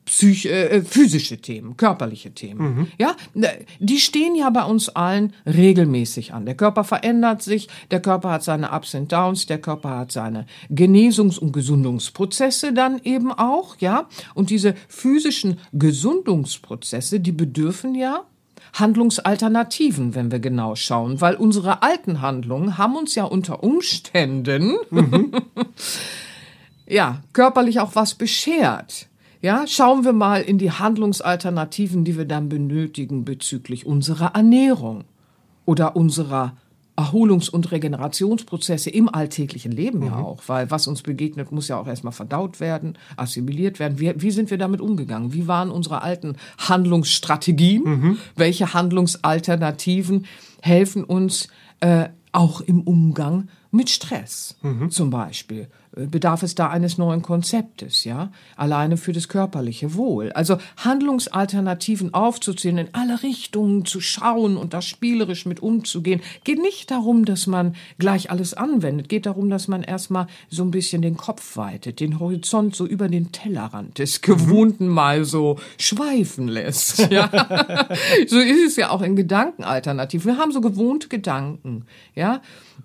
psych 0.05 0.47
äh, 0.47 0.67
äh, 0.67 0.83
physische 0.83 1.39
Themen, 1.39 1.77
körperliche 1.77 2.33
Themen. 2.33 2.61
Mhm. 2.61 2.87
Ja, 2.99 3.15
die 3.79 3.99
stehen 3.99 4.35
ja 4.35 4.51
bei 4.51 4.65
uns 4.65 4.89
allen 4.89 5.33
regelmäßig 5.47 6.35
an. 6.35 6.45
Der 6.45 6.57
Körper 6.57 6.85
verändert 6.85 7.43
sich, 7.43 7.69
der 7.91 8.01
Körper 8.01 8.31
hat 8.31 8.43
seine 8.43 8.73
Ups 8.73 8.95
und 8.95 9.13
Downs, 9.13 9.47
der 9.47 9.59
Körper 9.59 9.99
hat 9.99 10.13
seine 10.13 10.47
Genesungs- 10.71 11.39
und 11.39 11.53
Gesundungsprozesse 11.53 12.73
dann 12.73 13.01
eben 13.05 13.33
auch, 13.33 13.77
ja. 13.79 14.09
Und 14.35 14.51
diese 14.51 14.75
physischen 14.89 15.59
Gesundungsprozesse, 15.73 17.21
die 17.21 17.33
bedürfen 17.33 17.95
ja 17.95 18.25
Handlungsalternativen, 18.75 20.15
wenn 20.15 20.33
wir 20.33 20.41
genau 20.41 20.75
schauen, 20.75 21.21
weil 21.21 21.35
unsere 21.35 21.83
alten 21.83 22.23
Handlungen 22.23 22.79
haben 22.79 22.97
uns 22.97 23.15
ja 23.15 23.25
unter 23.25 23.63
Umständen 23.63 24.77
mhm. 24.91 25.33
ja 26.89 27.23
körperlich 27.33 27.81
auch 27.81 27.95
was 27.95 28.15
beschert. 28.15 29.09
Ja, 29.43 29.67
schauen 29.67 30.05
wir 30.05 30.13
mal 30.13 30.41
in 30.41 30.57
die 30.57 30.71
Handlungsalternativen, 30.71 32.05
die 32.05 32.17
wir 32.17 32.27
dann 32.27 32.49
benötigen 32.49 33.25
bezüglich 33.25 33.85
unserer 33.85 34.37
Ernährung 34.37 35.03
oder 35.65 35.97
unserer 35.97 36.57
Erholungs- 36.95 37.49
und 37.49 37.73
Regenerationsprozesse 37.73 38.91
im 38.91 39.13
alltäglichen 39.13 39.73
Leben 39.73 39.99
mhm. 39.99 40.07
ja 40.07 40.17
auch, 40.19 40.43
weil 40.47 40.71
was 40.71 40.87
uns 40.87 41.03
begegnet, 41.03 41.51
muss 41.51 41.67
ja 41.67 41.77
auch 41.77 41.89
erstmal 41.89 42.13
verdaut 42.13 42.61
werden, 42.61 42.97
assimiliert 43.17 43.81
werden. 43.81 43.99
Wie, 43.99 44.13
wie 44.17 44.31
sind 44.31 44.51
wir 44.51 44.59
damit 44.59 44.81
umgegangen? 44.81 45.33
Wie 45.33 45.49
waren 45.49 45.73
unsere 45.73 46.03
alten 46.03 46.37
Handlungsstrategien? 46.59 47.83
Mhm. 47.83 48.19
Welche 48.37 48.75
Handlungsalternativen 48.75 50.27
helfen 50.61 51.03
uns 51.03 51.49
äh, 51.81 52.11
auch 52.31 52.61
im 52.61 52.83
Umgang 52.83 53.49
mit 53.73 53.91
Stress 53.91 54.57
mhm. 54.63 54.91
zum 54.91 55.11
Beispiel? 55.11 55.67
Bedarf 55.95 56.43
es 56.43 56.55
da 56.55 56.71
eines 56.71 56.97
neuen 56.97 57.21
Konzeptes, 57.21 58.05
ja? 58.05 58.31
Alleine 58.57 58.97
für 58.97 59.13
das 59.13 59.29
körperliche 59.29 59.95
Wohl. 59.95 60.33
Also 60.33 60.57
Handlungsalternativen 60.79 62.15
aufzuzählen, 62.15 62.79
in 62.79 62.89
alle 62.95 63.23
Richtungen 63.23 63.85
zu 63.85 64.01
schauen 64.01 64.57
und 64.57 64.73
da 64.73 64.81
spielerisch 64.81 65.45
mit 65.45 65.61
umzugehen. 65.61 66.23
Geht 66.45 66.61
nicht 66.61 66.91
darum, 66.91 67.27
dass 67.27 67.47
man 67.47 67.75
gleich 67.99 68.31
alles 68.31 68.55
anwendet. 68.55 69.11
Geht 69.11 69.27
darum, 69.27 69.51
dass 69.51 69.69
man 69.69 69.83
erstmal 69.83 70.29
so 70.49 70.63
ein 70.63 70.71
bisschen 70.71 71.03
den 71.03 71.19
Kopf 71.19 71.57
weitet, 71.59 72.01
den 72.01 72.19
Horizont 72.19 72.75
so 72.75 72.87
über 72.87 73.09
den 73.09 73.31
Tellerrand 73.33 73.99
des 73.99 74.23
Gewohnten 74.23 74.87
mhm. 74.87 74.95
mal 74.95 75.25
so 75.25 75.59
schweifen 75.79 76.49
lässt. 76.49 77.01
Ja? 77.13 77.29
so 78.27 78.39
ist 78.39 78.67
es 78.67 78.77
ja 78.77 78.89
auch 78.89 79.03
in 79.03 79.17
Gedankenalternativen. 79.17 80.33
Wir 80.33 80.39
haben 80.39 80.51
so 80.51 80.63
gewohnte 80.63 81.09
Gedanken, 81.09 81.85
ja? 82.15 82.41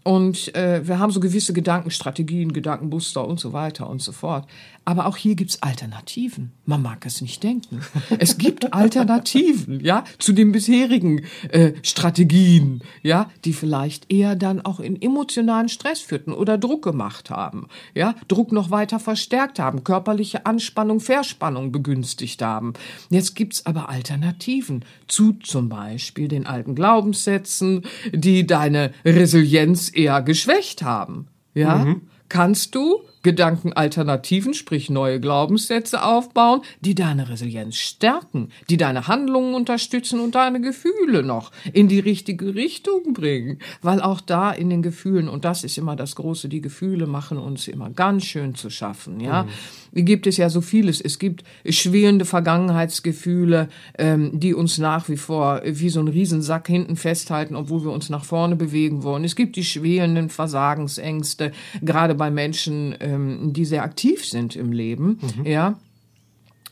Und 0.07 0.55
äh, 0.55 0.87
wir 0.87 0.99
haben 0.99 1.11
so 1.11 1.19
gewisse 1.19 1.51
Gedankenstrategien, 1.51 2.53
Gedankenmuster 2.53 3.27
und 3.27 3.41
so 3.41 3.51
weiter 3.51 3.89
und 3.89 4.01
so 4.01 4.13
fort. 4.13 4.47
Aber 4.85 5.05
auch 5.05 5.17
hier 5.17 5.35
gibt's 5.35 5.61
Alternativen. 5.61 6.53
Man 6.63 6.81
mag 6.81 7.05
es 7.05 7.19
nicht 7.19 7.43
denken. 7.43 7.81
Es 8.17 8.37
gibt 8.37 8.71
Alternativen, 8.73 9.81
ja, 9.83 10.05
zu 10.17 10.31
den 10.31 10.53
bisherigen 10.53 11.25
äh, 11.49 11.73
Strategien, 11.83 12.83
ja, 13.03 13.29
die 13.43 13.51
vielleicht 13.51 14.09
eher 14.09 14.37
dann 14.37 14.61
auch 14.61 14.79
in 14.79 15.01
emotionalen 15.01 15.67
Stress 15.67 15.99
führten 15.99 16.31
oder 16.31 16.57
Druck 16.57 16.85
gemacht 16.85 17.29
haben, 17.29 17.67
ja, 17.93 18.15
Druck 18.29 18.53
noch 18.53 18.71
weiter 18.71 19.01
verstärkt 19.01 19.59
haben, 19.59 19.83
körperliche 19.83 20.45
Anspannung, 20.45 21.01
Verspannung 21.01 21.73
begünstigt 21.73 22.41
haben. 22.41 22.71
Jetzt 23.09 23.35
gibt's 23.35 23.65
aber 23.65 23.89
Alternativen 23.89 24.85
zu 25.07 25.33
zum 25.33 25.67
Beispiel 25.67 26.29
den 26.29 26.45
alten 26.47 26.75
Glaubenssätzen, 26.75 27.81
die 28.13 28.47
deine 28.47 28.93
Resilienz 29.03 29.91
eher 29.97 30.21
geschwächt 30.21 30.83
haben, 30.83 31.27
ja. 31.53 31.75
Mhm. 31.79 32.01
Kannst 32.29 32.75
du 32.75 33.01
Gedankenalternativen, 33.23 34.53
sprich 34.53 34.89
neue 34.89 35.19
Glaubenssätze 35.19 36.03
aufbauen, 36.03 36.61
die 36.81 36.95
deine 36.95 37.29
Resilienz 37.29 37.75
stärken, 37.75 38.49
die 38.69 38.77
deine 38.77 39.07
Handlungen 39.07 39.53
unterstützen 39.53 40.19
und 40.19 40.35
deine 40.35 40.61
Gefühle 40.61 41.23
noch 41.23 41.51
in 41.73 41.87
die 41.87 41.99
richtige 41.99 42.55
Richtung 42.55 43.13
bringen. 43.13 43.59
Weil 43.81 44.01
auch 44.01 44.21
da 44.21 44.51
in 44.51 44.69
den 44.69 44.81
Gefühlen, 44.81 45.29
und 45.29 45.45
das 45.45 45.63
ist 45.63 45.77
immer 45.77 45.95
das 45.95 46.15
Große, 46.15 46.49
die 46.49 46.61
Gefühle 46.61 47.07
machen 47.07 47.37
uns 47.37 47.67
immer 47.67 47.89
ganz 47.89 48.25
schön 48.25 48.55
zu 48.55 48.69
schaffen, 48.69 49.19
ja. 49.19 49.43
Mhm 49.43 49.49
gibt 49.93 50.27
es 50.27 50.37
ja 50.37 50.49
so 50.49 50.61
vieles. 50.61 51.01
Es 51.01 51.19
gibt 51.19 51.43
schwelende 51.67 52.25
Vergangenheitsgefühle, 52.25 53.69
ähm, 53.97 54.31
die 54.33 54.53
uns 54.53 54.77
nach 54.77 55.09
wie 55.09 55.17
vor 55.17 55.61
wie 55.65 55.89
so 55.89 55.99
ein 55.99 56.07
Riesensack 56.07 56.67
hinten 56.67 56.95
festhalten, 56.95 57.55
obwohl 57.55 57.83
wir 57.83 57.91
uns 57.91 58.09
nach 58.09 58.23
vorne 58.23 58.55
bewegen 58.55 59.03
wollen. 59.03 59.23
Es 59.23 59.35
gibt 59.35 59.55
die 59.55 59.63
schwelenden 59.63 60.29
Versagensängste, 60.29 61.51
gerade 61.81 62.15
bei 62.15 62.29
Menschen, 62.29 62.95
ähm, 63.07 63.53
die 63.53 63.65
sehr 63.65 63.83
aktiv 63.83 64.25
sind 64.25 64.55
im 64.55 64.71
Leben, 64.71 65.19
mhm. 65.37 65.45
ja. 65.45 65.79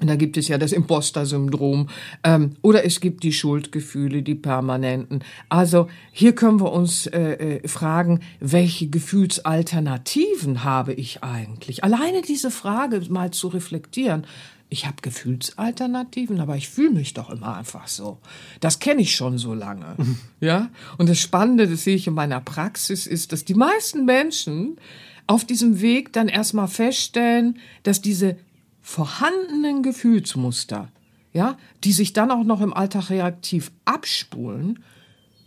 Und 0.02 0.08
da 0.08 0.18
gibt 0.18 0.36
es 0.36 0.50
ja 0.50 0.58
das 0.58 0.74
Imposter-Syndrom 0.74 1.88
ähm, 2.24 2.58
oder 2.62 2.84
es 2.84 3.00
gibt 3.00 3.24
die 3.24 3.32
Schuldgefühle, 3.32 4.24
die 4.24 4.36
permanenten. 4.36 5.24
Also 5.48 5.88
hier 6.12 6.36
können 6.36 6.60
wir 6.60 6.74
uns 6.74 7.08
äh, 7.08 7.60
äh, 7.62 7.68
fragen, 7.68 8.20
welche 8.42 8.90
Gefühlsalternativen 8.90 10.66
habe 10.66 10.92
ich 10.94 11.24
eigentlich? 11.24 11.86
Alleine 11.86 12.22
diese 12.22 12.52
Frage 12.52 13.02
mal 13.10 13.32
zu 13.32 13.48
reflektieren. 13.48 14.28
Ich 14.68 14.86
habe 14.86 14.98
Gefühlsalternativen, 15.02 16.42
aber 16.42 16.58
ich 16.58 16.68
fühle 16.68 16.90
mich 16.92 17.14
doch 17.14 17.30
immer 17.30 17.56
einfach 17.56 17.88
so. 17.88 18.18
Das 18.60 18.80
kenne 18.80 19.02
ich 19.02 19.16
schon 19.16 19.38
so 19.38 19.54
lange. 19.54 19.96
ja? 20.42 20.70
Und 20.98 21.08
das 21.08 21.20
Spannende, 21.20 21.70
das 21.70 21.86
sehe 21.86 21.96
ich 21.96 22.08
in 22.08 22.16
meiner 22.16 22.42
Praxis, 22.42 23.08
ist, 23.08 23.32
dass 23.32 23.46
die 23.46 23.54
meisten 23.54 24.04
Menschen 24.04 24.76
auf 25.28 25.46
diesem 25.46 25.82
Weg 25.82 26.14
dann 26.14 26.28
erstmal 26.28 26.68
feststellen, 26.68 27.60
dass 27.84 28.02
diese 28.02 28.38
vorhandenen 28.82 29.84
Gefühlsmuster, 29.84 30.92
ja, 31.34 31.58
die 31.84 31.92
sich 31.92 32.14
dann 32.14 32.32
auch 32.32 32.44
noch 32.44 32.62
im 32.62 32.74
Alltag 32.74 33.10
reaktiv 33.10 33.72
abspulen, 33.86 34.84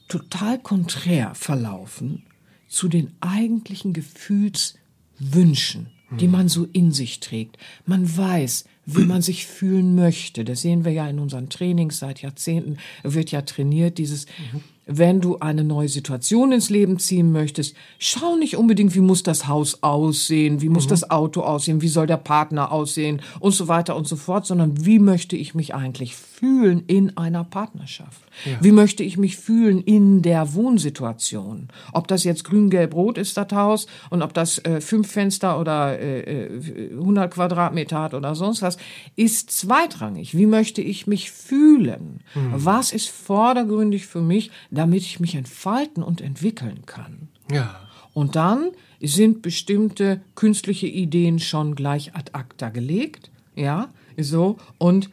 total 0.09 0.59
konträr 0.59 1.35
verlaufen 1.35 2.24
zu 2.66 2.89
den 2.89 3.12
eigentlichen 3.20 3.93
Gefühlswünschen, 3.93 5.91
die 6.11 6.24
hm. 6.24 6.33
man 6.33 6.49
so 6.49 6.66
in 6.72 6.93
sich 6.93 7.20
trägt. 7.20 7.59
Man 7.87 8.16
weiß, 8.16 8.64
wie 8.87 9.05
man 9.05 9.22
sich 9.22 9.47
fühlen 9.47 9.95
möchte. 9.95 10.45
Das 10.45 10.62
sehen 10.62 10.85
wir 10.85 10.93
ja 10.93 11.09
in 11.09 11.18
unseren 11.18 11.51
Trainings 11.51 11.99
seit 11.99 12.22
Jahrzehnten. 12.22 12.79
Wird 13.03 13.31
ja 13.31 13.43
trainiert, 13.43 13.99
dieses, 13.99 14.26
mhm 14.53 14.62
wenn 14.89 15.20
du 15.20 15.39
eine 15.39 15.64
neue 15.64 15.89
Situation 15.89 16.51
ins 16.51 16.70
Leben 16.70 16.99
ziehen 16.99 17.30
möchtest, 17.30 17.76
schau 17.99 18.36
nicht 18.36 18.57
unbedingt, 18.57 18.95
wie 18.95 19.01
muss 19.01 19.22
das 19.22 19.47
Haus 19.47 19.82
aussehen, 19.82 20.62
wie 20.62 20.70
muss 20.70 20.86
mhm. 20.86 20.91
das 20.91 21.11
Auto 21.11 21.43
aussehen, 21.43 21.82
wie 21.82 21.89
soll 21.89 22.07
der 22.07 22.16
Partner 22.16 22.72
aussehen 22.72 23.20
und 23.39 23.53
so 23.53 23.68
weiter 23.68 23.95
und 23.95 24.09
so 24.09 24.16
fort, 24.16 24.47
sondern 24.47 24.84
wie 24.86 24.99
möchte 24.99 25.36
ich 25.36 25.55
mich 25.55 25.74
eigentlich 25.74 26.16
fühlen 26.16 26.84
in 26.86 27.16
einer 27.18 27.45
Partnerschaft? 27.45 28.28
Ja. 28.45 28.59
Wie 28.61 28.72
möchte 28.72 29.03
ich 29.03 29.18
mich 29.18 29.36
fühlen 29.36 29.80
in 29.82 30.22
der 30.22 30.55
Wohnsituation? 30.55 31.68
Ob 31.93 32.09
das 32.09 32.24
jetzt 32.24 32.45
grün, 32.45 32.70
gelb, 32.70 32.95
rot 32.95 33.18
ist, 33.18 33.36
das 33.36 33.53
Haus, 33.53 33.86
und 34.11 34.22
ob 34.22 34.34
das 34.34 34.59
äh, 34.64 34.80
fünf 34.80 35.11
Fenster 35.11 35.61
oder 35.61 36.01
äh, 36.01 36.49
100 36.93 37.24
äh, 37.24 37.28
Quadratmeter 37.28 38.01
hat 38.01 38.14
oder 38.14 38.34
sonst 38.34 38.62
was, 38.62 38.78
ist 39.16 39.51
zweitrangig. 39.51 40.36
Wie 40.36 40.47
möchte 40.47 40.80
ich 40.80 41.07
mich 41.07 41.30
fühlen? 41.30 42.20
Mhm. 42.34 42.53
Was 42.53 42.93
ist 42.93 43.11
vordergründig 43.11 44.07
für 44.07 44.20
mich? 44.20 44.51
damit 44.70 45.03
ich 45.03 45.20
mich 45.20 45.34
entfalten 45.34 46.03
und 46.03 46.20
entwickeln 46.20 46.86
kann. 46.86 47.28
Ja. 47.51 47.80
Und 48.14 48.36
dann 48.36 48.70
sind 49.01 49.43
bestimmte 49.43 50.20
künstliche 50.34 50.86
Ideen 50.86 51.39
schon 51.39 51.74
gleich 51.74 52.14
ad 52.14 52.30
acta 52.32 52.70
gelegt, 52.70 53.30
ja, 53.55 53.89
so, 54.16 54.57
und 54.78 55.11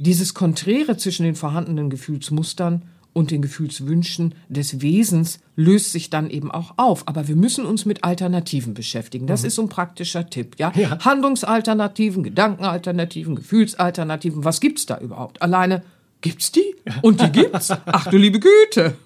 dieses 0.00 0.34
Konträre 0.34 0.96
zwischen 0.96 1.24
den 1.24 1.36
vorhandenen 1.36 1.90
Gefühlsmustern 1.90 2.82
und 3.12 3.30
den 3.30 3.42
Gefühlswünschen 3.42 4.34
des 4.48 4.80
Wesens 4.82 5.40
löst 5.56 5.92
sich 5.92 6.10
dann 6.10 6.30
eben 6.30 6.50
auch 6.50 6.74
auf. 6.76 7.08
Aber 7.08 7.28
wir 7.28 7.36
müssen 7.36 7.66
uns 7.66 7.84
mit 7.84 8.04
Alternativen 8.04 8.74
beschäftigen. 8.74 9.26
Das 9.26 9.42
mhm. 9.42 9.46
ist 9.48 9.54
so 9.56 9.62
ein 9.62 9.68
praktischer 9.68 10.30
Tipp. 10.30 10.56
Ja? 10.58 10.72
ja? 10.76 10.98
Handlungsalternativen, 11.04 12.22
Gedankenalternativen, 12.22 13.34
Gefühlsalternativen. 13.36 14.44
Was 14.44 14.60
gibt's 14.60 14.86
da 14.86 14.98
überhaupt? 14.98 15.42
Alleine 15.42 15.82
Gibt's 16.22 16.52
die? 16.52 16.76
Und 17.00 17.20
die 17.20 17.32
gibt's? 17.32 17.70
Ach 17.70 18.06
du 18.08 18.16
liebe 18.16 18.40
Güte. 18.40 18.96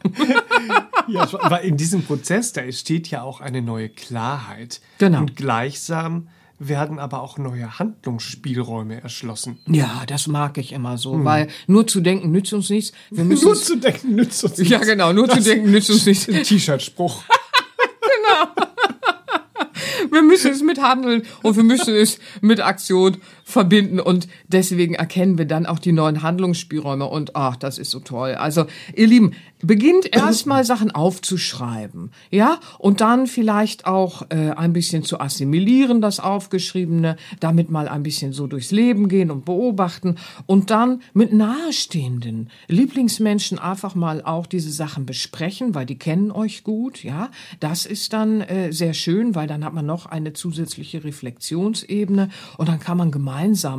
Ja, 1.07 1.29
aber 1.41 1.61
in 1.61 1.77
diesem 1.77 2.03
Prozess, 2.03 2.55
da 2.55 2.63
entsteht 2.63 3.11
ja 3.11 3.23
auch 3.23 3.43
eine 3.43 3.61
neue 3.61 3.91
Klarheit. 3.91 4.81
Genau. 4.97 5.19
Und 5.19 5.37
gleichsam 5.37 6.29
werden 6.59 6.99
aber 6.99 7.23
auch 7.23 7.39
neue 7.39 7.79
Handlungsspielräume 7.79 9.03
erschlossen. 9.03 9.59
Ja, 9.67 10.05
das 10.07 10.27
mag 10.27 10.59
ich 10.59 10.73
immer 10.73 10.99
so, 10.99 11.25
weil 11.25 11.49
nur 11.67 11.87
zu 11.87 12.01
denken 12.01 12.31
nützt 12.31 12.53
uns 12.53 12.71
nichts. 12.71 12.93
Wir 13.11 13.25
müssen 13.25 13.45
Nur 13.47 13.55
zu 13.57 13.77
denken 13.77 14.15
nützt 14.15 14.45
uns 14.45 14.57
ja 14.59 14.79
nichts. 14.79 14.87
genau, 14.87 15.13
nur 15.13 15.29
zu 15.29 15.37
Das 15.37 15.45
denken 15.45 15.71
nützt 15.71 15.91
uns 15.91 16.07
nichts. 16.07 16.27
T-Shirt-Spruch. 16.27 17.25
Wir 20.11 20.23
müssen 20.23 20.53
es 20.53 20.63
mit 20.63 20.81
Handeln 20.81 21.23
und 21.43 21.57
wir 21.57 21.65
müssen 21.65 21.95
es 21.95 22.19
mit 22.41 22.61
Aktion 22.61 23.17
verbinden 23.45 24.01
und 24.01 24.27
deswegen 24.49 24.95
erkennen 24.95 25.37
wir 25.37 25.45
dann 25.45 25.67
auch 25.67 25.79
die 25.79 25.93
neuen 25.93 26.23
Handlungsspielräume 26.23 27.07
und 27.07 27.37
ach, 27.37 27.57
das 27.57 27.79
ist 27.79 27.91
so 27.91 28.01
toll. 28.01 28.35
Also, 28.35 28.65
ihr 28.97 29.07
Lieben, 29.07 29.33
beginnt 29.63 30.15
erstmal 30.15 30.65
Sachen 30.65 30.91
aufzuschreiben, 30.91 32.11
ja, 32.31 32.59
und 32.79 33.01
dann 33.01 33.27
vielleicht 33.27 33.87
auch 33.87 34.23
äh, 34.31 34.51
ein 34.51 34.73
bisschen 34.73 35.05
zu 35.05 35.21
assimilieren, 35.21 36.01
das 36.01 36.21
Aufgeschriebene, 36.21 37.17
damit 37.41 37.71
mal 37.71 37.87
ein 37.89 38.03
bisschen 38.03 38.33
so 38.33 38.47
durchs 38.47 38.71
Leben 38.71 39.09
gehen 39.09 39.31
und 39.31 39.45
beobachten 39.45 40.17
und 40.47 40.71
dann 40.71 41.03
mit 41.13 41.33
nahestehenden 41.33 42.51
Lieblingsmenschen 42.69 43.59
einfach 43.59 43.95
mal 43.95 44.23
auch 44.23 44.47
diese 44.47 44.71
Sachen 44.71 45.07
besprechen, 45.07 45.75
weil 45.75 45.87
die 45.87 45.99
kennen 45.99 46.31
euch 46.31 46.65
gut, 46.65 47.05
ja. 47.05 47.31
Das 47.61 47.85
ist 47.85 48.15
dann 48.15 48.41
äh, 48.41 48.73
sehr 48.73 48.95
schön, 48.95 49.35
weil 49.35 49.47
dann 49.47 49.65
hat 49.65 49.75
man 49.75 49.87
noch 49.87 50.07
eine 50.07 50.33
zusätzliche 50.33 51.05
Reflexionsebene 51.05 52.31
und 52.57 52.69
dann 52.69 52.81
kann 52.81 52.97
man 52.97 53.11
gemeinsam 53.11 53.34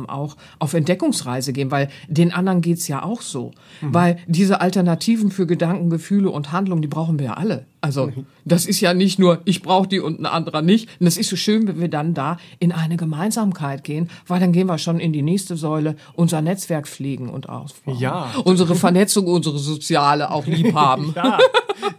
auch 0.08 0.36
auf 0.58 0.74
Entdeckungsreise 0.74 1.52
gehen, 1.52 1.70
weil 1.70 1.88
den 2.08 2.32
anderen 2.32 2.60
geht's 2.60 2.88
ja 2.88 3.02
auch 3.02 3.20
so. 3.22 3.52
Weil 3.80 4.18
diese 4.26 4.60
Alternativen 4.60 5.30
für 5.30 5.46
Gedanken, 5.46 5.90
Gefühle 5.90 6.30
und 6.30 6.52
Handlungen, 6.52 6.82
die 6.82 6.88
brauchen 6.88 7.18
wir 7.18 7.26
ja 7.26 7.32
alle. 7.34 7.66
Also 7.80 8.10
das 8.44 8.66
ist 8.66 8.80
ja 8.80 8.94
nicht 8.94 9.18
nur, 9.18 9.42
ich 9.44 9.62
brauche 9.62 9.86
die 9.86 10.00
und 10.00 10.18
ein 10.20 10.26
anderer 10.26 10.60
nicht. 10.62 10.88
Und 11.00 11.06
es 11.06 11.16
ist 11.16 11.28
so 11.30 11.36
schön, 11.36 11.68
wenn 11.68 11.80
wir 11.80 11.88
dann 11.88 12.14
da 12.14 12.38
in 12.58 12.72
eine 12.72 12.96
Gemeinsamkeit 12.96 13.84
gehen, 13.84 14.10
weil 14.26 14.40
dann 14.40 14.52
gehen 14.52 14.66
wir 14.66 14.78
schon 14.78 14.98
in 14.98 15.12
die 15.12 15.22
nächste 15.22 15.56
Säule, 15.56 15.94
unser 16.14 16.42
Netzwerk 16.42 16.88
pflegen 16.88 17.28
und 17.28 17.48
ausbauen. 17.48 17.98
Ja. 17.98 18.32
Unsere 18.44 18.74
Vernetzung, 18.74 19.26
unsere 19.26 19.58
soziale 19.58 20.30
auch 20.30 20.46
lieb 20.46 20.74
haben. 20.74 21.12
Ja, 21.14 21.38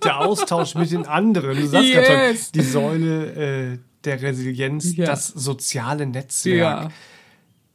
der 0.04 0.20
Austausch 0.20 0.76
mit 0.76 0.92
den 0.92 1.06
anderen. 1.06 1.56
Du 1.58 1.68
sagst 1.68 1.92
gerade 1.94 2.08
Yes. 2.32 2.44
schon, 2.44 2.52
die 2.54 2.62
Säule 2.62 3.72
äh, 3.74 3.78
der 4.04 4.22
Resilienz, 4.22 4.96
Ja. 4.96 5.06
das 5.06 5.28
soziale 5.28 6.06
Netzwerk. 6.06 6.84
Ja. 6.84 6.90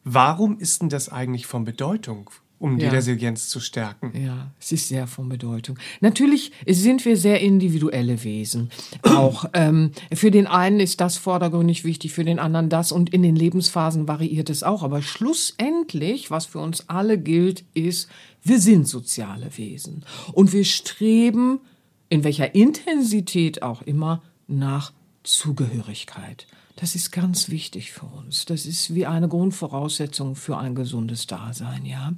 Warum 0.05 0.59
ist 0.59 0.83
denn 0.83 0.89
das 0.89 1.09
eigentlich 1.09 1.47
von 1.47 1.65
Bedeutung, 1.65 2.31
um 2.59 2.79
die 2.79 2.85
Ja. 2.85 2.91
Resilienz 2.93 3.49
zu 3.49 3.61
stärken? 3.61 4.13
Ja, 4.21 4.53
es 4.61 4.73
ist 4.73 4.89
sehr 4.89 5.07
von 5.07 5.29
Bedeutung. 5.29 5.79
Natürlich 6.01 6.53
sind 6.67 7.05
wir 7.05 7.17
sehr 7.17 7.41
individuelle 7.41 8.23
Wesen. 8.25 8.71
Auch 9.03 9.47
ähm, 9.53 9.93
für 10.13 10.31
den 10.31 10.47
einen 10.47 10.81
ist 10.81 11.01
das 11.01 11.17
vordergründig 11.17 11.85
wichtig, 11.85 12.13
für 12.13 12.25
den 12.25 12.39
anderen 12.39 12.69
das 12.69 12.93
und 12.93 13.11
in 13.11 13.23
den 13.23 13.37
Lebensphasen 13.37 14.07
variiert 14.09 14.51
es 14.51 14.63
auch. 14.63 14.83
Aber 14.83 15.03
schlussendlich, 15.03 16.31
was 16.31 16.47
für 16.47 16.59
uns 16.61 16.89
alle 16.89 17.19
gilt, 17.19 17.65
ist, 17.75 18.09
wir 18.45 18.61
sind 18.61 18.89
soziale 18.89 19.57
Wesen 19.57 20.05
und 20.33 20.53
wir 20.53 20.65
streben 20.65 21.61
in 22.09 22.25
welcher 22.25 22.55
Intensität 22.55 23.63
auch 23.63 23.83
immer 23.83 24.23
nach 24.47 24.93
Zugehörigkeit. 25.23 26.47
Das 26.77 26.95
ist 26.95 27.13
ganz 27.13 27.49
wichtig 27.49 27.93
für 27.93 28.07
uns. 28.07 28.45
Das 28.47 28.67
ist 28.67 28.95
wie 28.95 29.07
eine 29.07 29.29
Grundvoraussetzung 29.29 30.37
für 30.37 30.57
ein 30.59 30.75
gesundes 30.75 31.27
Dasein, 31.27 31.85
ja. 31.85 32.13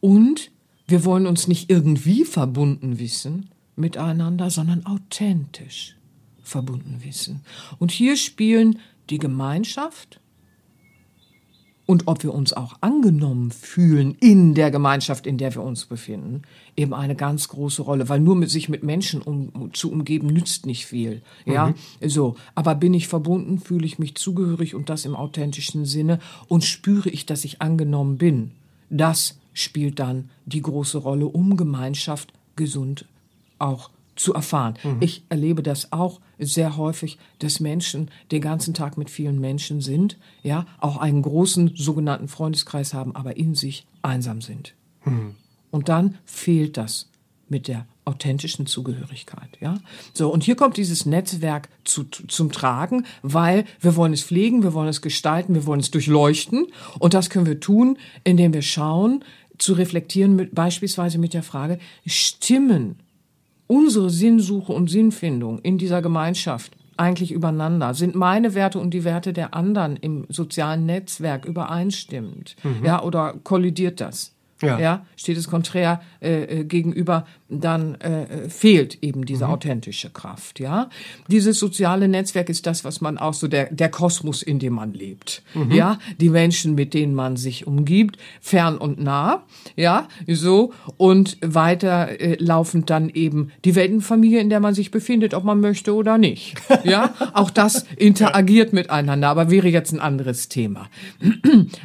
Und 0.00 0.50
wir 0.86 1.04
wollen 1.04 1.26
uns 1.26 1.48
nicht 1.48 1.70
irgendwie 1.70 2.24
verbunden 2.24 2.98
wissen 2.98 3.50
miteinander, 3.76 4.50
sondern 4.50 4.84
authentisch 4.86 5.96
verbunden 6.42 7.02
wissen. 7.02 7.42
Und 7.78 7.90
hier 7.90 8.16
spielen 8.16 8.78
die 9.10 9.18
Gemeinschaft 9.18 10.20
und 11.86 12.06
ob 12.06 12.22
wir 12.22 12.32
uns 12.32 12.52
auch 12.52 12.76
angenommen 12.80 13.50
fühlen 13.50 14.16
in 14.20 14.54
der 14.54 14.70
Gemeinschaft, 14.70 15.26
in 15.26 15.36
der 15.36 15.54
wir 15.54 15.62
uns 15.62 15.84
befinden, 15.84 16.42
eben 16.76 16.94
eine 16.94 17.14
ganz 17.14 17.48
große 17.48 17.82
Rolle, 17.82 18.08
weil 18.08 18.20
nur 18.20 18.36
mit 18.36 18.50
sich 18.50 18.68
mit 18.68 18.82
Menschen 18.82 19.20
um, 19.20 19.72
zu 19.74 19.90
umgeben 19.92 20.28
nützt 20.28 20.66
nicht 20.66 20.86
viel, 20.86 21.22
ja, 21.44 21.74
so. 22.04 22.36
Aber 22.54 22.74
bin 22.74 22.94
ich 22.94 23.08
verbunden, 23.08 23.58
fühle 23.58 23.86
ich 23.86 23.98
mich 23.98 24.14
zugehörig 24.14 24.74
und 24.74 24.88
das 24.88 25.04
im 25.04 25.14
authentischen 25.14 25.84
Sinne 25.84 26.20
und 26.48 26.64
spüre 26.64 27.10
ich, 27.10 27.26
dass 27.26 27.44
ich 27.44 27.60
angenommen 27.60 28.16
bin. 28.16 28.52
Das 28.88 29.38
spielt 29.52 29.98
dann 29.98 30.30
die 30.46 30.62
große 30.62 30.98
Rolle, 30.98 31.26
um 31.26 31.56
Gemeinschaft 31.56 32.32
gesund 32.56 33.06
auch 33.58 33.90
zu 34.16 34.34
erfahren. 34.34 34.74
Ich 35.00 35.24
erlebe 35.28 35.62
das 35.62 35.92
auch 35.92 36.20
sehr 36.38 36.76
häufig, 36.76 37.18
dass 37.38 37.60
Menschen 37.60 38.10
den 38.30 38.40
ganzen 38.40 38.74
Tag 38.74 38.96
mit 38.96 39.10
vielen 39.10 39.40
Menschen 39.40 39.80
sind, 39.80 40.18
ja, 40.42 40.66
auch 40.78 40.96
einen 40.96 41.22
großen 41.22 41.72
sogenannten 41.76 42.28
Freundeskreis 42.28 42.94
haben, 42.94 43.14
aber 43.14 43.36
in 43.36 43.54
sich 43.54 43.86
einsam 44.02 44.40
sind. 44.40 44.74
Und 45.70 45.88
dann 45.88 46.18
fehlt 46.24 46.76
das 46.76 47.10
mit 47.48 47.68
der 47.68 47.86
authentischen 48.04 48.66
Zugehörigkeit, 48.66 49.48
ja. 49.60 49.78
So, 50.12 50.30
und 50.30 50.44
hier 50.44 50.56
kommt 50.56 50.76
dieses 50.76 51.06
Netzwerk 51.06 51.68
zu, 51.84 52.04
zum 52.04 52.52
Tragen, 52.52 53.06
weil 53.22 53.64
wir 53.80 53.96
wollen 53.96 54.12
es 54.12 54.22
pflegen, 54.22 54.62
wir 54.62 54.74
wollen 54.74 54.88
es 54.88 55.02
gestalten, 55.02 55.54
wir 55.54 55.66
wollen 55.66 55.80
es 55.80 55.90
durchleuchten. 55.90 56.66
Und 56.98 57.14
das 57.14 57.30
können 57.30 57.46
wir 57.46 57.60
tun, 57.60 57.98
indem 58.22 58.52
wir 58.52 58.62
schauen, 58.62 59.24
zu 59.58 59.72
reflektieren, 59.72 60.36
mit, 60.36 60.54
beispielsweise 60.54 61.18
mit 61.18 61.32
der 61.32 61.42
Frage, 61.42 61.78
stimmen 62.06 62.96
unsere 63.66 64.10
Sinnsuche 64.10 64.72
und 64.72 64.90
Sinnfindung 64.90 65.58
in 65.60 65.78
dieser 65.78 66.02
Gemeinschaft 66.02 66.76
eigentlich 66.96 67.32
übereinander? 67.32 67.94
Sind 67.94 68.14
meine 68.14 68.54
Werte 68.54 68.78
und 68.78 68.92
die 68.92 69.04
Werte 69.04 69.32
der 69.32 69.54
anderen 69.54 69.96
im 69.96 70.26
sozialen 70.28 70.86
Netzwerk 70.86 71.44
übereinstimmend? 71.44 72.56
Ja, 72.84 73.02
oder 73.02 73.34
kollidiert 73.42 74.00
das? 74.00 74.34
Ja. 74.62 74.78
steht 75.16 75.36
es 75.36 75.48
konträr 75.48 76.00
äh, 76.22 76.60
äh, 76.60 76.64
gegenüber, 76.64 77.26
dann 77.60 77.94
äh, 77.96 78.48
fehlt 78.48 79.02
eben 79.02 79.24
diese 79.24 79.48
authentische 79.48 80.10
Kraft. 80.10 80.60
Ja, 80.60 80.88
dieses 81.28 81.58
soziale 81.58 82.08
Netzwerk 82.08 82.48
ist 82.48 82.66
das, 82.66 82.84
was 82.84 83.00
man 83.00 83.18
auch 83.18 83.34
so 83.34 83.48
der 83.48 83.72
der 83.72 83.88
Kosmos, 83.88 84.42
in 84.42 84.58
dem 84.58 84.74
man 84.74 84.92
lebt. 84.92 85.42
Ja, 85.70 85.98
die 86.20 86.30
Menschen, 86.30 86.74
mit 86.74 86.94
denen 86.94 87.14
man 87.14 87.36
sich 87.36 87.66
umgibt, 87.66 88.18
fern 88.40 88.78
und 88.78 89.00
nah. 89.00 89.44
Ja, 89.76 90.08
so 90.26 90.72
und 90.96 91.38
weiter 91.40 92.20
äh, 92.20 92.36
laufend 92.38 92.90
dann 92.90 93.08
eben 93.08 93.50
die 93.64 93.74
Weltenfamilie, 93.74 94.40
in 94.40 94.50
der 94.50 94.60
man 94.60 94.74
sich 94.74 94.90
befindet, 94.90 95.34
ob 95.34 95.44
man 95.44 95.60
möchte 95.60 95.94
oder 95.94 96.18
nicht. 96.18 96.56
Ja, 96.84 97.14
auch 97.32 97.50
das 97.50 97.86
interagiert 97.96 98.74
miteinander, 98.74 99.28
aber 99.28 99.48
wäre 99.50 99.68
jetzt 99.68 99.92
ein 99.92 100.00
anderes 100.00 100.48
Thema. 100.50 100.88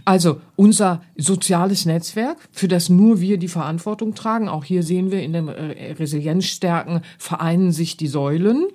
Also 0.04 0.42
unser 0.58 1.02
soziales 1.16 1.86
Netzwerk, 1.86 2.38
für 2.52 2.68
das 2.68 2.90
nur 2.90 3.22
wir 3.22 3.38
die 3.38 3.48
Verantwortung 3.48 4.14
tragen. 4.14 4.50
Auch 4.50 4.66
hier 4.66 4.84
sehen 4.84 5.12
wir 5.12 5.22
in 5.22 5.34
den 5.34 5.48
äh, 5.60 5.92
Resilienzstärken 5.94 7.02
vereinen 7.18 7.72
sich 7.72 7.98
die 7.98 8.08
Säulen. 8.08 8.68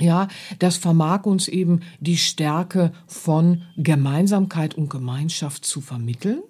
Ja, 0.00 0.26
das 0.58 0.76
vermag 0.76 1.24
uns 1.24 1.46
eben 1.46 1.82
die 2.00 2.16
Stärke 2.16 2.92
von 3.06 3.62
Gemeinsamkeit 3.76 4.74
und 4.74 4.90
Gemeinschaft 4.90 5.64
zu 5.64 5.80
vermitteln. 5.80 6.42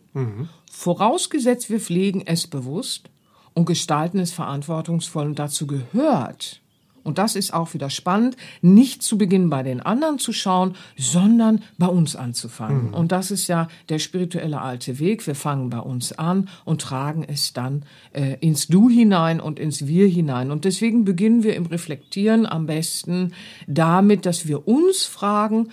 Vorausgesetzt, 0.71 1.69
wir 1.69 1.81
pflegen 1.81 2.23
es 2.25 2.47
bewusst 2.47 3.11
und 3.53 3.67
gestalten 3.67 4.19
es 4.19 4.33
verantwortungsvoll. 4.33 5.27
Und 5.27 5.39
dazu 5.39 5.67
gehört, 5.67 6.63
und 7.05 7.19
das 7.19 7.37
ist 7.37 7.53
auch 7.53 7.75
wieder 7.75 7.91
spannend, 7.91 8.37
nicht 8.63 9.03
zu 9.03 9.19
Beginn 9.19 9.51
bei 9.51 9.63
den 9.63 9.81
anderen 9.81 10.19
zu 10.19 10.33
schauen, 10.33 10.75
sondern 10.97 11.63
bei 11.79 11.87
uns 11.87 12.17
anzufangen. 12.17 12.95
Und 12.95 13.13
das 13.13 13.31
ist 13.31 13.47
ja 13.47 13.69
der 13.91 13.99
spirituelle 13.99 14.61
alte 14.61 14.99
Weg. 14.99 15.27
Wir 15.27 15.35
fangen 15.35 15.69
bei 15.69 15.79
uns 15.79 16.13
an 16.13 16.49
und 16.65 16.81
tragen 16.81 17.23
es 17.23 17.53
dann 17.53 17.85
äh, 18.13 18.39
ins 18.41 18.69
Du 18.69 18.89
hinein 18.89 19.39
und 19.39 19.59
ins 19.59 19.87
Wir 19.87 20.09
hinein. 20.09 20.51
Und 20.51 20.65
deswegen 20.65 21.05
beginnen 21.05 21.43
wir 21.43 21.55
im 21.57 21.67
Reflektieren 21.67 22.47
am 22.47 22.67
besten 22.67 23.33
damit, 23.67 24.25
dass 24.25 24.49
wir 24.49 24.67
uns 24.67 25.05
fragen, 25.05 25.69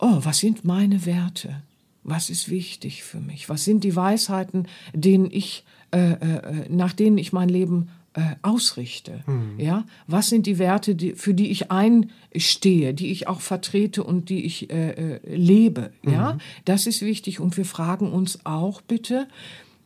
oh, 0.00 0.18
was 0.22 0.38
sind 0.38 0.64
meine 0.64 1.06
Werte? 1.06 1.62
Was 2.02 2.30
ist 2.30 2.50
wichtig 2.50 3.04
für 3.04 3.20
mich? 3.20 3.48
Was 3.48 3.64
sind 3.64 3.84
die 3.84 3.94
Weisheiten, 3.94 4.66
denen 4.92 5.30
ich, 5.30 5.64
äh, 5.92 6.14
äh, 6.14 6.68
nach 6.68 6.92
denen 6.92 7.16
ich 7.16 7.32
mein 7.32 7.48
Leben 7.48 7.90
äh, 8.14 8.36
ausrichte? 8.42 9.24
Ja, 9.58 9.84
was 10.06 10.28
sind 10.28 10.46
die 10.46 10.58
Werte, 10.58 10.94
die, 10.94 11.14
für 11.14 11.34
die 11.34 11.50
ich 11.50 11.70
einstehe, 11.70 12.94
die 12.94 13.10
ich 13.10 13.28
auch 13.28 13.40
vertrete 13.40 14.04
und 14.04 14.28
die 14.28 14.44
ich 14.44 14.70
äh, 14.70 15.16
äh, 15.16 15.36
lebe? 15.36 15.92
Ja, 16.02 16.38
das 16.64 16.86
ist 16.86 17.02
wichtig. 17.02 17.40
Und 17.40 17.56
wir 17.56 17.64
fragen 17.64 18.12
uns 18.12 18.44
auch 18.44 18.80
bitte, 18.80 19.28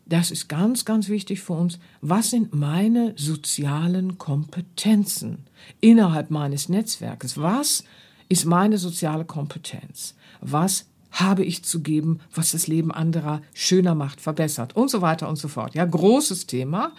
das 0.07 0.31
ist 0.31 0.49
ganz, 0.49 0.85
ganz 0.85 1.09
wichtig 1.09 1.41
für 1.41 1.55
uns. 1.55 1.79
Was 2.01 2.31
sind 2.31 2.55
meine 2.55 3.15
sozialen 3.17 4.19
Kompetenzen 4.19 5.47
innerhalb 5.81 6.31
meines 6.31 6.69
Netzwerkes? 6.69 7.39
Was 7.39 7.85
ist 8.29 8.45
meine 8.45 8.79
soziale 8.79 9.25
Kompetenz? 9.25 10.15
Was 10.41 10.87
habe 11.11 11.45
ich 11.45 11.65
zu 11.65 11.81
geben, 11.81 12.21
was 12.35 12.53
das 12.53 12.67
Leben 12.67 12.93
anderer 12.93 13.41
schöner 13.55 13.95
macht, 13.95 14.21
verbessert 14.21 14.77
und 14.77 14.91
so 14.91 15.01
weiter 15.01 15.29
und 15.29 15.37
so 15.37 15.49
fort. 15.49 15.75
Ja, 15.75 15.85
großes 15.85 16.47
Thema. 16.47 16.93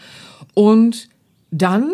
Und 0.55 1.09
dann 1.51 1.93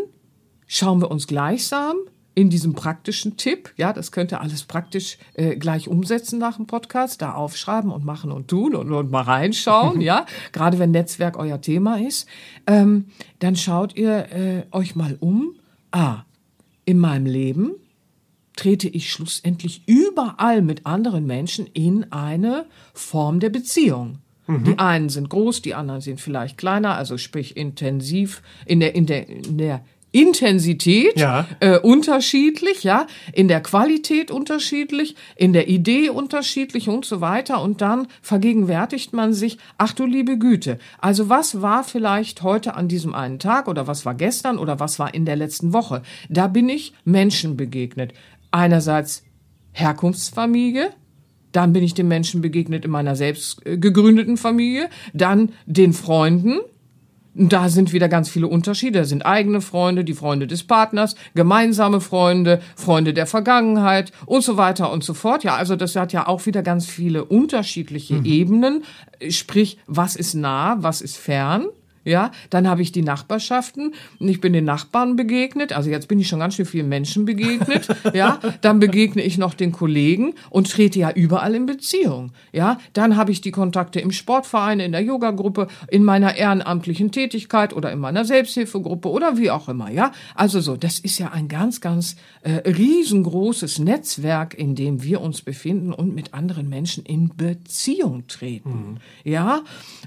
schauen 0.67 1.01
wir 1.01 1.11
uns 1.11 1.27
gleichsam 1.27 1.95
in 2.35 2.49
diesem 2.49 2.73
praktischen 2.73 3.37
Tipp, 3.37 3.73
ja, 3.77 3.93
das 3.93 4.11
könnt 4.11 4.31
ihr 4.31 4.41
alles 4.41 4.63
praktisch 4.63 5.17
äh, 5.35 5.55
gleich 5.55 5.87
umsetzen 5.87 6.39
nach 6.39 6.55
dem 6.55 6.65
Podcast, 6.65 7.21
da 7.21 7.33
aufschreiben 7.33 7.91
und 7.91 8.03
machen 8.05 8.31
und 8.31 8.47
tun 8.47 8.75
und, 8.75 8.91
und 8.91 9.11
mal 9.11 9.21
reinschauen, 9.21 10.01
ja, 10.01 10.25
gerade 10.51 10.79
wenn 10.79 10.91
Netzwerk 10.91 11.37
euer 11.37 11.61
Thema 11.61 11.99
ist, 11.99 12.27
ähm, 12.65 13.05
dann 13.39 13.55
schaut 13.55 13.95
ihr 13.95 14.31
äh, 14.31 14.63
euch 14.71 14.95
mal 14.95 15.17
um. 15.19 15.55
Ah, 15.91 16.23
in 16.85 16.97
meinem 16.97 17.27
Leben 17.27 17.73
trete 18.55 18.87
ich 18.87 19.11
schlussendlich 19.11 19.83
überall 19.87 20.61
mit 20.61 20.85
anderen 20.85 21.25
Menschen 21.25 21.67
in 21.67 22.11
eine 22.11 22.65
Form 22.93 23.39
der 23.39 23.49
Beziehung. 23.49 24.19
Mhm. 24.47 24.63
Die 24.63 24.79
einen 24.79 25.09
sind 25.09 25.29
groß, 25.29 25.61
die 25.61 25.73
anderen 25.73 26.01
sind 26.01 26.19
vielleicht 26.19 26.57
kleiner, 26.57 26.95
also 26.95 27.17
sprich 27.17 27.55
intensiv 27.55 28.41
in 28.65 28.79
der, 28.79 28.95
in 28.95 29.05
der, 29.05 29.29
in 29.29 29.57
der 29.57 29.81
Intensität 30.13 31.19
ja. 31.19 31.47
äh, 31.59 31.79
unterschiedlich, 31.79 32.83
ja, 32.83 33.07
in 33.33 33.47
der 33.47 33.61
Qualität 33.61 34.29
unterschiedlich, 34.29 35.15
in 35.35 35.53
der 35.53 35.67
Idee 35.67 36.09
unterschiedlich 36.09 36.87
und 36.87 37.03
so 37.03 37.19
weiter. 37.19 37.61
Und 37.61 37.81
dann 37.81 38.07
vergegenwärtigt 38.21 39.11
man 39.11 39.33
sich, 39.33 39.57
ach 39.79 39.93
du 39.93 40.05
liebe 40.05 40.37
Güte, 40.37 40.77
also 40.99 41.29
was 41.29 41.63
war 41.63 41.83
vielleicht 41.83 42.43
heute 42.43 42.75
an 42.75 42.87
diesem 42.87 43.15
einen 43.15 43.39
Tag 43.39 43.67
oder 43.67 43.87
was 43.87 44.05
war 44.05 44.13
gestern 44.13 44.59
oder 44.59 44.79
was 44.79 44.99
war 44.99 45.13
in 45.15 45.25
der 45.25 45.35
letzten 45.35 45.73
Woche? 45.73 46.03
Da 46.29 46.47
bin 46.47 46.69
ich 46.69 46.93
Menschen 47.03 47.57
begegnet. 47.57 48.13
Einerseits 48.51 49.23
Herkunftsfamilie, 49.71 50.91
dann 51.53 51.71
bin 51.71 51.83
ich 51.83 51.93
den 51.93 52.09
Menschen 52.09 52.41
begegnet 52.41 52.83
in 52.83 52.91
meiner 52.91 53.15
selbst 53.15 53.65
äh, 53.65 53.77
gegründeten 53.77 54.35
Familie, 54.37 54.89
dann 55.13 55.53
den 55.65 55.93
Freunden, 55.93 56.59
da 57.35 57.69
sind 57.69 57.93
wieder 57.93 58.09
ganz 58.09 58.29
viele 58.29 58.47
Unterschiede. 58.47 58.99
Da 58.99 59.05
sind 59.05 59.25
eigene 59.25 59.61
Freunde, 59.61 60.03
die 60.03 60.13
Freunde 60.13 60.45
des 60.45 60.63
Partners, 60.63 61.15
gemeinsame 61.33 61.99
Freunde, 61.99 62.61
Freunde 62.75 63.13
der 63.13 63.25
Vergangenheit 63.25 64.11
und 64.25 64.43
so 64.43 64.57
weiter 64.57 64.91
und 64.91 65.03
so 65.03 65.13
fort. 65.13 65.43
Ja, 65.43 65.55
also 65.55 65.75
das 65.75 65.95
hat 65.95 66.13
ja 66.13 66.27
auch 66.27 66.45
wieder 66.45 66.61
ganz 66.61 66.85
viele 66.85 67.25
unterschiedliche 67.25 68.15
mhm. 68.15 68.25
Ebenen. 68.25 68.83
Sprich, 69.29 69.79
was 69.87 70.15
ist 70.15 70.35
nah, 70.35 70.77
was 70.79 71.01
ist 71.01 71.17
fern? 71.17 71.65
Ja, 72.05 72.31
dann 72.49 72.67
habe 72.67 72.81
ich 72.81 72.91
die 72.91 73.01
Nachbarschaften 73.01 73.93
und 74.19 74.27
ich 74.27 74.41
bin 74.41 74.53
den 74.53 74.65
Nachbarn 74.65 75.15
begegnet. 75.15 75.73
Also 75.73 75.89
jetzt 75.89 76.07
bin 76.07 76.19
ich 76.19 76.27
schon 76.27 76.39
ganz 76.39 76.55
schön 76.55 76.65
vielen 76.65 76.89
Menschen 76.89 77.25
begegnet. 77.25 77.87
ja, 78.13 78.39
dann 78.61 78.79
begegne 78.79 79.21
ich 79.21 79.37
noch 79.37 79.53
den 79.53 79.71
Kollegen 79.71 80.33
und 80.49 80.69
trete 80.69 80.99
ja 80.99 81.11
überall 81.11 81.55
in 81.55 81.65
Beziehung. 81.65 82.31
Ja, 82.51 82.79
dann 82.93 83.15
habe 83.15 83.31
ich 83.31 83.41
die 83.41 83.51
Kontakte 83.51 83.99
im 83.99 84.11
Sportverein, 84.11 84.79
in 84.79 84.91
der 84.91 85.01
Yogagruppe, 85.01 85.67
in 85.89 86.03
meiner 86.03 86.35
ehrenamtlichen 86.35 87.11
Tätigkeit 87.11 87.73
oder 87.73 87.91
in 87.91 87.99
meiner 87.99 88.25
Selbsthilfegruppe 88.25 89.09
oder 89.09 89.37
wie 89.37 89.51
auch 89.51 89.69
immer. 89.69 89.89
Ja, 89.89 90.11
also 90.35 90.59
so, 90.59 90.75
das 90.75 90.99
ist 90.99 91.19
ja 91.19 91.31
ein 91.31 91.47
ganz, 91.47 91.79
ganz 91.79 92.15
äh, 92.41 92.69
riesengroßes 92.69 93.79
Netzwerk, 93.79 94.53
in 94.53 94.75
dem 94.75 95.03
wir 95.03 95.21
uns 95.21 95.41
befinden 95.41 95.93
und 95.93 96.13
mit 96.13 96.33
anderen 96.33 96.67
Menschen 96.69 97.05
in 97.05 97.35
Beziehung 97.35 98.27
treten. 98.27 98.69
Mhm. 98.69 98.97
Ja, 99.23 99.61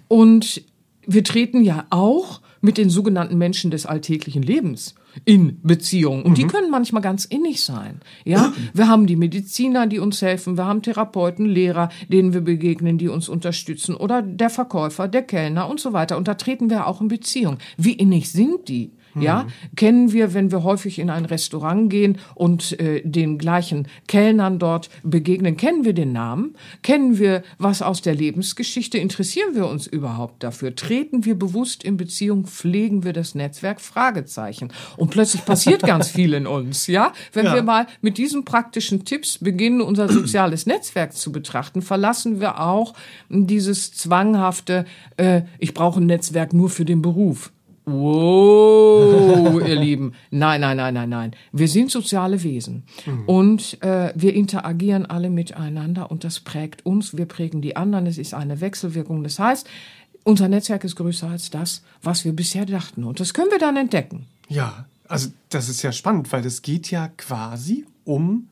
und 0.09 0.63
wir 1.07 1.25
treten 1.25 1.63
ja 1.63 1.87
auch 1.91 2.41
mit 2.61 2.79
den 2.79 2.91
sogenannten 2.91 3.39
Menschen 3.39 3.71
des 3.71 3.87
alltäglichen 3.87 4.43
Lebens 4.43 4.95
in 5.25 5.61
Beziehung. 5.63 6.23
Und 6.23 6.33
mhm. 6.33 6.35
die 6.35 6.47
können 6.47 6.71
manchmal 6.71 7.03
ganz 7.03 7.25
innig 7.25 7.63
sein. 7.63 8.01
Ja, 8.25 8.53
wir 8.75 8.89
haben 8.89 9.07
die 9.07 9.17
Mediziner, 9.17 9.87
die 9.87 9.99
uns 9.99 10.21
helfen. 10.21 10.57
Wir 10.57 10.67
haben 10.67 10.83
Therapeuten, 10.83 11.47
Lehrer, 11.47 11.89
denen 12.09 12.35
wir 12.35 12.43
begegnen, 12.43 12.99
die 12.99 13.09
uns 13.09 13.29
unterstützen. 13.29 13.95
Oder 13.95 14.21
der 14.23 14.51
Verkäufer, 14.51 15.09
der 15.09 15.23
Kellner 15.23 15.69
und 15.69 15.81
so 15.81 15.93
weiter. 15.93 16.17
Und 16.17 16.29
da 16.29 16.35
treten 16.35 16.69
wir 16.71 16.87
auch 16.87 17.01
in 17.01 17.09
Beziehung. 17.09 17.59
Wie 17.77 17.93
innig 17.93 18.31
sind 18.31 18.69
die? 18.69 18.93
Ja, 19.21 19.45
mhm. 19.45 19.77
kennen 19.77 20.13
wir, 20.13 20.35
wenn 20.35 20.51
wir 20.51 20.63
häufig 20.63 20.99
in 20.99 21.11
ein 21.11 21.25
Restaurant 21.25 21.91
gehen 21.91 22.19
und 22.35 22.79
äh, 22.81 23.03
den 23.03 23.39
gleichen 23.39 23.89
Kellnern 24.09 24.59
dort 24.59 24.91
begegnen, 25.03 25.57
kennen 25.57 25.85
wir 25.85 25.93
den 25.93 26.13
Namen? 26.13 26.55
Kennen 26.83 27.19
wir 27.19 27.43
was 27.59 27.83
aus 27.83 28.03
der 28.03 28.15
Lebensgeschichte? 28.15 28.99
Interessieren 28.99 29.55
wir 29.55 29.69
uns 29.69 29.87
überhaupt 29.87 30.43
dafür? 30.43 30.75
Treten 30.75 31.25
wir 31.25 31.39
bewusst 31.39 31.83
in 31.83 31.97
Beziehung? 31.97 32.45
Pflegen 32.47 33.05
wir 33.05 33.13
das 33.13 33.35
Netzwerk? 33.35 33.81
Fragezeichen. 33.81 34.73
Und 34.97 35.11
plötzlich 35.11 35.45
passiert 35.45 35.83
ganz 35.83 36.09
viel 36.09 36.35
in 36.35 36.47
uns, 36.47 36.87
ja? 36.87 37.13
Wenn 37.33 37.47
ja. 37.47 37.55
wir 37.55 37.63
mal 37.63 37.87
mit 38.01 38.19
diesen 38.19 38.45
praktischen 38.45 39.05
Tipps 39.05 39.39
beginnen, 39.39 39.81
unser 39.81 40.09
soziales 40.09 40.67
Netzwerk 40.67 41.15
zu 41.15 41.33
betrachten, 41.33 41.83
verlassen 41.83 42.41
wir 42.41 42.61
auch 42.61 42.95
dieses 43.29 43.93
zwanghafte, 43.93 44.85
äh, 45.17 45.43
ich 45.59 45.75
brauche 45.75 46.01
ein 46.01 46.07
Netzwerk 46.07 46.53
nur 46.53 46.71
für 46.71 46.85
den 46.85 47.03
Beruf. 47.03 47.53
Wow, 47.89 49.06
ihr 49.87 49.97
Lieben. 49.97 50.13
Nein, 50.31 50.61
nein, 50.61 50.77
nein, 50.77 50.95
nein, 50.95 51.09
nein. 51.09 51.31
Wir 51.53 51.69
sind 51.69 51.91
soziale 51.91 52.43
Wesen 52.43 52.85
mhm. 53.05 53.25
und 53.27 53.83
äh, 53.83 54.13
wir 54.15 54.35
interagieren 54.35 55.07
alle 55.07 55.31
miteinander 55.31 56.11
und 56.11 56.25
das 56.25 56.41
prägt 56.41 56.85
uns, 56.85 57.17
wir 57.17 57.27
prägen 57.27 57.63
die 57.63 57.77
anderen. 57.77 58.07
Es 58.07 58.19
ist 58.19 58.35
eine 58.35 58.61
Wechselwirkung. 58.61 59.23
Das 59.23 59.39
heißt, 59.39 59.67
unser 60.25 60.49
Netzwerk 60.49 60.85
ist 60.85 60.97
größer 60.97 61.29
als 61.29 61.51
das, 61.51 61.83
was 62.03 62.25
wir 62.25 62.33
bisher 62.33 62.67
dachten 62.67 63.05
und 63.05 63.21
das 63.21 63.33
können 63.33 63.51
wir 63.51 63.59
dann 63.59 63.77
entdecken. 63.77 64.27
Ja, 64.49 64.87
also 65.09 65.31
das 65.51 65.69
ist 65.69 65.83
ja 65.83 65.93
spannend, 65.93 66.33
weil 66.33 66.45
es 66.45 66.63
geht 66.63 66.91
ja 66.91 67.09
quasi 67.17 67.87
um 68.05 68.49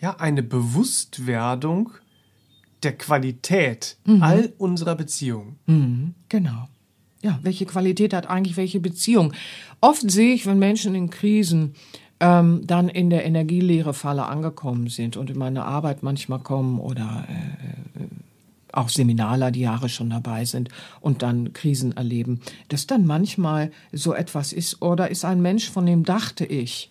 ja 0.00 0.16
eine 0.18 0.42
Bewusstwerdung 0.42 1.90
der 2.82 2.96
Qualität 2.98 3.96
mhm. 4.04 4.22
all 4.22 4.52
unserer 4.58 4.94
Beziehungen. 4.94 5.56
Mhm, 5.66 6.14
genau 6.28 6.68
ja, 7.24 7.38
welche 7.42 7.64
Qualität 7.64 8.12
hat 8.12 8.28
eigentlich 8.28 8.58
welche 8.58 8.80
Beziehung? 8.80 9.32
Oft 9.80 10.10
sehe 10.10 10.34
ich, 10.34 10.44
wenn 10.44 10.58
Menschen 10.58 10.94
in 10.94 11.08
Krisen 11.08 11.74
ähm, 12.20 12.60
dann 12.66 12.90
in 12.90 13.08
der 13.08 13.24
Energielehre-Falle 13.24 14.26
angekommen 14.26 14.88
sind 14.88 15.16
und 15.16 15.30
in 15.30 15.38
meine 15.38 15.64
Arbeit 15.64 16.02
manchmal 16.02 16.40
kommen 16.40 16.78
oder 16.78 17.26
äh, 17.26 18.02
äh, 18.02 18.06
auch 18.72 18.90
Seminarler, 18.90 19.50
die 19.50 19.60
Jahre 19.60 19.88
schon 19.88 20.10
dabei 20.10 20.44
sind 20.44 20.68
und 21.00 21.22
dann 21.22 21.54
Krisen 21.54 21.96
erleben, 21.96 22.40
dass 22.68 22.86
dann 22.86 23.06
manchmal 23.06 23.72
so 23.90 24.12
etwas 24.12 24.52
ist 24.52 24.82
oder 24.82 25.10
ist 25.10 25.24
ein 25.24 25.40
Mensch, 25.40 25.70
von 25.70 25.86
dem 25.86 26.04
dachte 26.04 26.44
ich, 26.44 26.90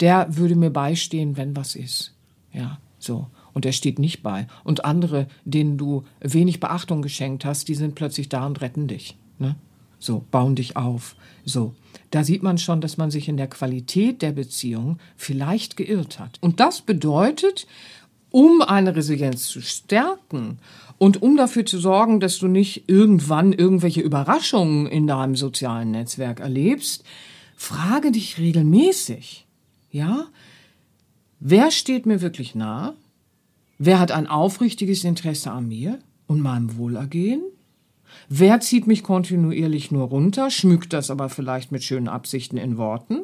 der 0.00 0.36
würde 0.36 0.56
mir 0.56 0.70
beistehen, 0.70 1.38
wenn 1.38 1.56
was 1.56 1.74
ist. 1.74 2.12
Ja, 2.52 2.78
so 2.98 3.28
und 3.52 3.64
er 3.66 3.72
steht 3.72 3.98
nicht 3.98 4.22
bei. 4.22 4.46
Und 4.64 4.84
andere, 4.84 5.26
denen 5.44 5.78
du 5.78 6.04
wenig 6.20 6.60
Beachtung 6.60 7.02
geschenkt 7.02 7.44
hast, 7.44 7.68
die 7.68 7.74
sind 7.74 7.94
plötzlich 7.94 8.28
da 8.28 8.46
und 8.46 8.60
retten 8.60 8.86
dich. 8.86 9.16
Ne? 9.38 9.56
So, 9.98 10.24
bauen 10.30 10.54
dich 10.54 10.76
auf. 10.76 11.16
So, 11.44 11.74
da 12.10 12.24
sieht 12.24 12.42
man 12.42 12.58
schon, 12.58 12.80
dass 12.80 12.96
man 12.96 13.10
sich 13.10 13.28
in 13.28 13.36
der 13.36 13.48
Qualität 13.48 14.22
der 14.22 14.32
Beziehung 14.32 14.98
vielleicht 15.16 15.76
geirrt 15.76 16.18
hat. 16.18 16.38
Und 16.40 16.60
das 16.60 16.80
bedeutet, 16.80 17.66
um 18.30 18.62
eine 18.62 18.94
Resilienz 18.94 19.46
zu 19.46 19.60
stärken 19.60 20.58
und 20.98 21.22
um 21.22 21.36
dafür 21.36 21.66
zu 21.66 21.78
sorgen, 21.78 22.20
dass 22.20 22.38
du 22.38 22.46
nicht 22.46 22.88
irgendwann 22.88 23.52
irgendwelche 23.52 24.00
Überraschungen 24.00 24.86
in 24.86 25.06
deinem 25.06 25.36
sozialen 25.36 25.90
Netzwerk 25.90 26.40
erlebst, 26.40 27.04
frage 27.56 28.12
dich 28.12 28.38
regelmäßig, 28.38 29.46
ja, 29.90 30.26
wer 31.40 31.70
steht 31.70 32.06
mir 32.06 32.20
wirklich 32.20 32.54
nah? 32.54 32.94
Wer 33.82 33.98
hat 33.98 34.12
ein 34.12 34.26
aufrichtiges 34.26 35.04
Interesse 35.04 35.50
an 35.50 35.66
mir 35.66 36.00
und 36.26 36.40
meinem 36.40 36.76
Wohlergehen? 36.76 37.40
Wer 38.28 38.60
zieht 38.60 38.86
mich 38.86 39.02
kontinuierlich 39.02 39.90
nur 39.90 40.08
runter, 40.08 40.50
schmückt 40.50 40.92
das 40.92 41.10
aber 41.10 41.30
vielleicht 41.30 41.72
mit 41.72 41.82
schönen 41.82 42.06
Absichten 42.06 42.58
in 42.58 42.76
Worten? 42.76 43.22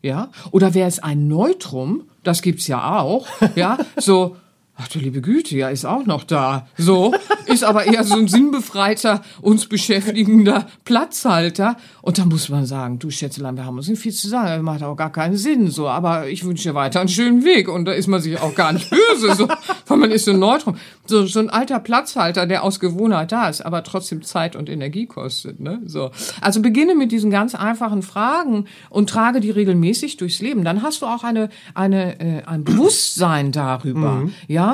Ja? 0.00 0.30
Oder 0.50 0.72
wer 0.72 0.88
ist 0.88 1.04
ein 1.04 1.28
Neutrum? 1.28 2.04
Das 2.22 2.40
gibt's 2.40 2.68
ja 2.68 2.98
auch. 2.98 3.26
Ja? 3.54 3.76
So, 3.98 4.36
Ach 4.80 4.86
du 4.86 5.00
liebe 5.00 5.20
Güte, 5.20 5.56
ja, 5.56 5.70
ist 5.70 5.84
auch 5.84 6.06
noch 6.06 6.22
da. 6.22 6.68
So, 6.76 7.12
ist 7.46 7.64
aber 7.64 7.86
eher 7.86 8.04
so 8.04 8.14
ein 8.14 8.28
sinnbefreiter, 8.28 9.22
uns 9.40 9.66
beschäftigender 9.66 10.68
Platzhalter. 10.84 11.76
Und 12.00 12.18
da 12.18 12.24
muss 12.24 12.48
man 12.48 12.64
sagen, 12.64 13.00
du 13.00 13.10
Schätzelein, 13.10 13.56
wir 13.56 13.64
haben 13.64 13.76
uns 13.76 13.88
nicht 13.88 14.00
viel 14.00 14.12
zu 14.12 14.28
sagen, 14.28 14.48
das 14.50 14.62
macht 14.62 14.84
auch 14.84 14.94
gar 14.94 15.10
keinen 15.10 15.36
Sinn, 15.36 15.68
so. 15.68 15.88
Aber 15.88 16.28
ich 16.28 16.44
wünsche 16.44 16.68
dir 16.68 16.76
weiter 16.76 17.00
einen 17.00 17.08
schönen 17.08 17.44
Weg. 17.44 17.68
Und 17.68 17.86
da 17.86 17.92
ist 17.92 18.06
man 18.06 18.20
sich 18.20 18.40
auch 18.40 18.54
gar 18.54 18.72
nicht 18.72 18.88
böse, 18.88 19.34
so. 19.34 19.48
Weil 19.88 19.96
man 19.96 20.12
ist 20.12 20.26
so 20.26 20.30
ein 20.30 20.38
Neutrum. 20.38 20.76
So, 21.06 21.26
so 21.26 21.40
ein 21.40 21.50
alter 21.50 21.80
Platzhalter, 21.80 22.46
der 22.46 22.62
aus 22.62 22.78
Gewohnheit 22.78 23.32
da 23.32 23.48
ist, 23.48 23.62
aber 23.62 23.82
trotzdem 23.82 24.22
Zeit 24.22 24.54
und 24.54 24.68
Energie 24.68 25.06
kostet, 25.06 25.58
ne? 25.58 25.80
So. 25.86 26.12
Also 26.40 26.62
beginne 26.62 26.94
mit 26.94 27.10
diesen 27.10 27.32
ganz 27.32 27.56
einfachen 27.56 28.02
Fragen 28.02 28.66
und 28.90 29.10
trage 29.10 29.40
die 29.40 29.50
regelmäßig 29.50 30.18
durchs 30.18 30.40
Leben. 30.40 30.62
Dann 30.62 30.82
hast 30.82 31.02
du 31.02 31.06
auch 31.06 31.24
eine, 31.24 31.48
eine, 31.74 32.20
äh, 32.20 32.42
ein 32.44 32.62
Bewusstsein 32.62 33.50
darüber, 33.50 34.12
mhm. 34.12 34.34
ja? 34.46 34.67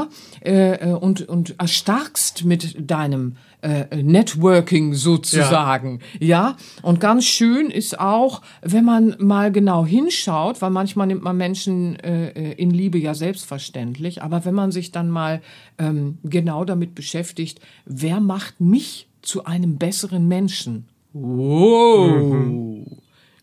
Äh, 0.45 0.91
äh, 0.91 0.93
und, 0.93 1.29
und 1.29 1.55
erstarkst 1.59 2.45
mit 2.45 2.91
deinem 2.91 3.37
äh, 3.63 4.03
Networking 4.03 4.95
sozusagen. 4.95 6.01
Ja. 6.21 6.27
ja, 6.27 6.57
und 6.83 7.01
ganz 7.01 7.25
schön 7.25 7.71
ist 7.71 7.99
auch, 7.99 8.43
wenn 8.63 8.85
man 8.85 9.17
mal 9.19 9.51
genau 9.51 9.87
hinschaut, 9.87 10.61
weil 10.61 10.71
manchmal 10.71 11.07
nimmt 11.07 11.23
man 11.23 11.37
Menschen 11.37 11.99
äh, 12.01 12.53
in 12.53 12.71
Liebe 12.71 12.99
ja 12.99 13.15
selbstverständlich, 13.15 14.23
aber 14.23 14.45
wenn 14.45 14.55
man 14.55 14.71
sich 14.71 14.93
dann 14.93 15.09
mal 15.09 15.41
ähm, 15.79 16.19
genau 16.25 16.65
damit 16.65 16.95
beschäftigt, 16.95 17.61
wer 17.87 18.21
macht 18.21 18.61
mich 18.61 19.09
zu 19.23 19.45
einem 19.45 19.79
besseren 19.79 20.29
Menschen? 20.29 20.87
Wow. 21.15 22.35
Mhm. 22.35 22.87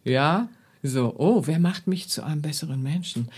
Ja, 0.04 0.50
so, 0.84 1.14
oh, 1.18 1.44
wer 1.46 1.60
macht 1.60 1.88
mich 1.88 2.10
zu 2.10 2.24
einem 2.24 2.42
besseren 2.42 2.82
Menschen? 2.82 3.30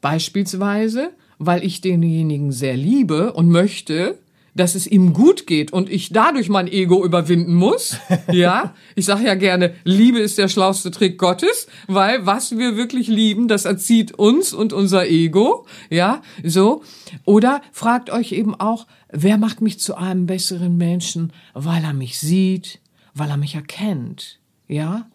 Beispielsweise, 0.00 1.10
weil 1.46 1.64
ich 1.64 1.80
denjenigen 1.80 2.52
sehr 2.52 2.76
liebe 2.76 3.32
und 3.32 3.48
möchte, 3.48 4.18
dass 4.54 4.74
es 4.74 4.86
ihm 4.86 5.12
gut 5.12 5.46
geht 5.46 5.72
und 5.72 5.90
ich 5.90 6.10
dadurch 6.10 6.48
mein 6.48 6.68
Ego 6.68 7.04
überwinden 7.04 7.54
muss. 7.54 7.96
Ja, 8.30 8.74
ich 8.94 9.04
sage 9.06 9.24
ja 9.24 9.34
gerne, 9.34 9.74
Liebe 9.84 10.18
ist 10.18 10.38
der 10.38 10.48
schlauste 10.48 10.90
Trick 10.90 11.18
Gottes, 11.18 11.66
weil 11.86 12.24
was 12.24 12.56
wir 12.56 12.76
wirklich 12.76 13.08
lieben, 13.08 13.48
das 13.48 13.64
erzieht 13.64 14.12
uns 14.12 14.54
und 14.54 14.72
unser 14.72 15.08
Ego. 15.08 15.66
Ja, 15.90 16.22
so. 16.42 16.82
Oder 17.24 17.60
fragt 17.72 18.10
euch 18.10 18.32
eben 18.32 18.54
auch, 18.54 18.86
wer 19.10 19.38
macht 19.38 19.60
mich 19.60 19.80
zu 19.80 19.96
einem 19.96 20.26
besseren 20.26 20.76
Menschen, 20.76 21.32
weil 21.52 21.82
er 21.82 21.94
mich 21.94 22.18
sieht, 22.18 22.80
weil 23.14 23.30
er 23.30 23.36
mich 23.36 23.54
erkennt. 23.54 24.38
Ja, 24.68 25.06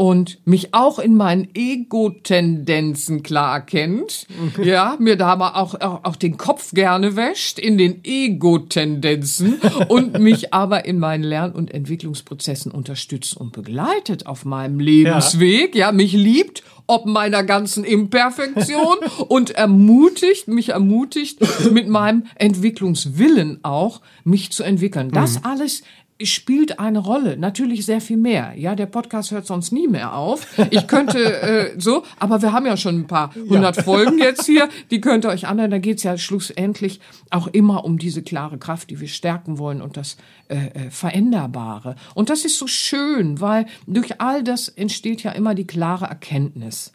und 0.00 0.38
mich 0.46 0.72
auch 0.72 0.98
in 0.98 1.14
meinen 1.14 1.48
Ego-Tendenzen 1.52 3.22
klar 3.22 3.56
erkennt, 3.56 4.26
okay. 4.48 4.70
ja, 4.70 4.96
mir 4.98 5.18
da 5.18 5.36
mal 5.36 5.60
auch, 5.60 5.78
auch, 5.78 6.04
auch 6.04 6.16
den 6.16 6.38
Kopf 6.38 6.72
gerne 6.72 7.16
wäscht 7.16 7.58
in 7.58 7.76
den 7.76 8.00
Ego-Tendenzen 8.02 9.60
und 9.88 10.18
mich 10.18 10.54
aber 10.54 10.86
in 10.86 11.00
meinen 11.00 11.22
Lern- 11.22 11.52
und 11.52 11.70
Entwicklungsprozessen 11.70 12.72
unterstützt 12.72 13.36
und 13.36 13.52
begleitet 13.52 14.24
auf 14.24 14.46
meinem 14.46 14.80
Lebensweg, 14.80 15.74
ja, 15.74 15.88
ja 15.88 15.92
mich 15.92 16.14
liebt 16.14 16.62
ob 16.86 17.06
meiner 17.06 17.44
ganzen 17.44 17.84
Imperfektion 17.84 18.96
und 19.28 19.50
ermutigt, 19.50 20.48
mich 20.48 20.70
ermutigt, 20.70 21.38
mit 21.70 21.88
meinem 21.88 22.24
Entwicklungswillen 22.34 23.60
auch, 23.62 24.00
mich 24.24 24.50
zu 24.50 24.64
entwickeln. 24.64 25.12
Das 25.12 25.36
mhm. 25.36 25.44
alles 25.44 25.82
spielt 26.22 26.78
eine 26.78 26.98
Rolle, 26.98 27.36
natürlich 27.36 27.86
sehr 27.86 28.00
viel 28.00 28.16
mehr. 28.16 28.54
Ja, 28.56 28.74
der 28.74 28.86
Podcast 28.86 29.30
hört 29.30 29.46
sonst 29.46 29.72
nie 29.72 29.88
mehr 29.88 30.14
auf. 30.14 30.46
Ich 30.70 30.86
könnte 30.86 31.18
äh, 31.42 31.80
so, 31.80 32.04
aber 32.18 32.42
wir 32.42 32.52
haben 32.52 32.66
ja 32.66 32.76
schon 32.76 33.00
ein 33.00 33.06
paar 33.06 33.34
hundert 33.34 33.76
ja. 33.76 33.82
Folgen 33.82 34.18
jetzt 34.18 34.46
hier, 34.46 34.68
die 34.90 35.00
könnt 35.00 35.24
ihr 35.24 35.30
euch 35.30 35.46
anhören. 35.46 35.70
Da 35.70 35.78
geht's 35.78 36.02
ja 36.02 36.18
schlussendlich 36.18 37.00
auch 37.30 37.46
immer 37.46 37.84
um 37.84 37.98
diese 37.98 38.22
klare 38.22 38.58
Kraft, 38.58 38.90
die 38.90 39.00
wir 39.00 39.08
stärken 39.08 39.58
wollen 39.58 39.80
und 39.80 39.96
das 39.96 40.16
äh, 40.48 40.56
äh, 40.56 40.90
Veränderbare. 40.90 41.96
Und 42.14 42.30
das 42.30 42.44
ist 42.44 42.58
so 42.58 42.66
schön, 42.66 43.40
weil 43.40 43.66
durch 43.86 44.20
all 44.20 44.42
das 44.42 44.68
entsteht 44.68 45.22
ja 45.22 45.32
immer 45.32 45.54
die 45.54 45.66
klare 45.66 46.06
Erkenntnis. 46.06 46.92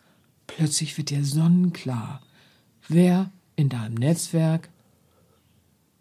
Plötzlich 0.48 0.98
wird 0.98 1.10
dir 1.10 1.24
sonnenklar, 1.24 2.22
wer 2.88 3.32
in 3.56 3.70
deinem 3.70 3.96
Netzwerk, 3.96 4.70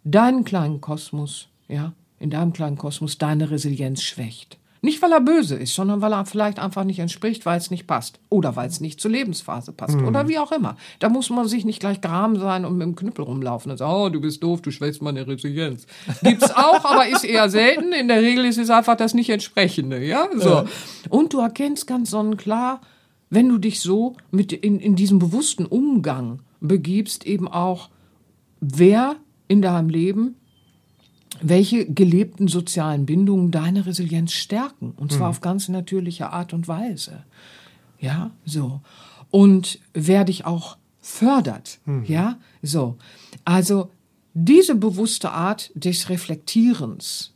deinen 0.05 0.45
kleinen 0.45 0.81
Kosmos, 0.81 1.49
ja, 1.69 1.95
in 2.25 2.31
deinem 2.31 2.55
kleinen 2.55 2.79
Kosmos 2.79 3.19
deine 3.19 3.51
Resilienz 3.51 4.03
schwächt. 4.03 4.59
Nicht, 4.81 5.01
weil 5.03 5.13
er 5.13 5.21
böse 5.21 5.57
ist, 5.57 5.75
sondern 5.75 6.01
weil 6.01 6.13
er 6.13 6.25
vielleicht 6.25 6.59
einfach 6.59 6.85
nicht 6.85 6.99
entspricht, 6.99 7.47
weil 7.47 7.59
es 7.59 7.71
nicht 7.71 7.87
passt. 7.87 8.19
Oder 8.29 8.57
weil 8.57 8.69
es 8.69 8.81
nicht 8.81 8.99
zur 8.99 9.11
Lebensphase 9.11 9.73
passt. 9.73 9.97
Mhm. 9.97 10.09
Oder 10.09 10.27
wie 10.29 10.39
auch 10.39 10.53
immer. 10.53 10.77
Da 10.99 11.09
muss 11.11 11.31
man 11.31 11.49
sich 11.49 11.65
nicht 11.65 11.81
gleich 11.81 12.01
gram 12.01 12.37
sein 12.37 12.65
und 12.65 12.77
mit 12.77 12.87
dem 12.87 12.97
Knüppel 12.97 13.25
rumlaufen 13.25 13.71
und 13.71 13.79
sagen, 13.79 13.93
oh, 13.95 14.09
du 14.09 14.21
bist 14.21 14.43
doof, 14.43 14.63
du 14.63 14.71
schwächst 14.71 15.01
meine 15.01 15.27
Resilienz. 15.27 15.87
Gibt's 16.23 16.51
auch, 16.55 16.85
aber 16.85 17.09
ist 17.09 17.25
eher 17.25 17.49
selten. 17.49 17.93
In 17.93 18.09
der 18.09 18.21
Regel 18.23 18.47
ist 18.47 18.59
es 18.59 18.71
einfach 18.71 18.97
das 18.97 19.15
nicht 19.15 19.31
entsprechende, 19.31 20.05
ja? 20.05 20.29
So. 20.35 20.49
Ja. 20.49 20.65
Und 21.11 21.33
du 21.33 21.41
erkennst 21.41 21.87
ganz 21.87 22.11
sonnenklar, 22.11 22.81
wenn 23.31 23.49
du 23.49 23.59
dich 23.59 23.81
so 23.81 24.17
mit 24.31 24.53
in, 24.53 24.81
in 24.81 24.97
diesem 24.97 25.19
bewussten 25.19 25.67
Umgang 25.67 26.41
begibst, 26.61 27.27
eben 27.27 27.49
auch, 27.49 27.91
wer 28.61 29.17
in 29.49 29.63
deinem 29.63 29.89
Leben 29.89 30.37
welche 31.41 31.87
gelebten 31.87 32.49
sozialen 32.49 33.07
Bindungen 33.07 33.51
deine 33.51 33.87
Resilienz 33.87 34.33
stärken. 34.33 34.93
Und 34.97 35.13
zwar 35.13 35.29
mhm. 35.29 35.31
auf 35.31 35.41
ganz 35.41 35.69
natürliche 35.69 36.31
Art 36.31 36.53
und 36.53 36.69
Weise. 36.69 37.25
Ja, 37.99 38.31
so. 38.45 38.81
Und 39.31 39.79
wer 39.95 40.25
dich 40.25 40.47
auch 40.47 40.77
fördert. 41.01 41.81
Mhm. 41.85 42.05
Ja, 42.07 42.39
so. 42.63 42.97
Also, 43.45 43.91
diese 44.33 44.75
bewusste 44.75 45.31
Art 45.31 45.71
des 45.75 46.09
Reflektierens 46.09 47.33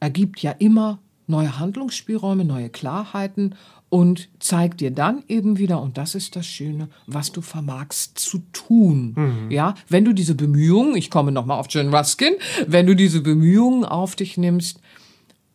ergibt 0.00 0.42
ja 0.42 0.50
immer 0.52 0.98
neue 1.26 1.58
Handlungsspielräume, 1.58 2.44
neue 2.44 2.70
Klarheiten 2.70 3.54
und 3.88 4.28
zeigt 4.40 4.80
dir 4.80 4.90
dann 4.90 5.22
eben 5.28 5.58
wieder, 5.58 5.80
und 5.80 5.96
das 5.96 6.14
ist 6.14 6.34
das 6.34 6.46
Schöne, 6.46 6.88
was 7.06 7.30
du 7.32 7.40
vermagst 7.40 8.18
zu 8.18 8.38
tun. 8.52 9.14
Mhm. 9.16 9.50
Ja, 9.50 9.74
wenn 9.88 10.04
du 10.04 10.12
diese 10.12 10.34
Bemühungen, 10.34 10.96
ich 10.96 11.10
komme 11.10 11.30
nochmal 11.30 11.58
auf 11.58 11.66
John 11.70 11.94
Ruskin, 11.94 12.34
wenn 12.66 12.86
du 12.86 12.96
diese 12.96 13.20
Bemühungen 13.20 13.84
auf 13.84 14.16
dich 14.16 14.36
nimmst, 14.36 14.80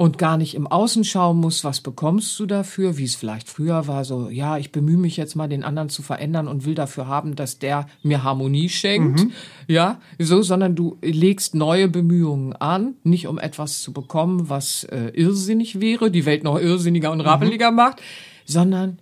und 0.02 0.18
gar 0.18 0.36
nicht 0.36 0.56
im 0.56 0.66
Außen 0.66 1.04
schauen 1.04 1.38
muss, 1.38 1.64
was 1.64 1.80
bekommst 1.80 2.40
du 2.40 2.48
dafür, 2.48 2.98
wie 2.98 3.04
es 3.04 3.14
vielleicht 3.14 3.48
früher 3.48 3.86
war, 3.86 4.04
so, 4.04 4.30
ja, 4.30 4.58
ich 4.58 4.72
bemühe 4.72 4.98
mich 4.98 5.16
jetzt 5.16 5.36
mal, 5.36 5.48
den 5.48 5.64
anderen 5.64 5.90
zu 5.90 6.02
verändern 6.02 6.48
und 6.48 6.66
will 6.66 6.74
dafür 6.74 7.06
haben, 7.06 7.36
dass 7.36 7.60
der 7.60 7.86
mir 8.02 8.24
Harmonie 8.24 8.68
schenkt, 8.68 9.20
mhm. 9.20 9.32
ja, 9.68 10.02
so, 10.18 10.42
sondern 10.42 10.76
du 10.76 10.98
legst 11.04 11.54
neue 11.54 11.88
Bemühungen 11.88 12.54
an, 12.54 12.96
nicht 13.04 13.28
um 13.28 13.38
etwas 13.38 13.84
zu 13.84 13.94
bekommen, 13.94 14.50
was 14.50 14.86
äh, 14.86 15.12
irrsinnig 15.14 15.80
wäre, 15.80 16.10
die 16.10 16.26
Welt 16.26 16.44
noch 16.44 16.58
irrsinniger 16.58 17.12
und 17.12 17.20
mhm. 17.20 17.26
rappeliger 17.26 17.70
mhm. 17.70 17.78
macht, 17.78 18.02
sondern 18.46 18.98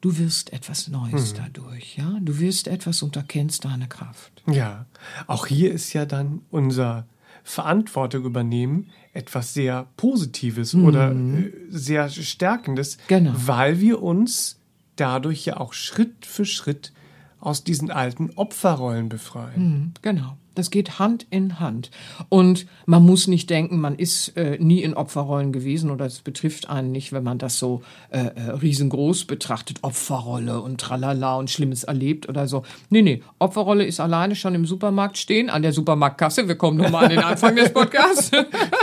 du 0.00 0.16
wirst 0.16 0.50
etwas 0.50 0.88
Neues 0.88 1.34
mhm. 1.34 1.36
dadurch, 1.44 1.98
ja, 1.98 2.16
du 2.22 2.40
wirst 2.40 2.68
etwas 2.68 3.02
und 3.02 3.16
erkennst 3.16 3.66
deine 3.66 3.86
Kraft. 3.86 4.42
Ja, 4.50 4.86
auch 5.26 5.44
hier 5.44 5.72
ist 5.72 5.92
ja 5.92 6.06
dann 6.06 6.40
unser 6.50 7.04
Verantwortung 7.46 8.24
übernehmen 8.24 8.90
etwas 9.12 9.54
sehr 9.54 9.86
Positives 9.96 10.74
mhm. 10.74 10.84
oder 10.84 11.12
äh, 11.12 11.52
sehr 11.68 12.08
Stärkendes, 12.08 12.98
genau. 13.06 13.32
weil 13.36 13.80
wir 13.80 14.02
uns 14.02 14.58
dadurch 14.96 15.46
ja 15.46 15.58
auch 15.58 15.72
Schritt 15.72 16.26
für 16.26 16.44
Schritt 16.44 16.92
aus 17.38 17.62
diesen 17.62 17.92
alten 17.92 18.30
Opferrollen 18.34 19.08
befreien. 19.08 19.62
Mhm, 19.62 19.92
genau. 20.02 20.36
Das 20.56 20.70
geht 20.70 20.98
Hand 20.98 21.26
in 21.28 21.60
Hand. 21.60 21.90
Und 22.30 22.66
man 22.86 23.04
muss 23.04 23.28
nicht 23.28 23.50
denken, 23.50 23.78
man 23.78 23.94
ist 23.94 24.36
äh, 24.36 24.56
nie 24.58 24.82
in 24.82 24.94
Opferrollen 24.94 25.52
gewesen 25.52 25.90
oder 25.90 26.06
es 26.06 26.20
betrifft 26.20 26.70
einen 26.70 26.92
nicht, 26.92 27.12
wenn 27.12 27.22
man 27.22 27.36
das 27.36 27.58
so 27.58 27.82
äh, 28.10 28.20
äh, 28.20 28.50
riesengroß 28.50 29.26
betrachtet. 29.26 29.78
Opferrolle 29.82 30.60
und 30.62 30.80
tralala 30.80 31.36
und 31.36 31.50
Schlimmes 31.50 31.84
erlebt 31.84 32.28
oder 32.28 32.48
so. 32.48 32.62
Nee, 32.88 33.02
nee. 33.02 33.22
Opferrolle 33.38 33.84
ist 33.84 34.00
alleine 34.00 34.34
schon 34.34 34.54
im 34.54 34.64
Supermarkt 34.64 35.18
stehen, 35.18 35.50
an 35.50 35.60
der 35.60 35.74
Supermarktkasse. 35.74 36.48
Wir 36.48 36.56
kommen 36.56 36.78
nochmal 36.78 37.04
an 37.04 37.10
den 37.10 37.18
Anfang 37.18 37.54
des 37.54 37.72
Podcasts. 37.72 38.30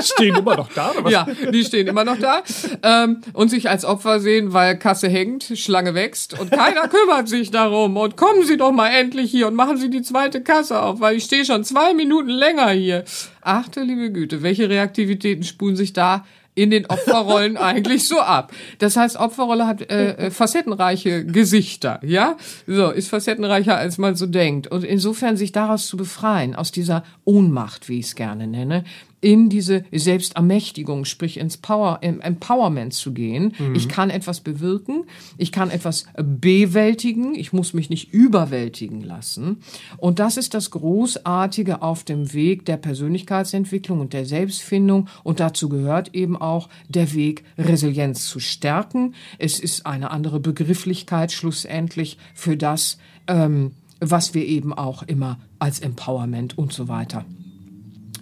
stehen 0.02 0.36
immer 0.36 0.56
noch 0.56 0.72
da, 0.74 0.92
oder 0.92 1.06
was? 1.06 1.12
Ja, 1.12 1.28
die 1.52 1.64
stehen 1.64 1.88
immer 1.88 2.04
noch 2.04 2.20
da. 2.20 2.44
Ähm, 2.84 3.22
und 3.34 3.50
sich 3.50 3.68
als 3.68 3.84
Opfer 3.84 4.20
sehen, 4.20 4.54
weil 4.54 4.78
Kasse 4.78 5.10
hängt, 5.10 5.46
Schlange 5.56 5.96
wächst 5.96 6.40
und 6.40 6.52
keiner 6.52 6.88
kümmert 6.88 7.28
sich 7.28 7.50
darum. 7.50 7.98
Und 7.98 8.16
kommen 8.16 8.46
Sie 8.46 8.58
doch 8.58 8.72
mal 8.72 8.90
endlich 8.90 9.32
hier 9.32 9.48
und 9.48 9.56
machen 9.56 9.78
Sie 9.78 9.90
die 9.90 10.04
zweite 10.04 10.42
Kasse 10.42 10.80
auf, 10.80 11.00
weil 11.00 11.16
ich 11.16 11.24
stehe 11.24 11.46
schon 11.46 11.63
zwei 11.64 11.94
Minuten 11.94 12.30
länger 12.30 12.70
hier. 12.72 13.04
Ach 13.42 13.68
du 13.68 13.82
liebe 13.82 14.12
Güte, 14.12 14.44
welche 14.44 14.70
Reaktivitäten 14.70 15.44
spulen 15.44 15.76
sich 15.76 15.94
da 15.94 16.26
in 16.56 16.70
den 16.70 16.86
Opferrollen 16.86 17.58
eigentlich 17.58 18.08
so 18.08 18.20
ab. 18.20 18.54
Das 18.80 18.96
heißt, 18.96 19.18
Opferrolle 19.18 19.66
hat 19.68 19.82
äh, 19.90 20.14
äh, 20.14 20.32
facettenreiche 20.32 21.26
Gesichter, 21.26 22.00
ja? 22.04 22.38
So, 22.68 22.92
ist 22.92 23.10
facettenreicher, 23.10 23.76
als 23.76 23.98
man 23.98 24.16
so 24.16 24.26
denkt. 24.26 24.68
Und 24.68 24.84
insofern 24.84 25.38
sich 25.38 25.52
daraus 25.52 25.88
zu 25.88 25.98
befreien, 25.98 26.56
aus 26.56 26.72
dieser 26.72 27.04
Ohnmacht, 27.24 27.90
wie 27.90 28.00
ich 28.00 28.08
es 28.08 28.16
gerne 28.16 28.48
nenne, 28.48 28.84
in 29.24 29.48
diese 29.48 29.86
Selbstermächtigung, 29.92 31.06
sprich 31.06 31.38
ins 31.38 31.56
Power, 31.56 32.00
im 32.02 32.20
Empowerment 32.20 32.94
zu 32.94 33.14
gehen. 33.14 33.54
Mhm. 33.58 33.74
Ich 33.74 33.88
kann 33.88 34.10
etwas 34.10 34.42
bewirken, 34.42 35.06
ich 35.38 35.54
kann 35.54 35.72
etwas 35.72 36.06
bewältigen, 36.18 37.34
ich 37.34 37.54
muss 37.54 37.74
mich 37.74 37.90
nicht 37.90 38.14
überwältigen 38.14 39.02
lassen. 39.02 39.62
Und 39.98 40.20
das 40.20 40.36
ist 40.36 40.54
das 40.54 40.72
Großartige 40.72 41.82
auf 41.82 42.04
dem 42.04 42.34
Weg 42.34 42.66
der 42.66 42.76
Persönlichkeitsentwicklung 42.76 44.02
und 44.02 44.12
der 44.12 44.26
Selbstfindung. 44.26 45.08
Und 45.24 45.40
dazu 45.40 45.70
gehört 45.70 46.14
eben 46.14 46.36
auch 46.36 46.68
der 46.90 47.14
Weg, 47.14 47.46
Resilienz 47.58 48.28
zu 48.28 48.42
stärken. 48.42 49.16
Es 49.40 49.60
ist 49.60 49.86
eine 49.86 50.12
andere 50.12 50.42
Begrifflichkeit 50.42 51.32
schlussendlich 51.32 52.18
für 52.34 52.58
das, 52.58 52.98
ähm, 53.28 53.72
was 54.02 54.34
wir 54.34 54.46
eben 54.46 54.74
auch 54.74 55.04
immer 55.04 55.40
als 55.60 55.80
Empowerment 55.80 56.58
und 56.58 56.74
so 56.74 56.90
weiter 56.90 57.24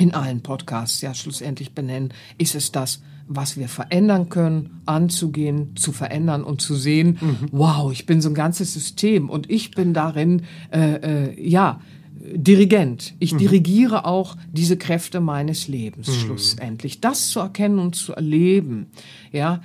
in 0.01 0.15
allen 0.15 0.41
Podcasts 0.41 0.99
ja 1.01 1.13
schlussendlich 1.13 1.75
benennen, 1.75 2.09
ist 2.39 2.55
es 2.55 2.71
das, 2.71 3.03
was 3.27 3.55
wir 3.55 3.67
verändern 3.67 4.29
können, 4.29 4.81
anzugehen, 4.87 5.75
zu 5.75 5.91
verändern 5.91 6.43
und 6.43 6.59
zu 6.59 6.73
sehen, 6.73 7.19
mhm. 7.21 7.37
wow, 7.51 7.91
ich 7.91 8.07
bin 8.07 8.19
so 8.19 8.29
ein 8.29 8.35
ganzes 8.35 8.73
System 8.73 9.29
und 9.29 9.49
ich 9.49 9.71
bin 9.71 9.93
darin, 9.93 10.41
äh, 10.71 10.95
äh, 11.27 11.49
ja, 11.49 11.79
Dirigent. 12.23 13.15
Ich 13.17 13.33
mhm. 13.33 13.39
dirigiere 13.39 14.05
auch 14.05 14.37
diese 14.51 14.77
Kräfte 14.77 15.21
meines 15.21 15.67
Lebens 15.67 16.07
mhm. 16.07 16.13
schlussendlich. 16.13 17.01
Das 17.01 17.29
zu 17.29 17.39
erkennen 17.39 17.79
und 17.79 17.95
zu 17.95 18.13
erleben, 18.13 18.91
ja, 19.31 19.61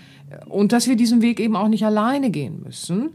und 0.48 0.72
dass 0.72 0.88
wir 0.88 0.96
diesen 0.96 1.20
Weg 1.20 1.38
eben 1.38 1.54
auch 1.54 1.68
nicht 1.68 1.84
alleine 1.84 2.30
gehen 2.30 2.62
müssen 2.62 3.10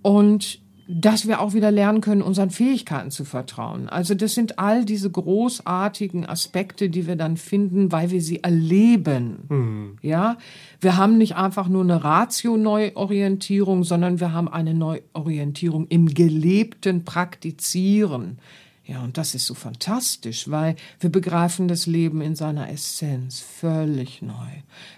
und 0.00 0.60
dass 0.86 1.26
wir 1.26 1.40
auch 1.40 1.54
wieder 1.54 1.70
lernen 1.70 2.00
können, 2.00 2.20
unseren 2.20 2.50
Fähigkeiten 2.50 3.10
zu 3.10 3.24
vertrauen. 3.24 3.88
Also 3.88 4.14
das 4.14 4.34
sind 4.34 4.58
all 4.58 4.84
diese 4.84 5.10
großartigen 5.10 6.26
Aspekte, 6.26 6.90
die 6.90 7.06
wir 7.06 7.16
dann 7.16 7.36
finden, 7.36 7.90
weil 7.90 8.10
wir 8.10 8.20
sie 8.20 8.42
erleben. 8.42 9.38
Mhm. 9.48 9.96
Ja, 10.02 10.36
wir 10.80 10.96
haben 10.96 11.16
nicht 11.16 11.36
einfach 11.36 11.68
nur 11.68 11.82
eine 11.82 12.04
Ratio-Neuorientierung, 12.04 13.84
sondern 13.84 14.20
wir 14.20 14.32
haben 14.32 14.48
eine 14.48 14.74
Neuorientierung 14.74 15.86
im 15.88 16.12
gelebten 16.12 17.04
Praktizieren. 17.04 18.38
Ja, 18.86 19.02
und 19.02 19.16
das 19.16 19.34
ist 19.34 19.46
so 19.46 19.54
fantastisch, 19.54 20.50
weil 20.50 20.76
wir 21.00 21.08
begreifen 21.08 21.68
das 21.68 21.86
Leben 21.86 22.20
in 22.20 22.36
seiner 22.36 22.68
Essenz 22.68 23.40
völlig 23.40 24.20
neu. 24.20 24.50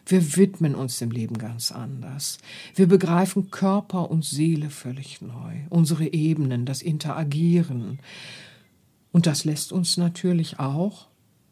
Wir 0.07 0.37
widmen 0.37 0.74
uns 0.74 0.99
dem 0.99 1.12
Leben 1.12 1.39
ganz 1.39 1.70
anders. 1.70 2.39
Wir 2.74 2.89
begreifen 2.89 3.53
Körper 3.53 4.11
und 4.11 4.24
Seele 4.24 4.70
völlig 4.70 5.22
neu, 5.22 5.61
unsere 5.70 6.12
Ebenen, 6.12 6.66
das 6.66 6.82
Interagieren. 6.82 8.01
Und 9.12 9.26
das 9.26 9.45
lässt 9.45 9.70
uns 9.70 9.97
natürlich 9.97 10.59
auch 10.59 11.07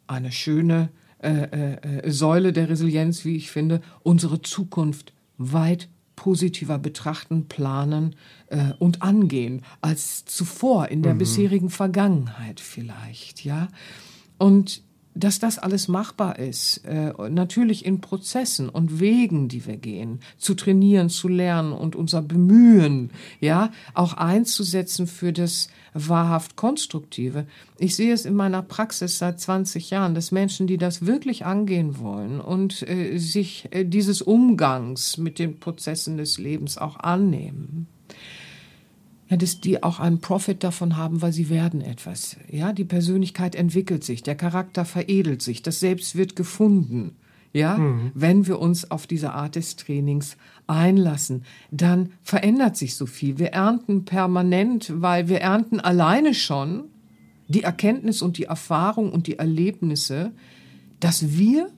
eine 0.09 0.33
schöne 0.33 0.89
äh, 1.23 1.31
äh, 1.31 1.99
äh 2.01 2.11
Säule 2.11 2.53
der 2.53 2.69
Resilienz, 2.69 3.25
wie 3.25 3.37
ich 3.37 3.53
finde, 3.53 3.81
unsere 4.03 4.43
Zukunft 4.43 5.13
weit 5.39 5.89
positiver 6.17 6.79
betrachten, 6.79 7.49
planen 7.49 8.15
äh, 8.49 8.73
und 8.79 9.03
angehen 9.03 9.63
als 9.81 10.25
zuvor 10.25 10.89
in 10.89 11.03
der 11.03 11.15
mhm. 11.15 11.19
bisherigen 11.19 11.71
Vergangenheit 11.71 12.61
vielleicht, 12.61 13.45
ja. 13.45 13.69
Und 14.39 14.83
dass 15.15 15.39
das 15.39 15.59
alles 15.59 15.89
machbar 15.89 16.39
ist, 16.39 16.79
äh, 16.85 17.13
natürlich 17.31 17.85
in 17.85 18.01
Prozessen 18.01 18.69
und 18.69 19.01
Wegen, 19.01 19.49
die 19.49 19.65
wir 19.67 19.77
gehen, 19.77 20.21
zu 20.39 20.55
trainieren, 20.55 21.09
zu 21.09 21.29
lernen 21.29 21.73
und 21.73 21.95
unser 21.97 22.21
Bemühen, 22.21 23.11
ja, 23.41 23.71
auch 23.95 24.15
einzusetzen 24.15 25.07
für 25.07 25.33
das 25.33 25.69
wahrhaft 25.93 26.57
Konstruktive. 26.57 27.47
Ich 27.79 27.95
sehe 27.95 28.13
es 28.13 28.25
in 28.25 28.35
meiner 28.35 28.63
Praxis 28.63 29.19
seit 29.19 29.39
20 29.39 29.91
Jahren, 29.91 30.15
dass 30.15 30.33
Menschen, 30.33 30.67
die 30.67 30.79
das 30.79 31.07
wirklich 31.07 31.47
angehen 31.47 31.99
wollen 32.01 32.41
und 32.41 32.83
äh, 32.89 33.17
sich 33.19 33.69
äh, 33.71 33.85
dieses 33.85 34.21
Umgangs 34.21 35.17
mit 35.17 35.39
den 35.39 35.61
Prozessen 35.61 36.17
des 36.17 36.39
Lebens 36.39 36.77
auch 36.77 36.97
annehmen, 36.97 37.87
ja, 39.35 39.39
dass 39.39 39.61
die 39.61 39.83
auch 39.83 39.99
einen 39.99 40.21
Profit 40.21 40.63
davon 40.63 40.97
haben, 40.97 41.21
weil 41.21 41.33
sie 41.33 41.49
werden 41.49 41.81
etwas. 41.81 42.37
Ja, 42.49 42.73
die 42.73 42.85
Persönlichkeit 42.85 43.57
entwickelt 43.57 44.05
sich, 44.05 44.23
der 44.23 44.37
Charakter 44.37 44.85
veredelt 44.85 45.43
sich, 45.43 45.61
das 45.61 45.81
Selbst 45.81 46.15
wird 46.15 46.37
gefunden. 46.37 47.17
Ja, 47.53 47.77
mhm. 47.77 48.13
wenn 48.15 48.47
wir 48.47 48.61
uns 48.61 48.93
auf 48.93 49.09
diese 49.09 49.33
Art 49.33 49.57
des 49.57 49.75
Trainings 49.75 50.37
einlassen, 50.69 51.43
dann 51.73 52.11
verändert 52.23 52.77
sich 52.77 52.95
so 52.95 53.07
viel. 53.07 53.39
Wir 53.39 53.49
ernten 53.49 54.05
permanent, 54.05 54.93
weil 54.95 55.29
wir 55.29 55.41
ernten 55.41 55.81
alleine 55.81 56.35
schon 56.35 56.85
die 57.49 57.65
Erkenntnis 57.65 58.23
und 58.23 58.39
die 58.39 58.45
Erfahrung 58.45 59.11
und 59.11 59.27
die 59.27 59.39
Erlebnisse, 59.39 60.31
dass 61.01 61.37
wir 61.37 61.71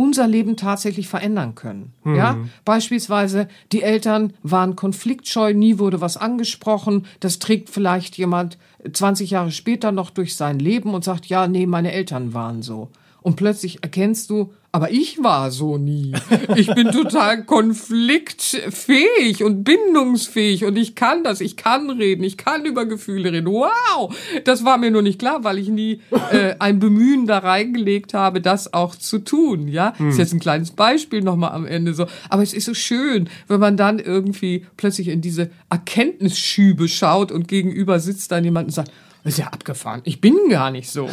unser 0.00 0.26
Leben 0.26 0.56
tatsächlich 0.56 1.08
verändern 1.08 1.54
können. 1.54 1.92
Mhm. 2.04 2.14
Ja, 2.14 2.38
beispielsweise 2.64 3.48
die 3.70 3.82
Eltern 3.82 4.32
waren 4.42 4.74
konfliktscheu, 4.74 5.52
nie 5.52 5.78
wurde 5.78 6.00
was 6.00 6.16
angesprochen. 6.16 7.04
Das 7.20 7.38
trägt 7.38 7.68
vielleicht 7.68 8.16
jemand 8.16 8.56
20 8.90 9.30
Jahre 9.30 9.50
später 9.52 9.92
noch 9.92 10.08
durch 10.08 10.36
sein 10.36 10.58
Leben 10.58 10.94
und 10.94 11.04
sagt, 11.04 11.26
ja, 11.26 11.46
nee, 11.46 11.66
meine 11.66 11.92
Eltern 11.92 12.32
waren 12.32 12.62
so. 12.62 12.88
Und 13.20 13.36
plötzlich 13.36 13.82
erkennst 13.82 14.30
du, 14.30 14.54
aber 14.72 14.92
ich 14.92 15.20
war 15.22 15.50
so 15.50 15.78
nie. 15.78 16.12
Ich 16.54 16.72
bin 16.72 16.92
total 16.92 17.44
konfliktfähig 17.46 19.42
und 19.42 19.64
bindungsfähig 19.64 20.64
und 20.64 20.76
ich 20.76 20.94
kann 20.94 21.24
das. 21.24 21.40
Ich 21.40 21.56
kann 21.56 21.90
reden. 21.90 22.22
Ich 22.22 22.36
kann 22.36 22.64
über 22.64 22.86
Gefühle 22.86 23.32
reden. 23.32 23.46
Wow! 23.46 24.14
Das 24.44 24.64
war 24.64 24.78
mir 24.78 24.92
nur 24.92 25.02
nicht 25.02 25.18
klar, 25.18 25.42
weil 25.42 25.58
ich 25.58 25.68
nie 25.68 26.00
äh, 26.30 26.54
ein 26.60 26.78
Bemühen 26.78 27.26
da 27.26 27.38
reingelegt 27.38 28.14
habe, 28.14 28.40
das 28.40 28.72
auch 28.72 28.94
zu 28.94 29.18
tun. 29.18 29.66
Ja, 29.66 29.92
hm. 29.98 30.10
ist 30.10 30.18
jetzt 30.18 30.32
ein 30.32 30.40
kleines 30.40 30.70
Beispiel 30.70 31.22
nochmal 31.22 31.50
am 31.50 31.66
Ende 31.66 31.92
so. 31.92 32.06
Aber 32.28 32.44
es 32.44 32.54
ist 32.54 32.66
so 32.66 32.74
schön, 32.74 33.28
wenn 33.48 33.58
man 33.58 33.76
dann 33.76 33.98
irgendwie 33.98 34.66
plötzlich 34.76 35.08
in 35.08 35.20
diese 35.20 35.50
Erkenntnisschübe 35.68 36.86
schaut 36.86 37.32
und 37.32 37.48
gegenüber 37.48 37.98
sitzt 37.98 38.30
dann 38.30 38.44
jemand 38.44 38.68
und 38.68 38.72
sagt, 38.72 38.92
ist 39.24 39.38
ja 39.38 39.46
abgefahren. 39.48 40.00
Ich 40.04 40.20
bin 40.20 40.36
gar 40.48 40.70
nicht 40.70 40.90
so. 40.90 41.08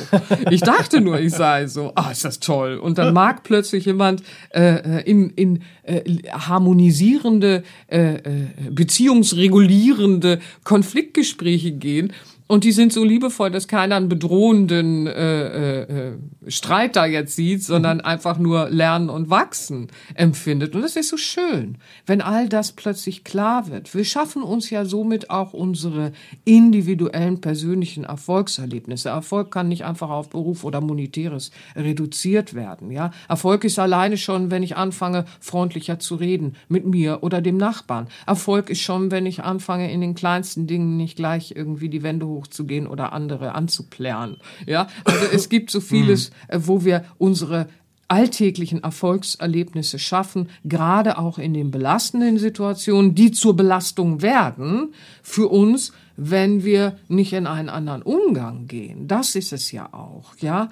Ich 0.50 0.62
dachte 0.62 1.02
nur, 1.02 1.20
ich 1.20 1.34
sei 1.34 1.68
so. 1.68 1.92
Ah, 1.96 2.12
ist 2.12 2.24
das 2.24 2.40
toll. 2.40 2.78
Und 2.78 2.98
dann 2.98 3.14
mag 3.14 3.44
plötzlich 3.44 3.86
jemand 3.86 4.24
äh, 4.54 5.04
in, 5.04 5.30
in 5.32 5.64
äh, 5.84 6.04
harmonisierende, 6.32 7.64
äh, 7.88 8.16
äh, 8.16 8.22
beziehungsregulierende 8.70 10.40
Konfliktgespräche 10.64 11.72
gehen 11.72 12.14
und 12.48 12.64
die 12.64 12.72
sind 12.72 12.94
so 12.94 13.04
liebevoll, 13.04 13.52
dass 13.52 13.68
keiner 13.68 13.98
einen 13.98 14.08
bedrohenden 14.08 15.06
äh, 15.06 15.82
äh, 15.82 16.18
Streit 16.48 16.96
da 16.96 17.06
jetzt 17.06 17.36
sieht, 17.36 17.62
sondern 17.64 17.98
mhm. 17.98 18.06
einfach 18.06 18.38
nur 18.38 18.70
lernen 18.70 19.10
und 19.10 19.30
wachsen 19.30 19.88
empfindet. 20.16 20.74
Und 20.74 20.82
das 20.82 20.96
ist 20.96 21.10
so 21.10 21.18
schön, 21.18 21.78
wenn 22.06 22.22
all 22.22 22.48
das 22.48 22.72
plötzlich 22.72 23.26
klar 23.26 23.68
wird. 23.68 23.94
Wir 23.94 24.06
schaffen 24.06 24.44
uns 24.44 24.70
ja 24.70 24.86
somit 24.86 25.30
auch 25.30 25.54
unsere 25.54 26.14
individuellen 26.46 27.42
persönlichen 27.42 28.06
Erfolgserlebnisse. 28.06 29.10
Erfolg 29.10 29.52
kann 29.52 29.68
nicht 29.68 29.84
einfach 29.84 30.10
auf 30.10 30.30
Beruf 30.30 30.64
oder 30.64 30.80
Monetäres 30.80 31.52
reduziert 31.76 32.54
werden. 32.54 32.92
Ja, 32.92 33.12
Erfolg 33.28 33.66
ist 33.66 33.78
alleine 33.78 34.16
schon, 34.18 34.52
wenn 34.52 34.64
ich 34.64 34.78
anfange, 34.78 35.26
freundlicher 35.42 36.00
zu 36.00 36.16
reden 36.16 36.56
mit 36.70 36.86
mir 36.86 37.24
oder 37.24 37.42
dem 37.42 37.58
Nachbarn. 37.58 38.08
Erfolg 38.26 38.70
ist 38.70 38.82
schon, 38.82 39.12
wenn 39.12 39.26
ich 39.26 39.44
anfange, 39.44 39.92
in 39.92 40.00
den 40.00 40.16
kleinsten 40.16 40.66
Dingen 40.66 40.96
nicht 40.96 41.18
gleich 41.18 41.54
irgendwie 41.56 41.90
die 41.90 42.04
Wände 42.04 42.37
hochzugehen 42.38 42.88
oder 42.88 43.12
andere 43.12 43.56
anzuplärren. 43.56 44.38
Ja, 44.66 44.88
also 45.04 45.26
es 45.34 45.50
gibt 45.50 45.72
so 45.72 45.82
vieles, 45.82 46.30
mhm. 46.52 46.68
wo 46.68 46.86
wir 46.86 47.04
unsere 47.18 47.68
alltäglichen 48.08 48.84
Erfolgserlebnisse 48.84 50.00
schaffen, 50.00 50.50
gerade 50.64 51.18
auch 51.18 51.38
in 51.40 51.54
den 51.54 51.72
belastenden 51.72 52.38
Situationen, 52.38 53.16
die 53.16 53.32
zur 53.32 53.56
Belastung 53.56 54.22
werden 54.22 54.94
für 55.22 55.50
uns, 55.50 55.92
wenn 56.16 56.64
wir 56.64 56.98
nicht 57.10 57.34
in 57.34 57.48
einen 57.48 57.70
anderen 57.70 58.02
Umgang 58.02 58.68
gehen. 58.68 59.08
Das 59.08 59.36
ist 59.36 59.52
es 59.52 59.72
ja 59.72 59.92
auch, 59.94 60.36
ja. 60.40 60.70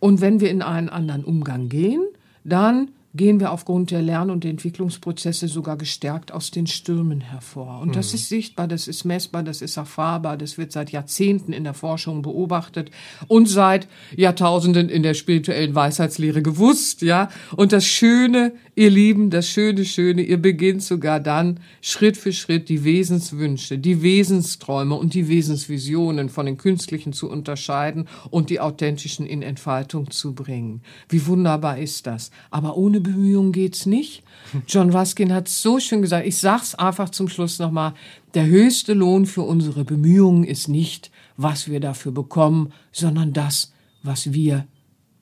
Und 0.00 0.20
wenn 0.20 0.40
wir 0.40 0.50
in 0.50 0.62
einen 0.62 0.88
anderen 0.88 1.24
Umgang 1.24 1.68
gehen, 1.68 2.02
dann 2.42 2.88
gehen 3.14 3.40
wir 3.40 3.52
aufgrund 3.52 3.90
der 3.90 4.00
Lern- 4.00 4.30
und 4.30 4.44
Entwicklungsprozesse 4.44 5.46
sogar 5.46 5.76
gestärkt 5.76 6.32
aus 6.32 6.50
den 6.50 6.66
Stürmen 6.66 7.20
hervor. 7.20 7.80
Und 7.80 7.94
das 7.94 8.12
mhm. 8.12 8.14
ist 8.16 8.28
sichtbar, 8.28 8.66
das 8.66 8.88
ist 8.88 9.04
messbar, 9.04 9.42
das 9.42 9.60
ist 9.60 9.76
erfahrbar, 9.76 10.38
das 10.38 10.56
wird 10.56 10.72
seit 10.72 10.92
Jahrzehnten 10.92 11.52
in 11.52 11.64
der 11.64 11.74
Forschung 11.74 12.22
beobachtet 12.22 12.90
und 13.28 13.48
seit 13.48 13.86
Jahrtausenden 14.16 14.88
in 14.88 15.02
der 15.02 15.12
spirituellen 15.14 15.74
Weisheitslehre 15.74 16.40
gewusst, 16.42 17.02
ja. 17.02 17.28
Und 17.54 17.72
das 17.72 17.84
Schöne, 17.84 18.52
ihr 18.74 18.90
Lieben, 18.90 19.28
das 19.28 19.46
Schöne, 19.46 19.84
Schöne, 19.84 20.22
ihr 20.22 20.40
beginnt 20.40 20.82
sogar 20.82 21.20
dann 21.20 21.60
Schritt 21.82 22.16
für 22.16 22.32
Schritt 22.32 22.70
die 22.70 22.84
Wesenswünsche, 22.84 23.78
die 23.78 24.02
Wesensträume 24.02 24.94
und 24.94 25.12
die 25.12 25.28
Wesensvisionen 25.28 26.30
von 26.30 26.46
den 26.46 26.56
künstlichen 26.56 27.12
zu 27.12 27.28
unterscheiden 27.28 28.08
und 28.30 28.48
die 28.48 28.60
authentischen 28.60 29.26
in 29.26 29.42
Entfaltung 29.42 30.10
zu 30.10 30.34
bringen. 30.34 30.80
Wie 31.10 31.26
wunderbar 31.26 31.78
ist 31.78 32.06
das? 32.06 32.30
Aber 32.50 32.76
ohne 32.78 33.01
Bemühungen 33.02 33.52
geht's 33.52 33.86
nicht. 33.86 34.22
John 34.66 34.90
Ruskin 34.90 35.32
hat 35.32 35.48
so 35.48 35.80
schön 35.80 36.02
gesagt, 36.02 36.26
ich 36.26 36.38
sag's 36.38 36.74
einfach 36.74 37.10
zum 37.10 37.28
Schluss 37.28 37.58
nochmal, 37.58 37.94
der 38.34 38.46
höchste 38.46 38.92
Lohn 38.92 39.26
für 39.26 39.42
unsere 39.42 39.84
Bemühungen 39.84 40.44
ist 40.44 40.68
nicht, 40.68 41.10
was 41.36 41.68
wir 41.68 41.80
dafür 41.80 42.12
bekommen, 42.12 42.72
sondern 42.92 43.32
das, 43.32 43.72
was 44.02 44.32
wir 44.32 44.66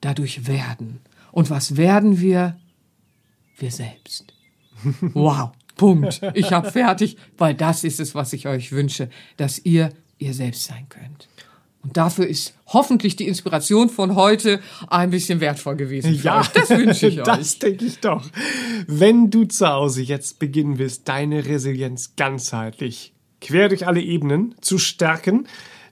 dadurch 0.01 0.47
werden. 0.47 0.99
Und 1.31 1.49
was 1.49 1.77
werden 1.77 2.19
wir? 2.19 2.57
Wir 3.57 3.71
selbst. 3.71 4.33
Wow. 5.13 5.51
Punkt. 5.75 6.21
Ich 6.33 6.51
habe 6.51 6.71
fertig, 6.71 7.17
weil 7.37 7.55
das 7.55 7.83
ist 7.83 7.99
es, 7.99 8.13
was 8.13 8.33
ich 8.33 8.47
euch 8.47 8.71
wünsche, 8.71 9.09
dass 9.37 9.59
ihr 9.63 9.91
ihr 10.21 10.33
selbst 10.33 10.65
sein 10.65 10.87
könnt. 10.89 11.27
Und 11.83 11.97
dafür 11.97 12.27
ist 12.27 12.53
hoffentlich 12.67 13.15
die 13.15 13.27
Inspiration 13.27 13.89
von 13.89 14.15
heute 14.15 14.59
ein 14.87 15.09
bisschen 15.09 15.39
wertvoll 15.39 15.75
gewesen. 15.75 16.13
ja, 16.21 16.41
euch. 16.41 16.47
das 16.49 16.69
wünsche 16.69 17.07
ich 17.07 17.19
euch. 17.19 17.25
Das 17.25 17.59
denke 17.59 17.85
ich 17.85 17.99
doch. 17.99 18.23
Wenn 18.87 19.31
du 19.31 19.45
zu 19.45 19.67
Hause 19.67 20.01
jetzt 20.01 20.39
beginnen 20.39 20.77
willst, 20.77 21.07
deine 21.07 21.45
Resilienz 21.45 22.15
ganzheitlich, 22.15 23.13
quer 23.39 23.69
durch 23.69 23.87
alle 23.87 24.01
Ebenen 24.01 24.55
zu 24.61 24.77
stärken, 24.77 25.47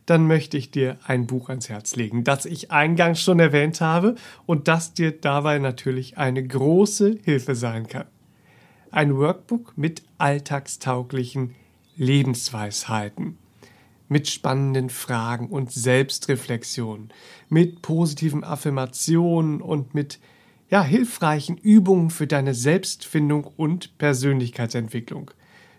dann 0.06 0.26
möchte 0.26 0.58
ich 0.58 0.72
dir 0.72 0.98
ein 1.06 1.28
Buch 1.28 1.50
ans 1.50 1.70
Herz 1.70 1.96
legen, 1.96 2.24
das 2.24 2.46
ich 2.46 2.72
eingangs 2.72 3.22
schon 3.22 3.40
erwähnt 3.40 3.80
habe 3.80 4.16
und 4.48 4.68
das 4.68 4.94
dir 4.94 5.12
dabei 5.12 5.60
natürlich 5.60 6.18
eine 6.18 6.46
große 6.46 7.20
Hilfe 7.24 7.56
sein 7.56 7.88
kann. 7.88 8.06
Ein 8.92 9.16
Workbook 9.18 9.74
mit 9.76 10.02
alltagstauglichen 10.18 11.54
Lebensweisheiten. 11.96 13.38
Mit 14.10 14.28
spannenden 14.28 14.90
Fragen 14.90 15.48
und 15.48 15.72
Selbstreflexionen, 15.72 17.10
mit 17.48 17.82
positiven 17.82 18.44
Affirmationen 18.44 19.62
und 19.62 19.94
mit 19.94 20.20
ja, 20.70 20.84
hilfreichen 20.84 21.58
Übungen 21.58 22.10
für 22.10 22.28
deine 22.28 22.54
Selbstfindung 22.54 23.46
und 23.46 23.98
Persönlichkeitsentwicklung, 23.98 25.32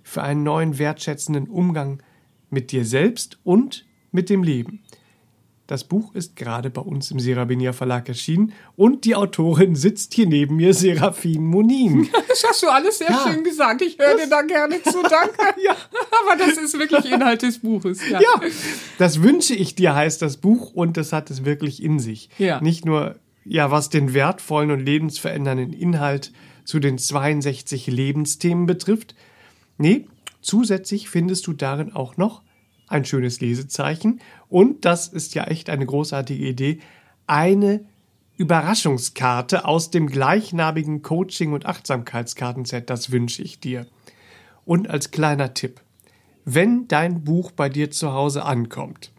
für 0.03 0.23
einen 0.23 0.43
neuen 0.43 0.79
wertschätzenden 0.79 1.49
Umgang 1.49 2.03
mit 2.51 2.73
dir 2.73 2.85
selbst 2.85 3.39
und 3.45 3.87
mit 4.11 4.31
dem 4.31 4.43
Leben. 4.43 4.83
Das 5.71 5.85
Buch 5.85 6.17
ist 6.17 6.35
gerade 6.35 6.69
bei 6.69 6.81
uns 6.81 7.13
im 7.13 7.21
Serabinia 7.21 7.73
Verlag 7.73 8.09
erschienen 8.09 8.53
und 8.75 9.05
die 9.05 9.15
Autorin 9.15 9.77
sitzt 9.77 10.15
hier 10.15 10.27
neben 10.27 10.57
mir, 10.57 10.75
Serafin 10.75 11.47
Monin. 11.47 12.09
Das 12.29 12.43
hast 12.43 12.63
du 12.65 12.69
alles 12.69 12.99
sehr 12.99 13.09
ja, 13.09 13.25
schön 13.25 13.45
gesagt. 13.45 13.81
Ich 13.81 13.97
höre 13.97 14.17
dir 14.17 14.29
da 14.29 14.43
gerne 14.43 14.83
zu. 14.83 15.01
Danke. 15.01 15.61
ja. 15.65 15.77
Aber 16.25 16.37
das 16.37 16.59
ist 16.59 16.77
wirklich 16.77 17.13
Inhalt 17.13 17.43
des 17.43 17.61
Buches. 17.61 18.01
Ja. 18.09 18.21
ja, 18.21 18.41
das 18.99 19.23
wünsche 19.23 19.55
ich 19.55 19.77
dir 19.77 19.95
heißt 19.95 20.21
das 20.23 20.39
Buch 20.39 20.73
und 20.73 20.97
das 20.97 21.13
hat 21.13 21.31
es 21.31 21.45
wirklich 21.45 21.81
in 21.81 22.01
sich. 22.01 22.31
Ja. 22.39 22.61
Nicht 22.61 22.85
nur, 22.85 23.21
ja, 23.45 23.71
was 23.71 23.91
den 23.91 24.13
wertvollen 24.13 24.73
und 24.73 24.81
lebensverändernden 24.81 25.73
Inhalt 25.73 26.33
zu 26.65 26.81
den 26.81 26.99
62 26.99 27.87
Lebensthemen 27.87 28.67
betrifft. 28.67 29.15
Nee, 29.79 30.09
zusätzlich 30.41 31.09
findest 31.09 31.47
du 31.47 31.53
darin 31.53 31.93
auch 31.93 32.17
noch 32.17 32.43
ein 32.91 33.05
schönes 33.05 33.41
Lesezeichen 33.41 34.21
und 34.49 34.85
das 34.85 35.09
ist 35.09 35.35
ja 35.35 35.45
echt 35.45 35.71
eine 35.71 35.87
großartige 35.87 36.47
Idee, 36.47 36.81
eine 37.27 37.85
Überraschungskarte 38.37 39.65
aus 39.65 39.91
dem 39.91 40.07
gleichnamigen 40.07 41.03
Coaching- 41.03 41.53
und 41.53 41.67
Achtsamkeitskartenset, 41.67 42.89
das 42.89 43.13
wünsche 43.13 43.43
ich 43.43 43.61
dir. 43.61 43.87
Und 44.65 44.89
als 44.89 45.11
kleiner 45.11 45.55
Tipp, 45.55 45.81
wenn 46.45 46.89
dein 46.89 47.23
Buch 47.23 47.51
bei 47.53 47.69
dir 47.69 47.91
zu 47.91 48.13
Hause 48.13 48.45
ankommt, 48.45 49.13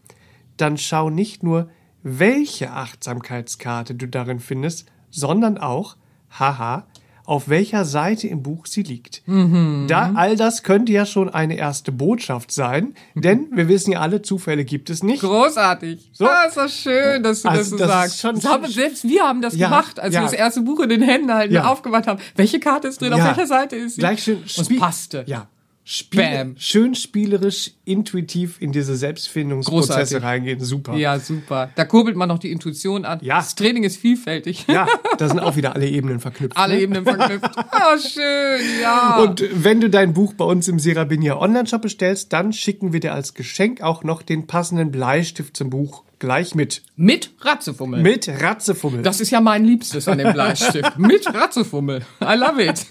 dann 0.56 0.76
schau 0.76 1.08
nicht 1.08 1.42
nur, 1.42 1.70
welche 2.02 2.72
Achtsamkeitskarte 2.72 3.94
du 3.94 4.08
darin 4.08 4.40
findest, 4.40 4.86
sondern 5.10 5.56
auch, 5.56 5.96
haha, 6.30 6.86
auf 7.24 7.48
welcher 7.48 7.84
Seite 7.84 8.26
im 8.28 8.42
Buch 8.42 8.66
sie 8.66 8.82
liegt. 8.82 9.22
Mhm. 9.26 9.86
Da, 9.88 10.12
all 10.14 10.36
das 10.36 10.62
könnte 10.62 10.92
ja 10.92 11.06
schon 11.06 11.28
eine 11.28 11.56
erste 11.56 11.92
Botschaft 11.92 12.52
sein, 12.52 12.94
denn 13.14 13.48
wir 13.52 13.68
wissen 13.68 13.92
ja 13.92 14.00
alle, 14.00 14.22
Zufälle 14.22 14.64
gibt 14.64 14.90
es 14.90 15.02
nicht. 15.02 15.20
Großartig. 15.20 16.10
So. 16.12 16.26
Ah, 16.26 16.44
ist 16.44 16.56
das 16.56 16.76
schön, 16.76 17.22
dass 17.22 17.42
du 17.42 17.48
also, 17.48 17.60
das 17.60 17.70
so 17.70 17.76
das 17.78 17.88
sagst. 17.88 18.20
Schon, 18.20 18.42
haben, 18.44 18.66
selbst 18.66 19.04
wir 19.04 19.22
haben 19.22 19.42
das 19.42 19.56
ja, 19.56 19.68
gemacht, 19.68 20.00
als 20.00 20.14
ja. 20.14 20.20
wir 20.20 20.24
das 20.24 20.34
erste 20.34 20.62
Buch 20.62 20.80
in 20.80 20.88
den 20.88 21.02
Händen 21.02 21.32
halten 21.32 21.54
ja. 21.54 21.64
aufgemacht 21.64 22.06
haben. 22.06 22.20
Welche 22.36 22.60
Karte 22.60 22.88
ist 22.88 23.00
drin, 23.00 23.12
auf 23.12 23.24
welcher 23.24 23.46
Seite 23.46 23.76
ist 23.76 23.94
sie? 23.94 24.00
Gleich 24.00 24.22
schön. 24.22 24.42
Und 24.56 24.78
passte. 24.78 25.24
Ja. 25.26 25.48
Spiel, 25.84 26.54
schön 26.58 26.94
spielerisch, 26.94 27.72
intuitiv 27.84 28.60
in 28.60 28.70
diese 28.70 28.94
Selbstfindungsprozesse 28.94 29.98
Großartig. 29.98 30.22
reingehen. 30.22 30.60
Super. 30.60 30.94
Ja, 30.94 31.18
super. 31.18 31.70
Da 31.74 31.84
kurbelt 31.84 32.14
man 32.16 32.28
noch 32.28 32.38
die 32.38 32.52
Intuition 32.52 33.04
an. 33.04 33.18
Ja. 33.20 33.38
Das 33.38 33.56
Training 33.56 33.82
ist 33.82 33.96
vielfältig. 33.96 34.66
Ja, 34.68 34.86
da 35.18 35.28
sind 35.28 35.40
auch 35.40 35.56
wieder 35.56 35.74
alle 35.74 35.88
Ebenen 35.88 36.20
verknüpft. 36.20 36.56
Alle 36.56 36.74
ne? 36.74 36.82
Ebenen 36.82 37.04
verknüpft. 37.04 37.50
Oh, 37.56 37.98
schön, 38.08 38.60
ja. 38.80 39.18
Und 39.18 39.44
wenn 39.52 39.80
du 39.80 39.90
dein 39.90 40.14
Buch 40.14 40.34
bei 40.34 40.44
uns 40.44 40.68
im 40.68 40.78
Serabinia 40.78 41.36
Online-Shop 41.36 41.82
bestellst, 41.82 42.32
dann 42.32 42.52
schicken 42.52 42.92
wir 42.92 43.00
dir 43.00 43.12
als 43.12 43.34
Geschenk 43.34 43.82
auch 43.82 44.04
noch 44.04 44.22
den 44.22 44.46
passenden 44.46 44.92
Bleistift 44.92 45.56
zum 45.56 45.70
Buch 45.70 46.04
gleich 46.22 46.54
mit. 46.54 46.82
Mit 46.94 47.30
Ratzefummel. 47.40 48.00
Mit 48.00 48.28
Ratzefummel. 48.28 49.02
Das 49.02 49.20
ist 49.20 49.30
ja 49.30 49.40
mein 49.40 49.64
Liebstes 49.64 50.06
an 50.06 50.18
dem 50.18 50.32
Bleistift. 50.32 50.96
mit 50.96 51.26
Ratzefummel. 51.26 52.02
I 52.22 52.36
love 52.36 52.64
it. 52.64 52.86